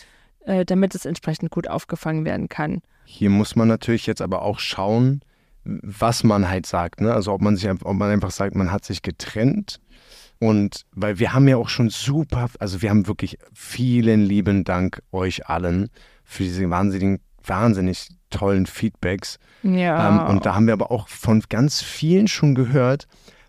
äh, 0.45 0.65
damit 0.65 0.95
es 0.95 1.05
entsprechend 1.07 1.51
gut 1.51 1.69
aufgefangen 1.69 2.25
werden 2.25 2.49
kann. 2.49 2.81
Hier 3.05 3.31
muss 3.31 3.57
man 3.57 3.69
natürlich 3.69 4.07
jetzt 4.07 4.23
aber 4.23 4.43
auch 4.43 4.59
schauen, 4.59 5.21
was 5.65 6.25
man 6.25 6.49
halt 6.49 6.67
sagt. 6.67 7.01
Ne? 7.01 7.13
Also 7.13 7.33
ob 7.33 7.41
man 7.43 7.57
sich, 7.57 7.69
einfach- 7.69 7.87
ob 7.87 7.97
man 7.97 8.11
einfach 8.11 8.31
sagt, 8.31 8.55
man 8.55 8.73
hat 8.73 8.85
sich 8.85 9.03
getrennt. 9.03 9.81
Und 10.41 10.83
weil 10.93 11.19
wir 11.19 11.33
haben 11.33 11.49
ja 11.49 11.57
auch 11.57 11.69
schon 11.69 11.91
super, 11.91 12.49
also 12.61 12.81
wir 12.81 12.91
haben 12.91 13.07
wirklich 13.09 13.39
vielen 13.53 14.23
lieben 14.25 14.63
Dank 14.65 15.03
euch 15.11 15.49
allen 15.49 15.91
für 16.25 16.45
diese 16.45 16.71
wahnsinnigen, 16.71 17.21
wahnsinnig 17.45 18.09
tollen 18.31 18.67
Feedbacks. 18.67 19.39
Ja. 19.65 20.09
Ähm, 20.29 20.37
und 20.37 20.47
da 20.47 20.55
haben 20.55 20.67
wir 20.67 20.75
aber 20.75 20.91
auch 20.93 21.09
von 21.09 21.43
ganz 21.49 21.83
vielen 21.83 22.29
schon 22.29 22.55
gehört, 22.55 23.09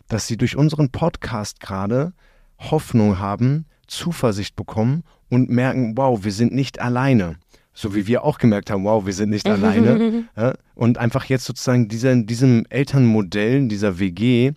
dass 0.10 0.28
sie 0.28 0.36
durch 0.36 0.57
unseren 0.57 0.89
Podcast 0.89 1.62
gerade 1.62 2.12
Hoffnung 2.60 3.20
haben, 3.20 3.66
Zuversicht 3.88 4.55
bekommen 4.55 5.03
und 5.30 5.49
merken, 5.49 5.95
wow, 5.95 6.24
wir 6.24 6.32
sind 6.32 6.53
nicht 6.53 6.82
alleine. 6.82 7.38
So 7.74 7.95
wie 7.95 8.07
wir 8.07 8.24
auch 8.26 8.39
gemerkt 8.39 8.70
haben, 8.70 8.84
wow, 8.84 9.05
wir 9.05 9.14
sind 9.14 9.30
nicht 9.30 9.47
alleine. 9.47 10.26
Ja? 10.36 10.53
Und 10.76 10.97
einfach 10.97 11.26
jetzt 11.26 11.45
sozusagen 11.45 11.88
dieser, 11.88 12.16
diesem 12.16 12.66
Elternmodell, 12.70 13.68
dieser 13.68 13.99
WG, 13.99 14.51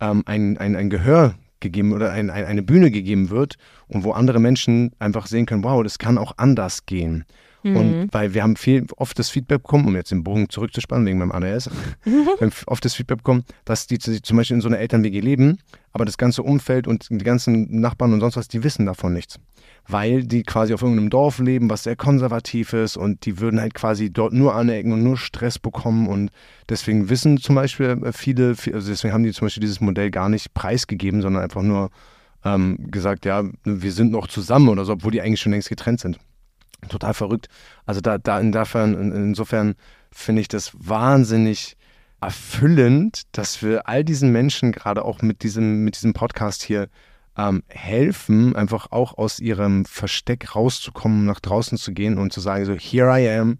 ähm, 0.00 0.22
ein, 0.26 0.58
ein, 0.58 0.76
ein 0.76 0.90
Gehör 0.90 1.34
gegeben 1.60 1.92
oder 1.92 2.12
ein, 2.12 2.28
ein, 2.28 2.44
eine 2.44 2.62
Bühne 2.62 2.90
gegeben 2.90 3.30
wird 3.30 3.56
und 3.88 4.04
wo 4.04 4.12
andere 4.12 4.40
Menschen 4.40 4.92
einfach 4.98 5.26
sehen 5.26 5.46
können, 5.46 5.64
wow, 5.64 5.82
das 5.82 5.98
kann 5.98 6.18
auch 6.18 6.34
anders 6.36 6.84
gehen. 6.86 7.24
Mhm. 7.70 7.76
Und 7.76 8.08
weil 8.12 8.34
wir 8.34 8.42
haben 8.42 8.56
viel 8.56 8.86
oft 8.96 9.18
das 9.18 9.30
Feedback 9.30 9.62
bekommen, 9.62 9.86
um 9.86 9.94
jetzt 9.96 10.10
den 10.10 10.22
Bogen 10.22 10.48
zurückzuspannen 10.48 11.06
wegen 11.06 11.18
meinem 11.18 11.32
ADS, 11.32 11.68
wir 12.04 12.26
haben 12.40 12.52
oft 12.66 12.84
das 12.84 12.94
Feedback 12.94 13.18
bekommen, 13.18 13.44
dass 13.64 13.86
die 13.86 13.98
zum 13.98 14.36
Beispiel 14.36 14.54
in 14.56 14.60
so 14.60 14.68
einer 14.68 14.78
Eltern-WG 14.78 15.20
leben, 15.20 15.58
aber 15.92 16.04
das 16.04 16.18
ganze 16.18 16.42
Umfeld 16.42 16.86
und 16.86 17.08
die 17.10 17.18
ganzen 17.18 17.80
Nachbarn 17.80 18.12
und 18.12 18.20
sonst 18.20 18.36
was, 18.36 18.48
die 18.48 18.62
wissen 18.62 18.86
davon 18.86 19.12
nichts. 19.14 19.38
Weil 19.88 20.24
die 20.24 20.42
quasi 20.42 20.74
auf 20.74 20.82
irgendeinem 20.82 21.10
Dorf 21.10 21.38
leben, 21.38 21.70
was 21.70 21.84
sehr 21.84 21.96
konservativ 21.96 22.72
ist 22.72 22.96
und 22.96 23.24
die 23.24 23.38
würden 23.40 23.60
halt 23.60 23.74
quasi 23.74 24.12
dort 24.12 24.32
nur 24.32 24.54
anecken 24.54 24.92
und 24.92 25.02
nur 25.02 25.16
Stress 25.16 25.58
bekommen 25.58 26.08
und 26.08 26.30
deswegen 26.68 27.08
wissen 27.08 27.38
zum 27.38 27.54
Beispiel 27.54 27.98
äh, 28.04 28.12
viele, 28.12 28.52
vi- 28.52 28.74
also 28.74 28.90
deswegen 28.90 29.14
haben 29.14 29.22
die 29.22 29.32
zum 29.32 29.46
Beispiel 29.46 29.60
dieses 29.60 29.80
Modell 29.80 30.10
gar 30.10 30.28
nicht 30.28 30.54
preisgegeben, 30.54 31.22
sondern 31.22 31.42
einfach 31.42 31.62
nur 31.62 31.90
ähm, 32.44 32.76
gesagt, 32.90 33.24
ja, 33.24 33.44
wir 33.64 33.92
sind 33.92 34.12
noch 34.12 34.26
zusammen 34.28 34.68
oder 34.68 34.84
so, 34.84 34.92
obwohl 34.92 35.12
die 35.12 35.20
eigentlich 35.22 35.40
schon 35.40 35.52
längst 35.52 35.68
getrennt 35.68 36.00
sind. 36.00 36.18
Total 36.88 37.14
verrückt. 37.14 37.48
Also 37.84 38.00
da, 38.00 38.18
da 38.18 38.40
insofern, 38.40 38.94
in, 38.94 39.12
insofern 39.12 39.74
finde 40.10 40.42
ich 40.42 40.48
das 40.48 40.72
wahnsinnig 40.74 41.76
erfüllend, 42.20 43.22
dass 43.32 43.62
wir 43.62 43.88
all 43.88 44.04
diesen 44.04 44.32
Menschen 44.32 44.72
gerade 44.72 45.04
auch 45.04 45.22
mit 45.22 45.42
diesem, 45.42 45.84
mit 45.84 45.96
diesem 45.96 46.12
Podcast 46.12 46.62
hier 46.62 46.88
ähm, 47.36 47.62
helfen, 47.68 48.56
einfach 48.56 48.90
auch 48.90 49.18
aus 49.18 49.38
ihrem 49.38 49.84
Versteck 49.84 50.54
rauszukommen, 50.56 51.26
nach 51.26 51.40
draußen 51.40 51.76
zu 51.76 51.92
gehen 51.92 52.18
und 52.18 52.32
zu 52.32 52.40
sagen, 52.40 52.64
so, 52.64 52.74
here 52.74 53.20
I 53.20 53.28
am, 53.28 53.58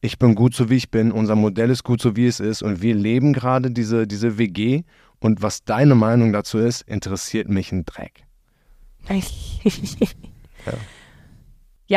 ich 0.00 0.18
bin 0.18 0.34
gut 0.34 0.54
so 0.54 0.68
wie 0.68 0.76
ich 0.76 0.90
bin, 0.90 1.12
unser 1.12 1.36
Modell 1.36 1.70
ist 1.70 1.84
gut 1.84 2.00
so 2.00 2.16
wie 2.16 2.26
es 2.26 2.40
ist. 2.40 2.62
Und 2.62 2.82
wir 2.82 2.94
leben 2.94 3.32
gerade 3.32 3.70
diese, 3.70 4.06
diese 4.06 4.36
WG 4.38 4.82
und 5.20 5.42
was 5.42 5.64
deine 5.64 5.94
Meinung 5.94 6.32
dazu 6.32 6.58
ist, 6.58 6.82
interessiert 6.82 7.48
mich 7.48 7.70
ein 7.70 7.84
Dreck. 7.84 8.24
Ja, 10.66 10.72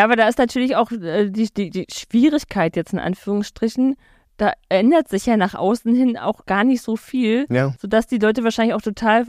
aber 0.04 0.16
da 0.16 0.28
ist 0.28 0.38
natürlich 0.38 0.76
auch 0.76 0.92
äh, 0.92 1.30
die, 1.30 1.50
die, 1.54 1.70
die 1.70 1.86
Schwierigkeit 1.92 2.76
jetzt 2.76 2.94
in 2.94 3.00
Anführungsstrichen. 3.00 3.96
Da 4.38 4.52
ändert 4.68 5.08
sich 5.08 5.26
ja 5.26 5.38
nach 5.38 5.56
außen 5.56 5.96
hin 5.96 6.18
auch 6.18 6.46
gar 6.46 6.64
nicht 6.66 6.82
so 6.82 6.98
viel, 6.98 7.46
Ja, 7.50 7.74
sodass 7.80 8.08
die 8.08 8.18
Leute 8.18 8.44
wahrscheinlich 8.44 8.74
auch 8.76 8.82
total 8.82 9.26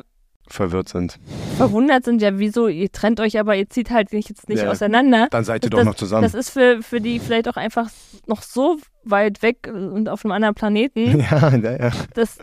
verwirrt 0.48 0.88
sind. 0.88 1.18
verwundert 1.56 2.04
sind. 2.04 2.22
Ja, 2.22 2.38
wieso? 2.38 2.66
Ihr 2.68 2.90
trennt 2.90 3.20
euch, 3.20 3.38
aber 3.38 3.56
ihr 3.56 3.68
zieht 3.70 3.90
halt 3.90 4.12
nicht, 4.12 4.28
jetzt 4.28 4.48
nicht 4.48 4.62
Ja. 4.62 4.70
auseinander. 4.70 5.28
Dann 5.30 5.44
seid 5.44 5.64
ihr 5.64 5.70
Das- 5.70 5.78
doch 5.80 5.84
noch 5.84 5.94
zusammen. 5.94 6.22
Das 6.22 6.34
ist 6.34 6.50
für, 6.50 6.82
für 6.82 7.00
die 7.00 7.18
vielleicht 7.20 7.48
auch 7.48 7.56
einfach 7.56 7.88
noch 8.26 8.42
so 8.42 8.78
weit 9.04 9.42
weg 9.42 9.68
und 9.72 10.08
auf 10.08 10.24
einem 10.24 10.32
anderen 10.32 10.54
Planeten, 10.54 11.20
ja, 11.30 11.54
ja, 11.56 11.76
ja. 11.86 11.90
dass 12.14 12.38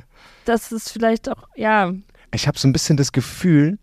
das 0.45 0.71
ist 0.71 0.89
vielleicht 0.91 1.29
auch, 1.29 1.47
ja, 1.55 1.91
Ich 2.33 2.47
habe 2.47 2.57
so 2.57 2.67
ein 2.67 2.73
bisschen 2.73 2.97
das 2.97 3.11
Gefühl, 3.11 3.77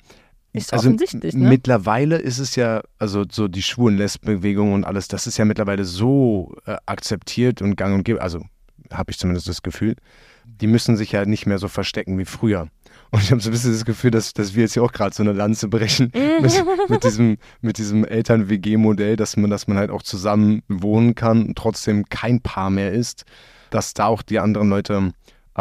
ist 0.52 0.72
also 0.72 0.88
offensichtlich, 0.88 1.34
ne? 1.34 1.48
mittlerweile 1.48 2.16
ist 2.16 2.38
es 2.38 2.56
ja, 2.56 2.82
also 2.98 3.24
so 3.30 3.48
die 3.48 3.62
schwulen 3.62 3.96
Lesbenbewegung 3.96 4.72
und 4.72 4.84
alles, 4.84 5.08
das 5.08 5.26
ist 5.26 5.38
ja 5.38 5.44
mittlerweile 5.44 5.84
so 5.84 6.56
äh, 6.66 6.76
akzeptiert 6.86 7.62
und 7.62 7.76
gang 7.76 7.94
und 7.94 8.04
gäbe, 8.04 8.20
also 8.20 8.42
habe 8.92 9.10
ich 9.10 9.18
zumindest 9.18 9.48
das 9.48 9.62
Gefühl, 9.62 9.96
die 10.44 10.66
müssen 10.66 10.96
sich 10.96 11.12
ja 11.12 11.24
nicht 11.24 11.46
mehr 11.46 11.58
so 11.58 11.68
verstecken 11.68 12.18
wie 12.18 12.24
früher. 12.24 12.68
Und 13.10 13.22
ich 13.22 13.30
habe 13.30 13.40
so 13.40 13.50
ein 13.50 13.52
bisschen 13.52 13.72
das 13.72 13.84
Gefühl, 13.84 14.10
dass, 14.10 14.32
dass 14.32 14.54
wir 14.54 14.62
jetzt 14.62 14.74
hier 14.74 14.82
auch 14.82 14.92
gerade 14.92 15.14
so 15.14 15.22
eine 15.22 15.32
Lanze 15.32 15.68
brechen 15.68 16.12
mit, 16.40 16.64
mit 16.88 17.04
diesem, 17.04 17.38
mit 17.60 17.78
diesem 17.78 18.04
Eltern-WG-Modell, 18.04 19.16
dass 19.16 19.36
man, 19.36 19.50
dass 19.50 19.66
man 19.66 19.78
halt 19.78 19.90
auch 19.90 20.02
zusammen 20.02 20.62
wohnen 20.68 21.14
kann 21.14 21.46
und 21.46 21.58
trotzdem 21.58 22.08
kein 22.08 22.40
Paar 22.40 22.70
mehr 22.70 22.92
ist, 22.92 23.24
dass 23.70 23.94
da 23.94 24.06
auch 24.06 24.22
die 24.22 24.38
anderen 24.38 24.68
Leute 24.68 25.12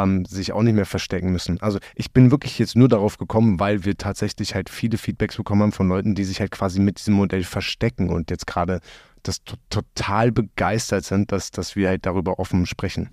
ähm, 0.03 0.25
sich 0.25 0.51
auch 0.51 0.61
nicht 0.61 0.75
mehr 0.75 0.85
verstecken 0.85 1.31
müssen. 1.31 1.61
Also 1.61 1.79
ich 1.95 2.11
bin 2.11 2.31
wirklich 2.31 2.59
jetzt 2.59 2.75
nur 2.75 2.87
darauf 2.87 3.17
gekommen, 3.17 3.59
weil 3.59 3.85
wir 3.85 3.97
tatsächlich 3.97 4.55
halt 4.55 4.69
viele 4.69 4.97
Feedbacks 4.97 5.37
bekommen 5.37 5.63
haben 5.63 5.71
von 5.71 5.87
Leuten, 5.87 6.15
die 6.15 6.23
sich 6.23 6.39
halt 6.39 6.51
quasi 6.51 6.79
mit 6.79 6.99
diesem 6.99 7.15
Modell 7.15 7.43
verstecken 7.43 8.09
und 8.09 8.31
jetzt 8.31 8.47
gerade 8.47 8.79
das 9.23 9.43
to 9.43 9.55
total 9.69 10.31
begeistert 10.31 11.03
sind, 11.03 11.31
dass, 11.31 11.51
dass 11.51 11.75
wir 11.75 11.89
halt 11.89 12.05
darüber 12.05 12.39
offen 12.39 12.65
sprechen. 12.65 13.09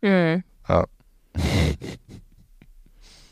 Mhm. 0.00 0.42
Ja. 0.68 0.86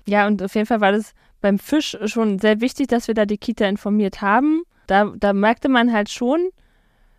Ja, 0.08 0.26
und 0.26 0.42
auf 0.42 0.54
jeden 0.54 0.66
Fall 0.66 0.80
war 0.80 0.92
das 0.92 1.12
beim 1.42 1.58
Fisch 1.58 1.94
schon 2.06 2.38
sehr 2.38 2.62
wichtig, 2.62 2.86
dass 2.86 3.08
wir 3.08 3.14
da 3.14 3.26
die 3.26 3.36
Kita 3.36 3.66
informiert 3.66 4.22
haben. 4.22 4.62
Da, 4.86 5.12
da 5.14 5.34
merkte 5.34 5.68
man 5.68 5.92
halt 5.92 6.08
schon, 6.08 6.48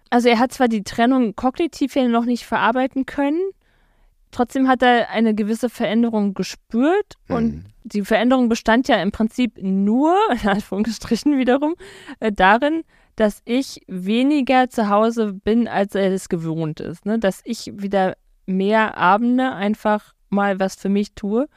also 0.09 0.27
er 0.27 0.39
hat 0.39 0.51
zwar 0.51 0.67
die 0.67 0.83
Trennung 0.83 1.35
kognitiv 1.35 1.95
ja 1.95 2.07
noch 2.07 2.25
nicht 2.25 2.45
verarbeiten 2.45 3.05
können, 3.05 3.39
trotzdem 4.31 4.67
hat 4.67 4.81
er 4.81 5.09
eine 5.09 5.33
gewisse 5.35 5.69
Veränderung 5.69 6.33
gespürt 6.33 7.15
und 7.27 7.55
Mhm. 7.55 7.65
die 7.83 8.03
Veränderung 8.03 8.49
bestand 8.49 8.87
ja 8.87 9.01
im 9.01 9.11
Prinzip 9.11 9.57
nur, 9.61 10.15
in 10.43 10.47
Anführungsstrichen 10.49 11.37
wiederum, 11.37 11.75
äh, 12.19 12.31
darin, 12.31 12.83
dass 13.15 13.41
ich 13.45 13.81
weniger 13.87 14.69
zu 14.69 14.89
Hause 14.89 15.33
bin, 15.33 15.67
als 15.67 15.93
er 15.95 16.11
es 16.13 16.29
gewohnt 16.29 16.79
ist. 16.79 17.05
Ne? 17.05 17.19
Dass 17.19 17.41
ich 17.43 17.71
wieder 17.75 18.15
mehr 18.45 18.97
Abende 18.97 19.51
einfach 19.51 20.13
mal 20.29 20.59
was 20.59 20.75
für 20.75 20.89
mich 20.89 21.13
tue, 21.15 21.47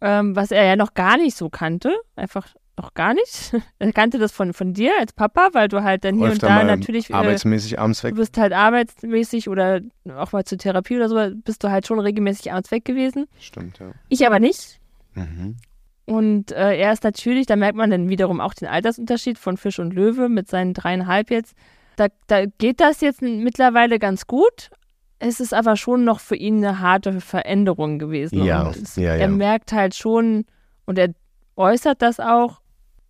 ähm, 0.00 0.36
was 0.36 0.50
er 0.50 0.64
ja 0.64 0.76
noch 0.76 0.94
gar 0.94 1.16
nicht 1.16 1.36
so 1.36 1.48
kannte. 1.48 1.92
Einfach 2.16 2.48
noch 2.82 2.94
gar 2.94 3.14
nicht. 3.14 3.54
er 3.78 3.92
kannte 3.92 4.18
das 4.18 4.32
von, 4.32 4.52
von 4.52 4.74
dir 4.74 4.92
als 4.98 5.12
Papa, 5.12 5.50
weil 5.52 5.68
du 5.68 5.82
halt 5.82 6.04
dann 6.04 6.16
hier 6.16 6.30
und 6.30 6.42
da 6.42 6.62
natürlich. 6.64 7.10
Äh, 7.10 7.14
arbeitsmäßig 7.14 7.78
abends 7.78 8.00
Du 8.00 8.08
weg. 8.08 8.16
bist 8.16 8.36
halt 8.36 8.52
arbeitsmäßig 8.52 9.48
oder 9.48 9.80
auch 10.16 10.32
mal 10.32 10.44
zur 10.44 10.58
Therapie 10.58 10.96
oder 10.96 11.08
so, 11.08 11.34
bist 11.36 11.64
du 11.64 11.70
halt 11.70 11.86
schon 11.86 11.98
regelmäßig 11.98 12.52
abends 12.52 12.70
weg 12.70 12.84
gewesen. 12.84 13.26
Stimmt, 13.38 13.78
ja. 13.78 13.92
Ich 14.08 14.26
aber 14.26 14.40
nicht. 14.40 14.80
Mhm. 15.14 15.56
Und 16.04 16.52
äh, 16.52 16.76
er 16.76 16.92
ist 16.92 17.04
natürlich, 17.04 17.46
da 17.46 17.56
merkt 17.56 17.76
man 17.76 17.90
dann 17.90 18.08
wiederum 18.08 18.40
auch 18.40 18.54
den 18.54 18.68
Altersunterschied 18.68 19.38
von 19.38 19.56
Fisch 19.56 19.78
und 19.78 19.94
Löwe 19.94 20.28
mit 20.28 20.48
seinen 20.48 20.74
dreieinhalb 20.74 21.30
jetzt. 21.30 21.54
Da, 21.96 22.08
da 22.26 22.46
geht 22.46 22.80
das 22.80 23.00
jetzt 23.00 23.22
mittlerweile 23.22 23.98
ganz 23.98 24.26
gut. 24.26 24.70
Es 25.18 25.38
ist 25.38 25.54
aber 25.54 25.76
schon 25.76 26.02
noch 26.02 26.18
für 26.18 26.34
ihn 26.34 26.56
eine 26.56 26.80
harte 26.80 27.20
Veränderung 27.20 28.00
gewesen. 28.00 28.42
Ja, 28.42 28.70
es, 28.70 28.96
ja, 28.96 29.14
ja. 29.14 29.20
er 29.20 29.28
merkt 29.28 29.72
halt 29.72 29.94
schon, 29.94 30.44
und 30.84 30.98
er 30.98 31.14
äußert 31.56 32.02
das 32.02 32.18
auch, 32.18 32.61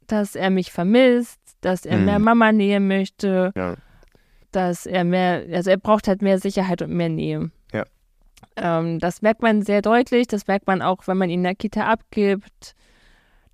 dass 0.07 0.35
er 0.35 0.51
mich 0.51 0.73
vermisst, 0.73 1.39
dass 1.61 1.85
er 1.87 1.99
Mhm. 1.99 2.05
mehr 2.05 2.19
Mama 2.19 2.53
Nähe 2.53 2.81
möchte, 2.81 3.53
Ja. 3.57 3.77
dass 4.51 4.87
er 4.87 5.05
mehr, 5.05 5.45
also 5.53 5.71
er 5.71 5.77
braucht 5.79 6.09
halt 6.09 6.23
mehr 6.23 6.39
Sicherheit 6.39 6.83
und 6.83 6.91
mehr 6.93 7.09
Nähe. 7.09 7.51
Ja. 7.73 7.85
Ähm, 8.57 8.99
das 8.99 9.23
merkt 9.23 9.43
man 9.43 9.63
sehr 9.63 9.83
deutlich, 9.83 10.27
das 10.27 10.47
merkt 10.47 10.67
man 10.67 10.83
auch, 10.83 11.07
wenn 11.07 11.17
man 11.17 11.31
ihn 11.31 11.41
in 11.41 11.45
der 11.45 11.55
Kita 11.55 11.85
abgibt. 11.87 12.75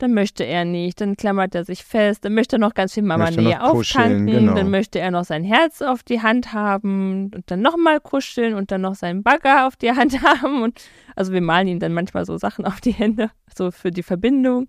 Dann 0.00 0.14
möchte 0.14 0.44
er 0.44 0.64
nicht, 0.64 1.00
dann 1.00 1.16
klammert 1.16 1.56
er 1.56 1.64
sich 1.64 1.82
fest, 1.84 2.24
dann 2.24 2.32
möchte 2.32 2.54
er 2.54 2.58
noch 2.60 2.74
ganz 2.74 2.94
viel 2.94 3.02
Mama 3.02 3.24
Möchte 3.26 3.42
Nähe 3.42 3.58
noch 3.58 3.72
kuscheln, 3.72 4.04
auftanken, 4.04 4.26
genau. 4.26 4.54
dann 4.54 4.70
möchte 4.70 5.00
er 5.00 5.10
noch 5.10 5.24
sein 5.24 5.42
Herz 5.42 5.82
auf 5.82 6.04
die 6.04 6.22
Hand 6.22 6.52
haben 6.52 7.32
und 7.34 7.50
dann 7.50 7.62
nochmal 7.62 7.98
kuscheln 7.98 8.54
und 8.54 8.70
dann 8.70 8.80
noch 8.82 8.94
seinen 8.94 9.24
Bagger 9.24 9.66
auf 9.66 9.74
die 9.74 9.90
Hand 9.90 10.12
haben. 10.22 10.62
Und 10.62 10.80
also 11.16 11.32
wir 11.32 11.40
malen 11.40 11.66
ihm 11.66 11.80
dann 11.80 11.94
manchmal 11.94 12.24
so 12.26 12.38
Sachen 12.38 12.64
auf 12.64 12.80
die 12.80 12.92
Hände, 12.92 13.30
so 13.56 13.72
für 13.72 13.90
die 13.90 14.04
Verbindung, 14.04 14.68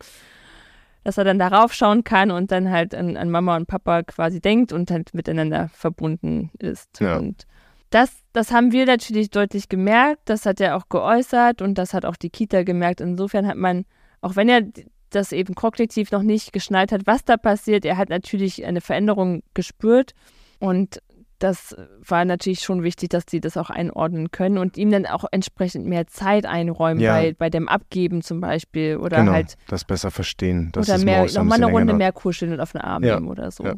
dass 1.03 1.17
er 1.17 1.23
dann 1.23 1.39
darauf 1.39 1.73
schauen 1.73 2.03
kann 2.03 2.31
und 2.31 2.51
dann 2.51 2.69
halt 2.69 2.93
an, 2.93 3.17
an 3.17 3.29
Mama 3.29 3.55
und 3.55 3.67
Papa 3.67 4.03
quasi 4.03 4.39
denkt 4.41 4.71
und 4.73 4.91
halt 4.91 5.13
miteinander 5.13 5.69
verbunden 5.73 6.51
ist. 6.59 6.99
Ja. 6.99 7.17
Und 7.17 7.45
das, 7.89 8.11
das 8.33 8.51
haben 8.51 8.71
wir 8.71 8.85
natürlich 8.85 9.29
deutlich 9.29 9.69
gemerkt, 9.69 10.21
das 10.25 10.45
hat 10.45 10.61
er 10.61 10.75
auch 10.75 10.89
geäußert 10.89 11.61
und 11.61 11.77
das 11.77 11.93
hat 11.93 12.05
auch 12.05 12.15
die 12.15 12.29
Kita 12.29 12.63
gemerkt. 12.63 13.01
Insofern 13.01 13.47
hat 13.47 13.57
man, 13.57 13.85
auch 14.21 14.35
wenn 14.35 14.49
er 14.49 14.61
das 15.09 15.31
eben 15.31 15.55
kognitiv 15.55 16.11
noch 16.11 16.21
nicht 16.21 16.53
geschnallt 16.53 16.91
hat, 16.91 17.01
was 17.05 17.25
da 17.25 17.37
passiert, 17.37 17.85
er 17.85 17.97
hat 17.97 18.09
natürlich 18.09 18.63
eine 18.65 18.81
Veränderung 18.81 19.41
gespürt 19.53 20.13
und 20.59 21.01
das 21.39 21.75
war 22.05 22.25
natürlich 22.25 22.59
schon 22.59 22.83
wichtig, 22.83 23.09
dass 23.09 23.25
die 23.25 23.39
das 23.39 23.57
auch 23.57 23.69
einordnen 23.69 24.29
können 24.31 24.57
und 24.57 24.77
ihm 24.77 24.91
dann 24.91 25.05
auch 25.05 25.25
entsprechend 25.31 25.85
mehr 25.85 26.05
Zeit 26.07 26.45
einräumen 26.45 26.99
Ja. 27.01 27.13
bei, 27.13 27.33
bei 27.33 27.49
dem 27.49 27.67
Abgeben 27.69 28.21
zum 28.21 28.41
Beispiel 28.41 28.97
oder 28.97 29.17
genau, 29.17 29.31
halt 29.31 29.57
das 29.67 29.85
besser 29.85 30.11
verstehen. 30.11 30.69
Dass 30.73 30.87
oder 30.87 30.97
es 30.97 31.05
mehr, 31.05 31.25
nochmal 31.33 31.63
eine 31.63 31.71
Runde 31.71 31.93
mehr 31.93 32.11
kuscheln 32.11 32.51
und 32.53 32.59
auf 32.59 32.73
den 32.73 32.81
Arm 32.81 33.03
Ja, 33.03 33.15
nehmen 33.15 33.29
oder 33.29 33.49
so. 33.51 33.63
ja. 33.63 33.73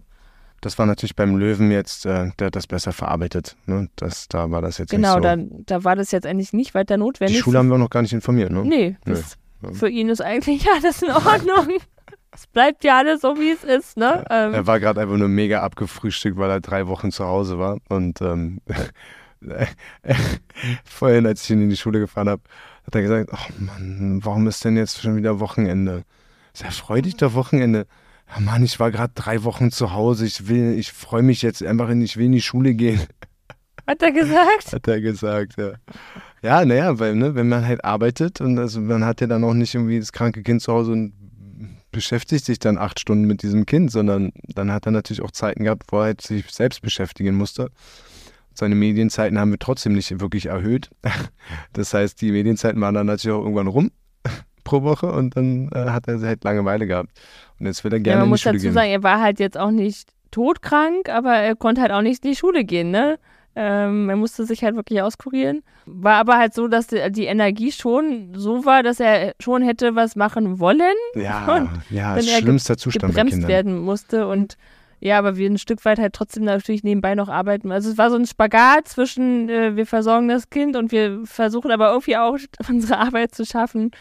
Das 0.64 0.78
war 0.78 0.86
natürlich 0.86 1.16
beim 1.16 1.38
Löwen 1.38 1.72
jetzt, 1.72 2.06
äh, 2.06 2.30
der 2.38 2.48
hat 2.48 2.56
das 2.56 2.68
besser 2.68 2.92
verarbeitet. 2.94 3.56
Ne? 3.66 3.90
Das, 3.96 4.28
da 4.28 4.52
war 4.52 4.62
das 4.62 4.78
jetzt 4.78 4.92
Genau, 4.92 5.16
nicht 5.20 5.24
so. 5.50 5.56
da, 5.66 5.76
da 5.78 5.84
war 5.84 5.96
das 5.96 6.12
jetzt 6.12 6.28
eigentlich 6.28 6.54
nicht 6.54 6.76
weiter 6.76 6.98
notwendig. 6.98 7.38
Die 7.38 7.42
Schule 7.42 7.58
haben 7.58 7.68
wir 7.70 7.76
auch 7.76 7.80
noch 7.80 7.90
gar 7.90 8.04
nicht 8.04 8.14
informiert, 8.14 8.52
ne? 8.52 8.64
Nee, 8.64 8.96
das, 9.06 9.38
Ja. 9.64 9.74
für 9.74 9.90
ihn 9.90 10.10
ist 10.10 10.22
eigentlich 10.22 10.68
alles 10.76 11.02
in 11.02 11.10
Ordnung. 11.10 11.78
Es 12.34 12.48
bleibt 12.48 12.84
ja 12.84 12.98
alles 13.00 13.22
so, 13.22 13.36
wie 13.38 13.52
es 13.52 13.64
ist, 13.64 13.98
ne? 13.98 14.24
Ähm, 14.30 14.54
Er 14.54 14.66
war 14.68 14.80
gerade 14.80 15.02
einfach 15.02 15.18
nur 15.18 15.28
mega 15.28 15.62
abgefrühstückt, 15.62 16.38
weil 16.38 16.50
er 16.50 16.62
drei 16.62 16.88
Wochen 16.88 17.12
zu 17.12 17.26
Hause 17.26 17.60
war. 17.60 17.78
Und 17.90 18.22
ähm, 18.22 18.62
vorhin, 20.86 21.26
als 21.26 21.44
ich 21.44 21.50
ihn 21.52 21.62
in 21.64 21.70
die 21.70 21.78
Schule 21.78 22.00
gefahren 22.00 22.30
habe, 22.30 22.42
hat 22.86 22.96
er 22.96 23.02
gesagt, 23.02 23.30
ach 23.34 23.50
Mann, 23.60 24.20
warum 24.24 24.48
ist 24.48 24.64
denn 24.66 24.78
jetzt 24.78 25.02
schon 25.02 25.16
wieder 25.16 25.40
Wochenende? 25.40 26.04
Ich 26.54 26.62
sag, 26.62 26.74
freu 26.74 27.02
dich 27.02 27.18
doch 27.18 27.34
Wochenende. 27.34 27.86
Ja, 28.34 28.40
Mann, 28.40 28.64
ich 28.64 28.80
war 28.80 28.92
gerade 28.92 29.14
drei 29.16 29.44
Wochen 29.44 29.72
zu 29.72 29.94
Hause. 29.94 30.26
Ich 30.26 30.48
will, 30.48 30.74
ich 30.78 30.92
freue 30.92 31.24
mich 31.24 31.42
jetzt 31.42 31.64
einfach, 31.64 31.90
in- 31.90 32.02
ich 32.02 32.18
will 32.18 32.26
in 32.28 32.32
die 32.32 32.42
Schule 32.42 32.74
gehen, 32.74 33.00
hat 33.88 34.02
er 34.02 34.12
gesagt? 34.12 34.74
hat 34.74 34.88
er 34.88 35.02
gesagt, 35.02 35.54
ja. 35.58 35.74
Ja, 36.44 36.66
naja, 36.66 36.98
weil, 36.98 37.16
ne, 37.16 37.36
wenn 37.36 37.50
man 37.50 37.68
halt 37.68 37.86
arbeitet 37.86 38.42
und 38.42 38.58
also 38.58 38.82
man 38.82 39.06
hat 39.06 39.22
ja 39.22 39.28
dann 39.28 39.44
auch 39.44 39.54
nicht 39.54 39.76
irgendwie 39.76 40.00
das 40.00 40.12
kranke 40.12 40.42
Kind 40.42 40.62
zu 40.62 40.74
Hause 40.74 40.92
und 40.94 41.14
beschäftigt 41.92 42.46
sich 42.46 42.60
dann 42.60 42.78
acht 42.78 43.00
Stunden 43.00 43.26
mit 43.26 43.44
diesem 43.44 43.66
Kind, 43.66 43.92
sondern 43.92 44.32
dann 44.56 44.72
hat 44.72 44.86
er 44.86 44.92
natürlich 44.92 45.22
auch 45.22 45.32
Zeiten 45.32 45.64
gehabt, 45.64 45.84
wo 45.90 45.98
er 46.00 46.04
halt 46.06 46.22
sich 46.22 46.50
selbst 46.52 46.82
beschäftigen 46.82 47.36
musste. 47.36 47.70
Seine 48.54 48.76
Medienzeiten 48.76 49.40
haben 49.40 49.52
wir 49.52 49.60
trotzdem 49.60 49.94
nicht 49.94 50.20
wirklich 50.20 50.48
erhöht. 50.48 50.90
Das 51.74 51.94
heißt, 51.94 52.22
die 52.22 52.32
Medienzeiten 52.32 52.80
waren 52.82 52.94
dann 52.96 53.08
natürlich 53.08 53.36
auch 53.36 53.42
irgendwann 53.42 53.68
rum 53.68 53.92
pro 54.64 54.84
Woche 54.84 55.12
und 55.12 55.36
dann 55.36 55.70
äh, 55.74 55.90
hat 55.90 56.08
er 56.08 56.20
halt 56.22 56.44
Langeweile 56.44 56.86
gehabt. 56.88 57.10
Und 57.60 57.66
jetzt 57.66 57.84
will 57.84 57.92
er 57.94 58.00
Ja, 58.00 58.04
gerne 58.04 58.20
man 58.20 58.28
in 58.28 58.30
die 58.30 58.30
muss 58.30 58.42
Schule 58.42 58.60
dazu 58.60 58.64
gehen. 58.66 58.74
sagen, 58.74 58.90
er 58.92 59.04
war 59.04 59.22
halt 59.22 59.40
jetzt 59.40 59.58
auch 59.58 59.72
nicht 59.72 60.10
todkrank, 60.32 61.10
aber 61.10 61.34
er 61.36 61.56
konnte 61.56 61.82
halt 61.82 61.92
auch 61.92 62.02
nicht 62.02 62.24
in 62.24 62.32
die 62.32 62.36
Schule 62.38 62.64
gehen, 62.64 62.92
ne? 62.92 63.20
Ähm, 63.56 64.10
er 64.10 64.16
musste 64.16 64.46
sich 64.46 64.64
halt 64.64 64.76
wirklich 64.76 65.02
auskurieren. 65.02 65.64
War 65.86 66.16
aber 66.16 66.38
halt 66.38 66.54
so, 66.54 66.68
dass 66.68 66.88
die, 66.88 67.12
die 67.12 67.26
Energie 67.26 67.72
schon 67.72 68.34
so 68.34 68.66
war, 68.66 68.82
dass 68.82 69.00
er 69.00 69.34
schon 69.40 69.62
hätte 69.62 69.96
was 69.96 70.16
machen 70.16 70.60
wollen, 70.60 70.96
ja, 71.16 71.56
und 71.58 71.70
ja, 71.90 72.16
wenn 72.16 72.26
er 72.26 72.40
schlimmster 72.40 72.78
Zustand 72.78 73.14
gebremst 73.14 73.48
werden 73.48 73.80
musste 73.80 74.28
und 74.28 74.58
ja, 75.04 75.18
aber 75.18 75.36
wir 75.36 75.50
ein 75.50 75.58
Stück 75.58 75.84
weit 75.84 75.98
halt 75.98 76.14
trotzdem 76.14 76.44
natürlich 76.44 76.84
nebenbei 76.84 77.16
noch 77.16 77.28
arbeiten. 77.28 77.72
Also 77.72 77.90
es 77.90 77.98
war 77.98 78.12
so 78.12 78.18
ein 78.18 78.28
Spagat 78.28 78.88
zwischen, 78.88 79.50
äh, 79.50 79.76
wir 79.76 79.88
versorgen 79.88 80.28
das 80.28 80.52
Kind 80.52 80.76
und 80.76 80.92
wir 80.92 81.22
versuchen 81.26 81.72
aber 81.72 81.90
irgendwie 81.90 82.18
auch 82.18 82.38
unsere 82.70 83.00
Arbeit 83.00 83.34
zu 83.34 83.44
schaffen. 83.44 83.92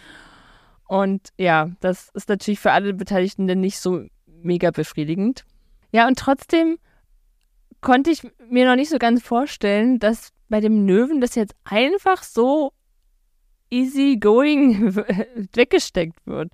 Und 0.86 1.28
ja, 1.38 1.70
das 1.80 2.11
ist 2.12 2.28
natürlich 2.28 2.61
für 2.61 2.72
alle 2.72 2.92
Beteiligten 2.92 3.48
dann 3.48 3.61
nicht 3.61 3.80
so 3.80 4.05
mega 4.42 4.70
befriedigend. 4.70 5.44
Ja, 5.90 6.07
und 6.07 6.18
trotzdem 6.18 6.78
konnte 7.80 8.10
ich 8.10 8.22
mir 8.48 8.66
noch 8.66 8.76
nicht 8.76 8.90
so 8.90 8.98
ganz 8.98 9.22
vorstellen, 9.22 9.98
dass 9.98 10.32
bei 10.48 10.60
dem 10.60 10.86
Löwen 10.86 11.20
das 11.20 11.34
jetzt 11.34 11.54
einfach 11.64 12.22
so 12.22 12.72
easy 13.70 14.16
going 14.20 14.94
weggesteckt 15.54 16.18
wird. 16.26 16.52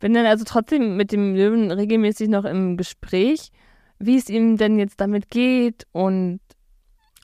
Bin 0.00 0.14
dann 0.14 0.26
also 0.26 0.44
trotzdem 0.44 0.96
mit 0.96 1.12
dem 1.12 1.34
Löwen 1.34 1.70
regelmäßig 1.70 2.28
noch 2.28 2.44
im 2.44 2.76
Gespräch, 2.76 3.50
wie 3.98 4.16
es 4.16 4.28
ihm 4.28 4.56
denn 4.56 4.78
jetzt 4.78 5.00
damit 5.00 5.30
geht 5.30 5.86
und 5.92 6.40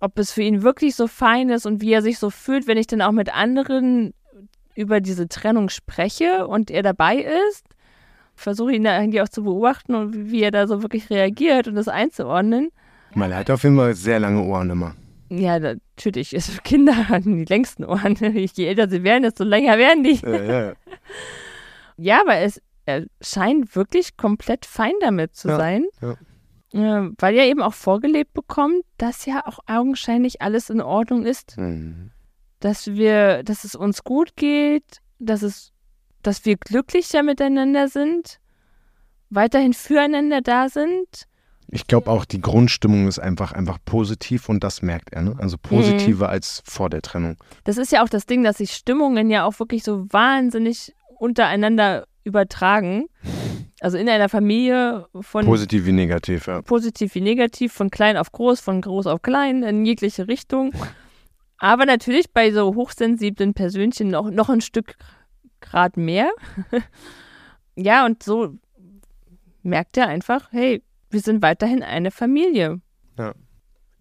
ob 0.01 0.19
es 0.19 0.33
für 0.33 0.43
ihn 0.43 0.63
wirklich 0.63 0.95
so 0.95 1.07
fein 1.07 1.51
ist 1.51 1.67
und 1.67 1.83
wie 1.83 1.93
er 1.93 2.03
sich 2.03 2.19
so 2.19 2.31
fühlt, 2.31 2.67
wenn 2.67 2.79
ich 2.79 2.87
dann 2.87 3.03
auch 3.03 3.13
mit 3.13 3.35
anderen 3.35 4.15
über 4.75 5.01
diese 5.01 5.29
Trennung 5.29 5.69
spreche 5.69 6.47
und 6.47 6.71
er 6.71 6.83
dabei 6.83 7.17
ist. 7.51 7.67
Versuche 8.35 8.73
ihn 8.73 8.85
da 8.85 8.99
irgendwie 8.99 9.21
auch 9.21 9.29
zu 9.29 9.43
beobachten 9.43 9.95
und 9.95 10.15
wie- 10.15 10.31
wie 10.31 10.43
er 10.43 10.51
da 10.51 10.67
so 10.67 10.81
wirklich 10.83 11.11
reagiert 11.11 11.69
und 11.69 11.75
das 11.75 11.89
einzuordnen. 11.89 12.71
Er 13.15 13.37
hat 13.37 13.51
auf 13.51 13.63
jeden 13.63 13.77
Fall 13.77 13.95
sehr 13.95 14.21
lange 14.21 14.43
Ohren 14.43 14.71
immer. 14.71 14.95
Ja, 15.31 15.59
natürlich. 15.59 16.33
ist- 16.35 16.63
Kinder 16.65 17.09
haben 17.09 17.37
die 17.39 17.45
längsten 17.45 17.85
Ohren. 17.85 18.15
Je 18.55 18.67
älter 18.67 18.89
sie 18.89 19.03
werden, 19.05 19.23
desto 19.23 19.45
länger 19.45 19.79
werden 19.79 20.03
die. 20.05 20.15
Ja, 20.17 20.31
ja, 20.43 20.63
ja. 20.69 20.73
Ja, 21.97 22.21
aber 22.23 22.37
es 22.39 22.61
er 22.87 23.05
scheint 23.21 23.77
wirklich 23.77 24.17
komplett 24.17 24.65
fein 24.67 24.95
damit 25.01 25.35
zu 25.37 25.49
sein. 25.49 25.85
Äh, 26.73 27.11
weil 27.19 27.37
er 27.37 27.45
eben 27.47 27.61
auch 27.63 27.75
vorgelebt 27.75 28.33
bekommt, 28.33 28.85
dass 28.97 29.27
ja 29.27 29.47
auch 29.47 29.59
augenscheinlich 29.67 30.41
alles 30.41 30.71
in 30.71 30.81
Ordnung 30.81 31.27
ist. 31.27 31.57
Mhm. 31.59 32.11
Dass 32.59 32.87
wir, 32.89 33.43
dass 33.43 33.65
es 33.65 33.75
uns 33.75 34.03
gut 34.03 34.35
geht, 34.37 34.99
dass 35.19 35.43
es, 35.43 35.73
dass 36.23 36.45
wir 36.47 36.57
glücklicher 36.57 37.23
miteinander 37.23 37.89
sind, 37.89 38.41
weiterhin 39.29 39.75
füreinander 39.75 40.41
da 40.41 40.69
sind. 40.69 41.27
Ich 41.73 41.87
glaube 41.87 42.11
auch, 42.11 42.25
die 42.25 42.41
Grundstimmung 42.41 43.07
ist 43.07 43.21
einfach, 43.21 43.53
einfach 43.53 43.79
positiv 43.85 44.49
und 44.49 44.65
das 44.65 44.83
merkt 44.83 45.13
er. 45.13 45.23
Ne? 45.23 45.37
Also 45.39 45.57
positiver 45.57 46.29
als 46.29 46.63
vor 46.65 46.91
der 46.91 47.01
Trennung. 47.01 47.37
Das 47.65 47.77
ist 47.77 47.93
ja 47.93 48.03
auch 48.03 48.09
das 48.09 48.27
Ding, 48.27 48.43
dass 48.43 48.59
sich 48.59 48.73
Stimmungen 48.73 49.31
ja 49.31 49.45
auch 49.45 49.59
wirklich 49.61 49.85
so 49.85 50.07
wahnsinnig 50.11 50.95
untereinander 51.19 52.07
übertragen. 52.25 53.07
Also 53.81 53.97
in 53.99 54.09
einer 54.09 54.29
Familie 54.29 55.07
von 55.21 55.47
Positiv 55.47 55.87
wie 55.87 55.93
negativ, 55.93 56.49
ja. 56.49 56.61
positiv 56.61 57.15
wie 57.15 57.21
negativ, 57.21 57.73
von 57.73 57.91
klein 57.91 58.17
auf 58.17 58.33
groß, 58.33 58.61
von 58.61 58.81
groß 58.81 59.07
auf 59.07 59.23
klein, 59.23 59.63
in 59.63 59.87
jegliche 59.87 60.29
Richtung. 60.29 60.73
Aber 61.59 61.87
natürlich 61.87 62.33
bei 62.33 62.53
so 62.53 62.75
hochsensiblen 62.75 63.55
Persönchen 63.55 64.09
noch, 64.09 64.31
noch 64.31 64.49
ein 64.49 64.61
Stück 64.61 64.97
Grad 65.61 65.97
mehr. 65.97 66.31
ja, 67.77 68.07
und 68.07 68.23
so 68.23 68.55
merkt 69.63 69.97
er 69.99 70.09
einfach, 70.09 70.49
hey, 70.53 70.83
wir 71.11 71.21
sind 71.21 71.43
weiterhin 71.43 71.83
eine 71.83 72.11
Familie. 72.11 72.81
Ja. 73.19 73.35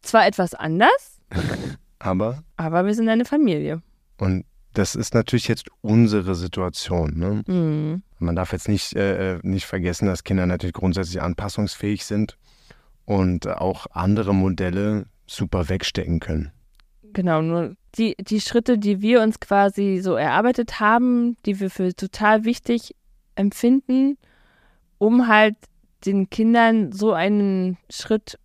Zwar 0.01 0.25
etwas 0.27 0.53
anders, 0.53 1.19
Aber, 1.99 2.43
aber 2.55 2.85
wir 2.85 2.93
sind 2.93 3.09
eine 3.09 3.25
Familie. 3.25 3.81
und 4.17 4.45
das 4.73 4.95
ist 4.95 5.15
natürlich 5.15 5.47
jetzt 5.47 5.67
unsere 5.81 6.35
Situation. 6.35 7.17
Ne? 7.17 7.43
Mhm. 7.47 8.03
Man 8.19 8.35
darf 8.35 8.53
jetzt 8.53 8.69
nicht, 8.69 8.95
äh, 8.95 9.35
äh, 9.35 9.39
nicht 9.41 9.65
vergessen, 9.65 10.05
dass 10.05 10.23
Kinder 10.23 10.45
natürlich 10.45 10.73
grundsätzlich 10.73 11.21
anpassungsfähig 11.21 12.05
sind 12.05 12.37
und 13.05 13.47
auch 13.47 13.87
andere 13.91 14.33
Modelle 14.33 15.07
super 15.25 15.69
wegstecken 15.69 16.19
können. 16.19 16.51
Genau, 17.13 17.41
nur 17.41 17.75
die, 17.95 18.15
die 18.19 18.39
Schritte, 18.39 18.77
die 18.77 19.01
wir 19.01 19.21
uns 19.21 19.39
quasi 19.39 19.99
so 20.01 20.13
erarbeitet 20.13 20.79
haben, 20.79 21.35
die 21.45 21.59
wir 21.59 21.71
für 21.71 21.93
total 21.95 22.45
wichtig 22.45 22.95
empfinden, 23.35 24.17
um 24.99 25.27
halt 25.27 25.55
den 26.05 26.29
Kindern 26.29 26.91
so 26.91 27.13
einen 27.13 27.77
Schritt, 27.89 28.39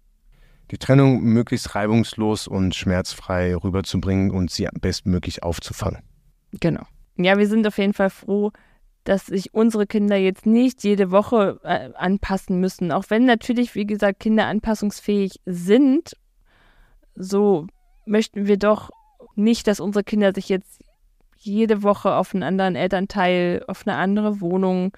Die 0.71 0.79
Trennung 0.79 1.23
möglichst 1.23 1.75
reibungslos 1.75 2.49
und 2.49 2.75
schmerzfrei 2.75 3.55
rüberzubringen 3.55 4.31
und 4.31 4.51
sie 4.51 4.69
bestmöglich 4.81 5.43
aufzufangen. 5.43 6.03
genau. 6.61 6.83
Ja, 7.17 7.39
wir 7.39 7.47
sind 7.47 7.65
auf 7.67 7.79
jeden 7.79 7.93
Fall 7.93 8.11
froh, 8.11 8.51
dass 9.05 9.27
sich 9.27 9.55
unsere 9.55 9.87
Kinder 9.87 10.17
jetzt 10.17 10.47
nicht 10.47 10.83
jede 10.83 11.11
Woche 11.13 11.61
äh, 11.63 11.91
anpassen 11.95 12.59
müssen. 12.59 12.91
Auch 12.91 13.05
wenn 13.09 13.25
natürlich, 13.25 13.75
wie 13.75 13.87
gesagt, 13.87 14.19
Kinder 14.19 14.47
anpassungsfähig 14.47 15.41
sind, 15.47 16.17
so 17.15 17.67
möchten 18.07 18.47
wir 18.47 18.57
doch 18.57 18.91
nicht, 19.37 19.67
dass 19.67 19.79
unsere 19.79 20.03
Kinder 20.03 20.33
sich 20.35 20.49
jetzt 20.49 20.83
jede 21.37 21.83
Woche 21.83 22.15
auf 22.15 22.35
einen 22.35 22.43
anderen 22.43 22.75
Elternteil, 22.77 23.63
auf 23.69 23.87
eine 23.87 23.97
andere 23.97 24.41
Wohnung, 24.41 24.93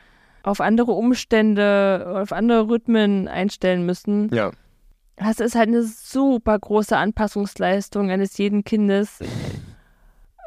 auf 0.47 0.61
andere 0.61 0.93
Umstände, 0.93 2.21
auf 2.23 2.33
andere 2.33 2.69
Rhythmen 2.69 3.27
einstellen 3.27 3.85
müssen. 3.85 4.33
Ja. 4.33 4.53
Das 5.17 5.41
ist 5.41 5.57
halt 5.57 5.69
eine 5.69 5.83
super 5.83 6.57
große 6.57 6.97
Anpassungsleistung 6.97 8.11
eines 8.11 8.39
jeden 8.39 8.63
Kindes. 8.63 9.19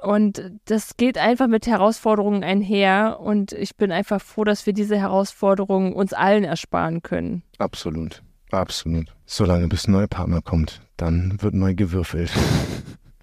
Und 0.01 0.51
das 0.65 0.95
geht 0.95 1.17
einfach 1.17 1.47
mit 1.47 1.67
Herausforderungen 1.67 2.45
einher. 2.45 3.19
Und 3.19 3.51
ich 3.51 3.75
bin 3.75 3.91
einfach 3.91 4.21
froh, 4.21 4.45
dass 4.45 4.65
wir 4.65 4.71
diese 4.71 4.97
Herausforderungen 4.97 5.91
uns 5.91 6.13
allen 6.13 6.45
ersparen 6.45 7.01
können. 7.01 7.43
Absolut. 7.57 8.23
Absolut. 8.51 9.13
Solange 9.25 9.67
bis 9.67 9.87
ein 9.87 9.91
neuer 9.91 10.07
Partner 10.07 10.41
kommt, 10.41 10.81
dann 10.95 11.41
wird 11.41 11.53
neu 11.53 11.75
gewürfelt. 11.75 12.31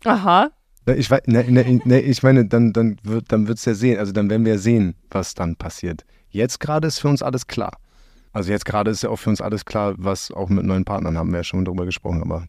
Aha. 0.04 0.50
Ich, 0.94 1.10
weiß, 1.10 1.22
ne, 1.26 1.44
ne, 1.48 1.80
ne, 1.84 2.00
ich 2.00 2.22
meine, 2.22 2.44
dann, 2.46 2.72
dann 2.72 2.98
wird 3.02 3.32
dann 3.32 3.48
wird's 3.48 3.64
ja 3.64 3.74
sehen, 3.74 3.98
also 3.98 4.12
dann 4.12 4.30
werden 4.30 4.44
wir 4.44 4.52
ja 4.52 4.58
sehen, 4.58 4.94
was 5.10 5.34
dann 5.34 5.56
passiert. 5.56 6.04
Jetzt 6.36 6.60
gerade 6.60 6.86
ist 6.86 7.00
für 7.00 7.08
uns 7.08 7.22
alles 7.22 7.46
klar. 7.46 7.78
Also 8.32 8.52
jetzt 8.52 8.66
gerade 8.66 8.90
ist 8.90 9.02
ja 9.02 9.08
auch 9.08 9.16
für 9.16 9.30
uns 9.30 9.40
alles 9.40 9.64
klar, 9.64 9.94
was 9.96 10.30
auch 10.30 10.50
mit 10.50 10.64
neuen 10.64 10.84
Partnern 10.84 11.16
haben 11.16 11.30
wir 11.30 11.38
ja 11.38 11.44
schon 11.44 11.64
drüber 11.64 11.86
gesprochen, 11.86 12.20
aber 12.22 12.46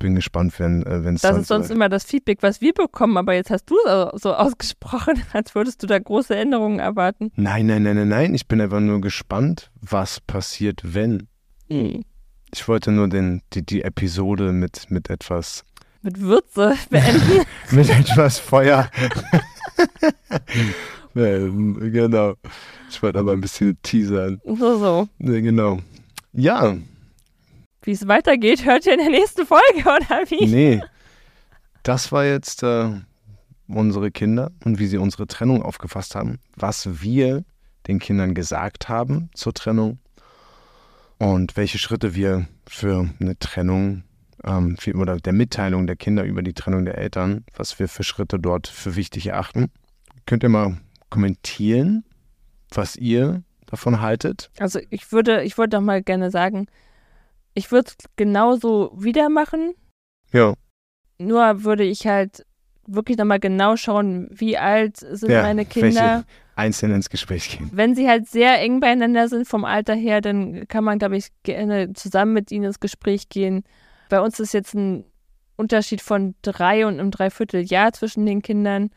bin 0.00 0.14
gespannt, 0.16 0.58
wenn 0.58 0.82
äh, 0.82 1.08
es 1.12 1.22
Das 1.22 1.38
ist 1.38 1.48
sonst 1.48 1.70
immer 1.70 1.88
das 1.88 2.04
Feedback, 2.04 2.38
was 2.42 2.60
wir 2.60 2.72
bekommen, 2.72 3.16
aber 3.16 3.34
jetzt 3.34 3.50
hast 3.50 3.70
du 3.70 3.76
es 3.86 4.22
so 4.22 4.34
ausgesprochen, 4.34 5.22
als 5.32 5.54
würdest 5.54 5.82
du 5.82 5.86
da 5.86 5.98
große 5.98 6.34
Änderungen 6.34 6.78
erwarten. 6.78 7.30
Nein, 7.36 7.66
nein, 7.66 7.84
nein, 7.84 7.96
nein, 7.96 8.08
nein. 8.08 8.34
Ich 8.34 8.46
bin 8.48 8.60
einfach 8.60 8.80
nur 8.80 9.00
gespannt, 9.00 9.70
was 9.80 10.20
passiert, 10.20 10.80
wenn. 10.82 11.28
Hm. 11.68 12.04
Ich 12.52 12.68
wollte 12.68 12.92
nur 12.92 13.08
den, 13.08 13.42
die, 13.52 13.64
die 13.64 13.82
Episode 13.82 14.52
mit, 14.52 14.90
mit 14.90 15.10
etwas. 15.10 15.64
Mit 16.02 16.20
Würze 16.20 16.74
beenden. 16.90 17.44
mit 17.70 17.88
etwas 17.88 18.38
Feuer. 18.38 18.90
ähm, 21.16 21.92
genau. 21.92 22.34
Ich 22.94 23.02
wollte 23.02 23.18
aber 23.18 23.32
ein 23.32 23.40
bisschen 23.40 23.76
teasern. 23.82 24.40
So, 24.44 24.78
so. 24.78 25.08
Ja, 25.18 25.40
genau. 25.40 25.80
Ja. 26.32 26.76
Wie 27.82 27.90
es 27.90 28.06
weitergeht, 28.06 28.64
hört 28.64 28.86
ihr 28.86 28.92
in 28.92 29.00
der 29.00 29.10
nächsten 29.10 29.44
Folge, 29.44 29.80
oder 29.80 30.30
wie? 30.30 30.46
Nee. 30.46 30.82
Das 31.82 32.12
war 32.12 32.24
jetzt 32.24 32.62
äh, 32.62 32.90
unsere 33.66 34.12
Kinder 34.12 34.52
und 34.64 34.78
wie 34.78 34.86
sie 34.86 34.98
unsere 34.98 35.26
Trennung 35.26 35.62
aufgefasst 35.62 36.14
haben. 36.14 36.38
Was 36.56 37.02
wir 37.02 37.44
den 37.88 37.98
Kindern 37.98 38.32
gesagt 38.32 38.88
haben 38.88 39.28
zur 39.34 39.54
Trennung 39.54 39.98
und 41.18 41.56
welche 41.56 41.78
Schritte 41.78 42.14
wir 42.14 42.46
für 42.68 43.10
eine 43.20 43.36
Trennung 43.40 44.04
ähm, 44.44 44.76
oder 44.94 45.16
der 45.16 45.32
Mitteilung 45.32 45.88
der 45.88 45.96
Kinder 45.96 46.22
über 46.22 46.42
die 46.42 46.54
Trennung 46.54 46.84
der 46.84 46.96
Eltern, 46.96 47.44
was 47.56 47.76
wir 47.80 47.88
für 47.88 48.04
Schritte 48.04 48.38
dort 48.38 48.68
für 48.68 48.94
wichtig 48.94 49.26
erachten. 49.26 49.70
Könnt 50.26 50.44
ihr 50.44 50.48
mal 50.48 50.78
kommentieren, 51.10 52.04
was 52.76 52.96
ihr 52.96 53.42
davon 53.66 54.00
haltet? 54.00 54.50
Also 54.58 54.80
ich 54.90 55.12
würde, 55.12 55.42
ich 55.42 55.58
würde 55.58 55.76
doch 55.76 55.80
mal 55.80 56.02
gerne 56.02 56.30
sagen, 56.30 56.66
ich 57.54 57.70
würde 57.72 57.90
es 57.90 57.96
genauso 58.16 58.92
wieder 58.96 59.28
machen. 59.28 59.74
Ja. 60.32 60.54
Nur 61.18 61.64
würde 61.64 61.84
ich 61.84 62.06
halt 62.06 62.44
wirklich 62.86 63.16
nochmal 63.16 63.40
genau 63.40 63.76
schauen, 63.76 64.28
wie 64.30 64.58
alt 64.58 64.96
sind 64.96 65.30
ja, 65.30 65.42
meine 65.42 65.64
Kinder. 65.64 66.24
Einzeln 66.56 66.92
ins 66.92 67.10
Gespräch 67.10 67.56
gehen. 67.56 67.70
Wenn 67.72 67.94
sie 67.94 68.08
halt 68.08 68.28
sehr 68.28 68.60
eng 68.60 68.78
beieinander 68.78 69.28
sind 69.28 69.48
vom 69.48 69.64
Alter 69.64 69.94
her, 69.94 70.20
dann 70.20 70.68
kann 70.68 70.84
man, 70.84 70.98
glaube 70.98 71.16
ich, 71.16 71.28
gerne 71.42 71.92
zusammen 71.94 72.32
mit 72.32 72.52
ihnen 72.52 72.66
ins 72.66 72.78
Gespräch 72.78 73.28
gehen. 73.28 73.64
Bei 74.08 74.20
uns 74.20 74.38
ist 74.38 74.54
jetzt 74.54 74.74
ein 74.74 75.04
Unterschied 75.56 76.00
von 76.00 76.34
drei 76.42 76.86
und 76.86 77.00
einem 77.00 77.10
Dreivierteljahr 77.10 77.92
zwischen 77.92 78.24
den 78.26 78.42
Kindern 78.42 78.90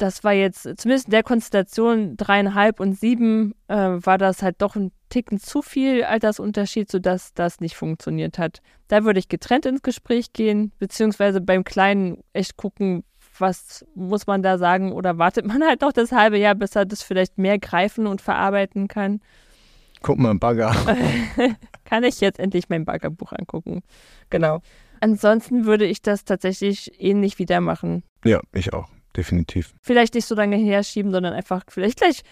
das 0.00 0.24
war 0.24 0.32
jetzt, 0.32 0.62
zumindest 0.62 1.06
in 1.06 1.12
der 1.12 1.22
Konstellation 1.22 2.16
dreieinhalb 2.16 2.80
und 2.80 2.98
sieben, 2.98 3.54
äh, 3.68 3.74
war 3.74 4.18
das 4.18 4.42
halt 4.42 4.56
doch 4.62 4.76
ein 4.76 4.92
Ticken 5.10 5.38
zu 5.38 5.62
viel 5.62 6.04
Altersunterschied, 6.04 6.90
sodass 6.90 7.34
das 7.34 7.60
nicht 7.60 7.76
funktioniert 7.76 8.38
hat. 8.38 8.60
Da 8.88 9.04
würde 9.04 9.18
ich 9.18 9.28
getrennt 9.28 9.66
ins 9.66 9.82
Gespräch 9.82 10.32
gehen, 10.32 10.72
beziehungsweise 10.78 11.40
beim 11.40 11.64
Kleinen 11.64 12.22
echt 12.32 12.56
gucken, 12.56 13.04
was 13.38 13.84
muss 13.94 14.26
man 14.26 14.42
da 14.42 14.58
sagen 14.58 14.92
oder 14.92 15.18
wartet 15.18 15.46
man 15.46 15.62
halt 15.62 15.80
noch 15.80 15.92
das 15.92 16.12
halbe 16.12 16.38
Jahr, 16.38 16.54
bis 16.54 16.76
er 16.76 16.86
das 16.86 17.02
vielleicht 17.02 17.38
mehr 17.38 17.58
greifen 17.58 18.06
und 18.06 18.20
verarbeiten 18.20 18.88
kann. 18.88 19.20
Guck 20.02 20.18
mal, 20.18 20.34
Bagger. 20.34 20.74
kann 21.84 22.04
ich 22.04 22.20
jetzt 22.20 22.38
endlich 22.38 22.68
mein 22.68 22.84
Baggerbuch 22.84 23.32
angucken. 23.32 23.82
Genau. 24.30 24.60
Ansonsten 25.00 25.64
würde 25.64 25.86
ich 25.86 26.02
das 26.02 26.24
tatsächlich 26.24 27.00
ähnlich 27.00 27.38
wieder 27.38 27.60
machen. 27.60 28.02
Ja, 28.24 28.40
ich 28.52 28.72
auch 28.72 28.88
definitiv. 29.16 29.74
Vielleicht 29.82 30.14
nicht 30.14 30.26
so 30.26 30.34
lange 30.34 30.56
herschieben, 30.56 31.12
sondern 31.12 31.32
einfach 31.32 31.64
vielleicht 31.68 31.98
gleich 31.98 32.22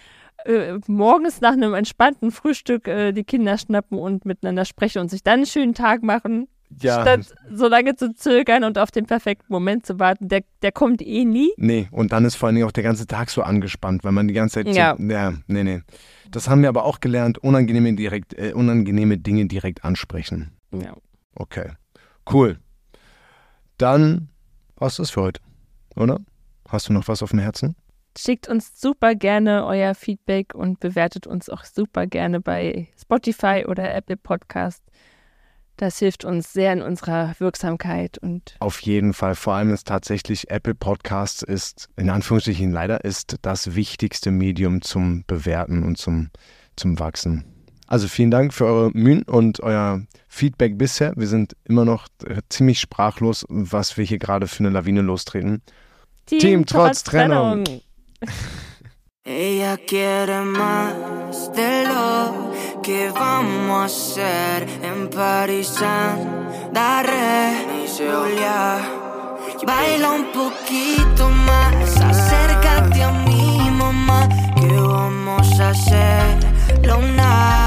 äh, 0.45 0.79
morgens 0.87 1.41
nach 1.41 1.53
einem 1.53 1.75
entspannten 1.75 2.31
Frühstück 2.31 2.87
äh, 2.87 3.13
die 3.13 3.25
Kinder 3.25 3.59
schnappen 3.59 3.99
und 3.99 4.25
miteinander 4.25 4.65
sprechen 4.65 5.01
und 5.01 5.11
sich 5.11 5.23
dann 5.23 5.35
einen 5.35 5.47
schönen 5.47 5.75
Tag 5.75 6.03
machen. 6.03 6.49
Ja. 6.81 7.01
Statt 7.01 7.35
so 7.51 7.67
lange 7.67 7.97
zu 7.97 8.15
zögern 8.15 8.63
und 8.63 8.79
auf 8.79 8.91
den 8.91 9.07
perfekten 9.07 9.51
Moment 9.51 9.87
zu 9.87 9.99
warten. 9.99 10.29
Der, 10.29 10.43
der 10.61 10.71
kommt 10.71 11.01
eh 11.01 11.25
nie. 11.25 11.51
Nee, 11.57 11.89
und 11.91 12.13
dann 12.13 12.27
ist 12.27 12.35
vor 12.35 12.49
allen 12.49 12.57
Dingen 12.57 12.67
auch 12.67 12.73
der 12.73 12.85
ganze 12.85 13.07
Tag 13.07 13.31
so 13.31 13.43
angespannt, 13.43 14.05
weil 14.05 14.13
man 14.13 14.29
die 14.29 14.35
ganze 14.35 14.63
Zeit. 14.63 14.75
Ja. 14.75 14.95
So, 14.97 15.03
ja, 15.05 15.33
nee, 15.47 15.65
nee. 15.65 15.81
Das 16.31 16.49
haben 16.49 16.61
wir 16.61 16.69
aber 16.69 16.85
auch 16.85 17.01
gelernt, 17.01 17.39
unangenehme, 17.39 17.95
direkt, 17.95 18.35
äh, 18.35 18.53
unangenehme 18.53 19.17
Dinge 19.17 19.47
direkt 19.47 19.83
ansprechen. 19.83 20.53
Ja. 20.71 20.95
Okay. 21.35 21.71
Cool. 22.31 22.59
Dann 23.79 24.29
war's 24.77 24.97
das 24.97 25.11
für 25.11 25.23
heute, 25.23 25.41
oder? 25.97 26.21
Hast 26.69 26.89
du 26.89 26.93
noch 26.93 27.09
was 27.09 27.23
auf 27.23 27.31
dem 27.31 27.39
Herzen? 27.39 27.75
Schickt 28.17 28.49
uns 28.49 28.81
super 28.81 29.15
gerne 29.15 29.65
euer 29.65 29.95
Feedback 29.95 30.55
und 30.55 30.81
bewertet 30.81 31.27
uns 31.27 31.49
auch 31.49 31.65
super 31.65 32.07
gerne 32.07 32.41
bei 32.41 32.89
Spotify 33.01 33.65
oder 33.67 33.95
Apple 33.95 34.17
Podcast. 34.17 34.83
Das 35.77 36.01
hilft 36.01 36.25
uns 36.25 36.53
sehr 36.53 36.73
in 36.73 36.83
unserer 36.83 37.35
Wirksamkeit 37.39 38.19
und 38.19 38.57
auf 38.59 38.81
jeden 38.81 39.15
Fall. 39.15 39.37
Vor 39.37 39.55
allem 39.55 39.73
ist 39.73 39.87
tatsächlich 39.87 40.51
Apple 40.51 40.75
Podcasts 40.75 41.43
ist 41.43 41.89
in 41.97 42.11
Anführungsstrichen 42.11 42.73
leider 42.73 43.05
ist 43.05 43.37
das 43.43 43.77
wichtigste 43.77 44.33
Medium 44.33 44.83
zum 44.83 45.23
Bewerten 45.29 45.85
und 45.85 45.97
zum 45.97 46.31
zum 46.75 46.99
Wachsen. 46.99 47.45
Also 47.87 48.09
vielen 48.09 48.33
Dank 48.33 48.53
für 48.53 48.67
eure 48.67 48.91
Mühen 48.93 49.23
und 49.23 49.61
euer 49.61 50.03
Feedback 50.29 50.77
bisher. 50.77 51.15
Wir 51.17 51.29
sind 51.29 51.57
immer 51.65 51.85
noch 51.85 52.09
ziemlich 52.49 52.81
sprachlos, 52.81 53.47
was 53.49 53.97
wir 53.97 54.05
hier 54.05 54.19
gerade 54.19 54.49
für 54.49 54.61
eine 54.61 54.71
Lawine 54.71 55.01
lostreten. 55.01 55.63
Team, 56.29 56.41
Team 56.41 56.65
trotz, 56.65 57.03
trotz 57.03 57.03
Trennung. 57.05 57.65
Ella 59.25 59.79
quiere 59.79 60.43
más 60.43 61.53
de 61.55 61.85
lo 61.85 62.53
que 62.83 63.11
vamos 63.11 63.81
a 63.81 63.85
hacer. 63.85 64.69
En 64.83 65.09
París, 65.09 65.73
Daré, 66.71 67.87
Julia. 67.97 68.79
Baila 69.67 70.11
un 70.13 70.27
poquito 70.33 71.31
más, 71.31 71.97
acércate 71.97 73.03
a 73.03 73.13
mi 73.27 73.71
mamá, 73.71 74.29
que 74.55 74.81
vamos 74.81 75.61
a 75.61 75.71
hacerlo 75.71 76.99
una 76.99 77.53
vez 77.53 77.58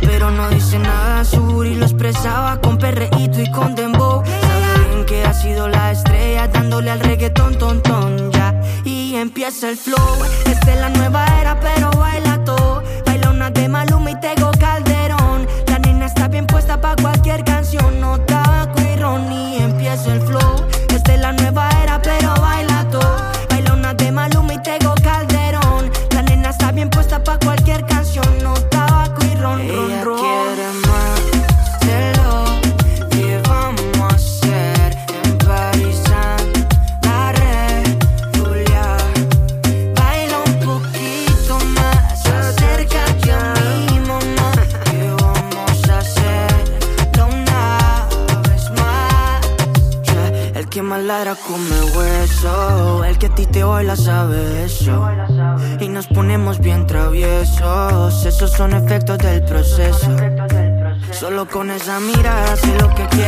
Pero 0.00 0.30
no 0.30 0.48
dice 0.50 0.78
nada, 0.78 1.24
su 1.24 1.64
y 1.64 1.74
lo 1.74 1.84
expresaba 1.84 2.60
con 2.60 2.78
perreíto 2.78 3.40
y 3.40 3.50
con 3.50 3.74
dembow 3.74 4.22
que 5.10 5.24
ha 5.24 5.34
sido 5.34 5.68
la 5.68 5.90
estrella 5.90 6.46
dándole 6.46 6.88
al 6.90 7.00
reggaetón, 7.00 7.58
ton, 7.58 7.82
ton, 7.82 8.30
ya. 8.30 8.54
Y 8.84 9.16
empieza 9.16 9.68
el 9.68 9.76
flow. 9.76 9.98
Esta 10.46 10.72
es 10.72 10.80
la 10.80 10.88
nueva 10.90 11.26
era, 11.40 11.58
pero 11.58 11.99
come 51.26 51.80
hueso. 51.96 53.04
El 53.04 53.18
que 53.18 53.26
a 53.26 53.34
ti 53.34 53.46
te 53.46 53.62
baila 53.62 53.94
sabe 53.94 54.64
eso. 54.64 55.06
Y 55.80 55.88
nos 55.88 56.06
ponemos 56.06 56.60
bien 56.60 56.86
traviesos. 56.86 58.24
Esos 58.24 58.52
son 58.52 58.72
efectos 58.72 59.18
del 59.18 59.42
proceso. 59.44 60.16
Solo 61.12 61.46
con 61.46 61.70
esa 61.70 62.00
mirada 62.00 62.56
sé 62.56 62.74
lo 62.80 62.88
que 62.94 63.06
quieres. 63.08 63.19